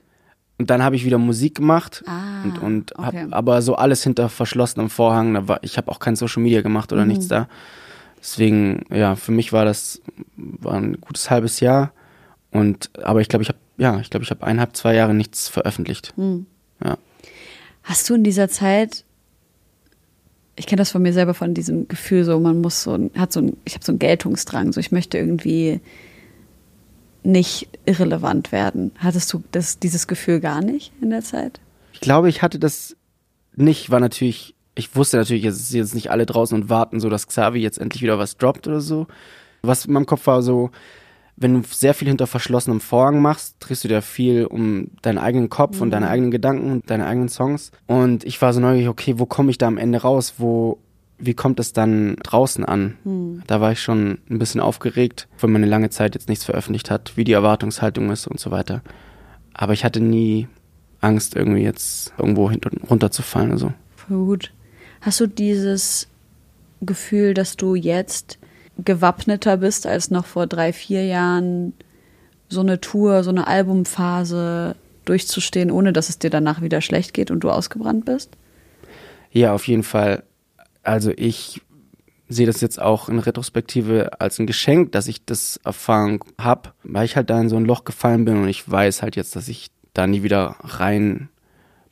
Und 0.58 0.70
dann 0.70 0.82
habe 0.82 0.96
ich 0.96 1.04
wieder 1.04 1.18
Musik 1.18 1.54
gemacht. 1.54 2.02
Ah, 2.06 2.42
und 2.42 2.58
und 2.58 2.92
hab 2.96 3.14
okay. 3.14 3.26
aber 3.30 3.62
so 3.62 3.76
alles 3.76 4.02
hinter 4.02 4.28
verschlossenem 4.28 4.90
Vorhang. 4.90 5.34
Da 5.34 5.48
war, 5.48 5.60
ich 5.62 5.76
habe 5.78 5.90
auch 5.90 6.00
kein 6.00 6.16
Social 6.16 6.42
Media 6.42 6.62
gemacht 6.62 6.92
oder 6.92 7.06
nichts 7.06 7.28
da. 7.28 7.48
Deswegen, 8.20 8.84
ja, 8.90 9.14
für 9.14 9.30
mich 9.30 9.52
war 9.52 9.64
das 9.64 10.02
war 10.36 10.74
ein 10.74 11.00
gutes 11.00 11.30
halbes 11.30 11.60
Jahr. 11.60 11.92
Und 12.50 12.90
aber 13.02 13.20
ich 13.20 13.28
glaube, 13.28 13.44
ich 13.44 13.48
habe 13.48 13.58
ja, 13.78 14.00
ich 14.00 14.10
glaube, 14.10 14.24
ich 14.24 14.30
habe 14.30 14.44
eineinhalb, 14.44 14.76
zwei 14.76 14.94
Jahre 14.94 15.14
nichts 15.14 15.48
veröffentlicht. 15.48 16.12
Ja. 16.84 16.98
Hast 17.84 18.10
du 18.10 18.14
in 18.14 18.24
dieser 18.24 18.48
Zeit, 18.48 19.04
ich 20.56 20.66
kenne 20.66 20.80
das 20.80 20.90
von 20.90 21.00
mir 21.00 21.12
selber 21.12 21.32
von 21.32 21.54
diesem 21.54 21.86
Gefühl, 21.86 22.24
so 22.24 22.40
man 22.40 22.60
muss 22.60 22.82
so, 22.82 23.10
hat 23.16 23.32
so 23.32 23.40
ein, 23.40 23.56
ich 23.64 23.74
habe 23.74 23.84
so 23.84 23.92
einen 23.92 24.00
Geltungsdrang, 24.00 24.72
so 24.72 24.80
ich 24.80 24.90
möchte 24.90 25.16
irgendwie 25.16 25.80
nicht 27.22 27.68
irrelevant 27.84 28.52
werden. 28.52 28.92
Hattest 28.98 29.32
du 29.32 29.42
das, 29.52 29.78
dieses 29.78 30.06
Gefühl 30.06 30.40
gar 30.40 30.60
nicht 30.60 30.92
in 31.00 31.10
der 31.10 31.22
Zeit? 31.22 31.60
Ich 31.92 32.00
glaube, 32.00 32.28
ich 32.28 32.42
hatte 32.42 32.58
das 32.58 32.96
nicht, 33.56 33.90
war 33.90 34.00
natürlich, 34.00 34.54
ich 34.74 34.94
wusste 34.94 35.16
natürlich, 35.16 35.44
es 35.44 35.68
sind 35.68 35.80
jetzt 35.80 35.94
nicht 35.94 36.10
alle 36.10 36.26
draußen 36.26 36.60
und 36.60 36.70
warten 36.70 37.00
so, 37.00 37.08
dass 37.08 37.26
Xavi 37.26 37.60
jetzt 37.60 37.78
endlich 37.78 38.02
wieder 38.02 38.18
was 38.18 38.36
droppt 38.36 38.68
oder 38.68 38.80
so. 38.80 39.06
Was 39.62 39.86
in 39.86 39.92
meinem 39.92 40.06
Kopf 40.06 40.26
war 40.26 40.42
so, 40.42 40.70
wenn 41.40 41.54
du 41.54 41.62
sehr 41.68 41.94
viel 41.94 42.08
hinter 42.08 42.26
verschlossenem 42.26 42.80
Vorhang 42.80 43.22
machst, 43.22 43.56
drehst 43.60 43.84
du 43.84 43.88
dir 43.88 44.02
viel 44.02 44.44
um 44.44 44.88
deinen 45.02 45.18
eigenen 45.18 45.48
Kopf 45.48 45.80
und 45.80 45.90
deine 45.90 46.08
eigenen 46.08 46.30
Gedanken 46.30 46.72
und 46.72 46.90
deine 46.90 47.06
eigenen 47.06 47.28
Songs. 47.28 47.70
Und 47.86 48.24
ich 48.24 48.40
war 48.42 48.52
so 48.52 48.60
neugierig, 48.60 48.88
okay, 48.88 49.18
wo 49.18 49.26
komme 49.26 49.50
ich 49.50 49.58
da 49.58 49.68
am 49.68 49.78
Ende 49.78 50.02
raus? 50.02 50.34
Wo, 50.38 50.78
wie 51.18 51.34
kommt 51.34 51.58
es 51.60 51.72
dann 51.72 52.16
draußen 52.22 52.64
an? 52.64 53.42
Da 53.46 53.60
war 53.60 53.72
ich 53.72 53.82
schon 53.82 54.18
ein 54.30 54.38
bisschen 54.38 54.60
aufgeregt, 54.60 55.28
weil 55.40 55.50
man 55.50 55.62
eine 55.62 55.70
lange 55.70 55.90
Zeit 55.90 56.14
jetzt 56.14 56.28
nichts 56.28 56.44
veröffentlicht 56.44 56.90
hat, 56.90 57.16
wie 57.16 57.24
die 57.24 57.32
Erwartungshaltung 57.32 58.10
ist 58.10 58.26
und 58.26 58.38
so 58.38 58.50
weiter. 58.50 58.82
Aber 59.52 59.72
ich 59.72 59.84
hatte 59.84 60.00
nie 60.00 60.48
Angst, 61.00 61.34
irgendwie 61.34 61.62
jetzt 61.62 62.12
irgendwo 62.18 62.50
runterzufallen 62.88 63.50
oder 63.50 63.58
so. 63.58 63.72
Voll 63.96 64.26
gut. 64.26 64.52
Hast 65.00 65.20
du 65.20 65.26
dieses 65.26 66.08
Gefühl, 66.80 67.34
dass 67.34 67.56
du 67.56 67.74
jetzt 67.74 68.38
gewappneter 68.84 69.56
bist 69.56 69.86
als 69.86 70.10
noch 70.10 70.26
vor 70.26 70.46
drei, 70.46 70.72
vier 70.72 71.04
Jahren, 71.04 71.72
so 72.48 72.60
eine 72.60 72.80
Tour, 72.80 73.24
so 73.24 73.30
eine 73.30 73.46
Albumphase 73.46 74.76
durchzustehen, 75.04 75.70
ohne 75.70 75.92
dass 75.92 76.08
es 76.08 76.18
dir 76.18 76.30
danach 76.30 76.62
wieder 76.62 76.80
schlecht 76.80 77.12
geht 77.12 77.30
und 77.30 77.40
du 77.40 77.50
ausgebrannt 77.50 78.04
bist? 78.04 78.30
Ja, 79.32 79.52
auf 79.52 79.66
jeden 79.66 79.82
Fall. 79.82 80.22
Also 80.88 81.12
ich 81.14 81.60
sehe 82.30 82.46
das 82.46 82.62
jetzt 82.62 82.80
auch 82.80 83.10
in 83.10 83.18
Retrospektive 83.18 84.20
als 84.22 84.38
ein 84.38 84.46
Geschenk, 84.46 84.92
dass 84.92 85.06
ich 85.06 85.22
das 85.26 85.60
Erfahrung 85.62 86.24
habe, 86.38 86.70
weil 86.82 87.04
ich 87.04 87.14
halt 87.14 87.28
da 87.28 87.38
in 87.38 87.50
so 87.50 87.56
ein 87.56 87.66
Loch 87.66 87.84
gefallen 87.84 88.24
bin 88.24 88.38
und 88.38 88.48
ich 88.48 88.70
weiß 88.70 89.02
halt 89.02 89.14
jetzt, 89.14 89.36
dass 89.36 89.48
ich 89.48 89.68
da 89.92 90.06
nie 90.06 90.22
wieder 90.22 90.56
rein 90.60 91.28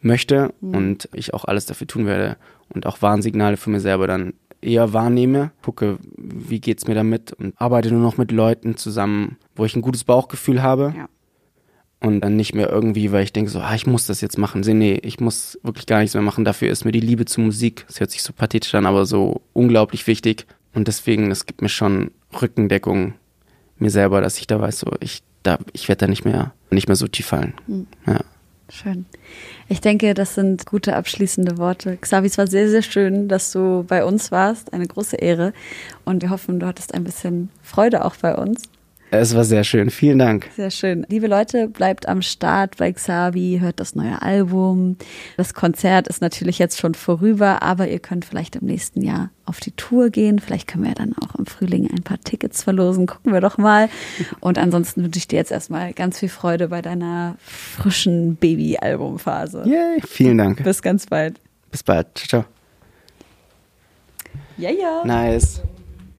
möchte 0.01 0.55
und 0.63 1.11
ich 1.13 1.35
auch 1.35 1.45
alles 1.45 1.67
dafür 1.67 1.87
tun 1.87 2.07
werde 2.07 2.39
und 2.71 2.87
auch 2.87 3.03
Warnsignale 3.03 3.59
für 3.59 3.69
mir 3.69 3.81
selber 3.81 4.07
dann 4.07 4.33
eher 4.63 4.95
wahrnehme, 4.95 5.53
gucke, 5.63 5.99
wie 6.17 6.61
geht's 6.61 6.87
mir 6.87 6.95
damit 6.95 7.35
und 7.35 7.53
arbeite 7.61 7.91
nur 7.91 8.01
noch 8.01 8.17
mit 8.17 8.33
Leuten 8.33 8.79
zusammen, 8.79 9.37
wo 9.55 9.67
ich 9.67 9.77
ein 9.77 9.83
gutes 9.83 10.05
Bauchgefühl 10.05 10.63
habe 10.63 10.95
Ja. 10.97 11.09
Und 12.01 12.21
dann 12.21 12.37
nicht 12.37 12.55
mehr 12.55 12.69
irgendwie, 12.69 13.13
weil 13.13 13.25
ich 13.25 13.33
denke 13.33 13.51
so, 13.51 13.61
ah, 13.61 13.75
ich 13.75 13.87
muss 13.87 14.07
das 14.07 14.21
jetzt 14.21 14.39
machen. 14.39 14.61
Nee, 14.61 15.01
ich 15.03 15.21
muss 15.21 15.59
wirklich 15.63 15.87
gar 15.87 16.01
nichts 16.01 16.15
mehr 16.15 16.23
machen. 16.23 16.45
Dafür 16.45 16.71
ist 16.71 16.85
mir 16.85 16.93
die 16.93 17.01
Liebe 17.01 17.25
zur 17.25 17.45
Musik, 17.45 17.85
das 17.87 18.01
hört 18.01 18.11
sich 18.11 18.23
so 18.23 18.33
pathetisch 18.33 18.75
an, 18.75 18.87
aber 18.87 19.07
so 19.07 19.41
unglaublich 19.53 20.07
wichtig. 20.07 20.47
Und 20.75 20.89
deswegen, 20.89 21.31
es 21.31 21.47
gibt 21.47 21.63
mir 21.63 21.69
schon 21.69 22.11
Rückendeckung 22.41 23.15
mir 23.79 23.91
selber, 23.91 24.21
dass 24.21 24.39
ich 24.39 24.47
da 24.47 24.61
weiß, 24.61 24.81
so, 24.81 24.93
ich, 25.01 25.23
da, 25.43 25.59
ich 25.73 25.89
werde 25.89 26.01
da 26.01 26.07
nicht 26.07 26.25
mehr, 26.25 26.53
nicht 26.71 26.89
mehr 26.89 26.97
so 26.97 27.09
tief 27.09 27.27
fallen. 27.27 27.55
Ja. 28.07 28.21
Schön. 28.69 29.07
Ich 29.69 29.81
denke, 29.81 30.13
das 30.15 30.35
sind 30.35 30.67
gute 30.67 30.97
abschließende 30.97 31.57
Worte. 31.57 31.97
Xavi, 31.99 32.27
es 32.27 32.37
war 32.37 32.49
sehr, 32.49 32.69
sehr 32.69 32.83
schön, 32.83 33.29
dass 33.29 33.53
du 33.53 33.85
bei 33.87 34.05
uns 34.05 34.33
warst. 34.33 34.73
Eine 34.73 34.87
große 34.87 35.17
Ehre. 35.17 35.53
Und 36.05 36.23
wir 36.23 36.31
hoffen, 36.31 36.59
du 36.59 36.67
hattest 36.67 36.93
ein 36.93 37.05
bisschen 37.05 37.49
Freude 37.63 38.05
auch 38.05 38.17
bei 38.17 38.35
uns. 38.35 38.63
Es 39.11 39.35
war 39.35 39.45
sehr 39.45 39.63
schön. 39.63 39.91
Vielen 39.91 40.19
Dank. 40.19 40.49
Sehr 40.57 40.71
schön. 40.71 41.07
Liebe 41.09 41.29
Leute, 41.29 41.69
bleibt 41.69 42.09
am 42.09 42.23
Start 42.23 42.77
bei 42.77 42.93
Xavi, 42.93 43.59
hört 43.61 43.79
das 43.79 43.95
neue 43.95 44.21
Album. 44.21 44.97
Das 45.37 45.55
Konzert 45.55 46.09
ist 46.09 46.21
natürlich 46.21 46.59
jetzt 46.59 46.81
schon 46.81 46.95
vorüber, 46.95 47.63
aber 47.63 47.89
ihr 47.89 48.01
könnt 48.01 48.25
vielleicht 48.25 48.57
im 48.57 48.67
nächsten 48.67 49.03
Jahr 49.03 49.31
auf 49.45 49.61
die 49.61 49.71
Tour 49.73 50.11
gehen. 50.11 50.41
Vielleicht 50.41 50.67
können 50.67 50.85
wir 50.85 50.95
dann 50.95 51.15
auch 51.19 51.37
im 51.37 51.47
Frühling 51.47 51.89
ein 51.89 52.03
paar 52.03 52.19
Tickets 52.19 52.65
verlosen. 52.65 53.07
Gucken 53.07 53.33
wir 53.33 53.41
doch 53.41 53.59
mal. 53.59 53.89
Und 54.41 54.59
ansonsten 54.59 55.05
wünsche 55.05 55.19
ich 55.19 55.29
dir 55.29 55.37
jetzt 55.37 55.53
erstmal 55.53 55.93
ganz 55.93 56.19
viel 56.19 56.29
Freude 56.29 56.69
bei 56.69 56.83
deiner 56.83 57.37
frischen 57.39 58.37
Baby-Albumphase. 58.37 59.63
Yay. 59.67 60.01
Vielen 60.05 60.39
Dank. 60.39 60.65
Bis 60.65 60.83
ganz 60.83 61.07
bald. 61.07 61.41
Bis 61.71 61.85
bald. 61.85 62.09
Ciao, 62.17 62.43
ciao. 62.43 62.45
Ja, 64.59 64.71
ja. 64.71 65.05
Nice. 65.05 65.63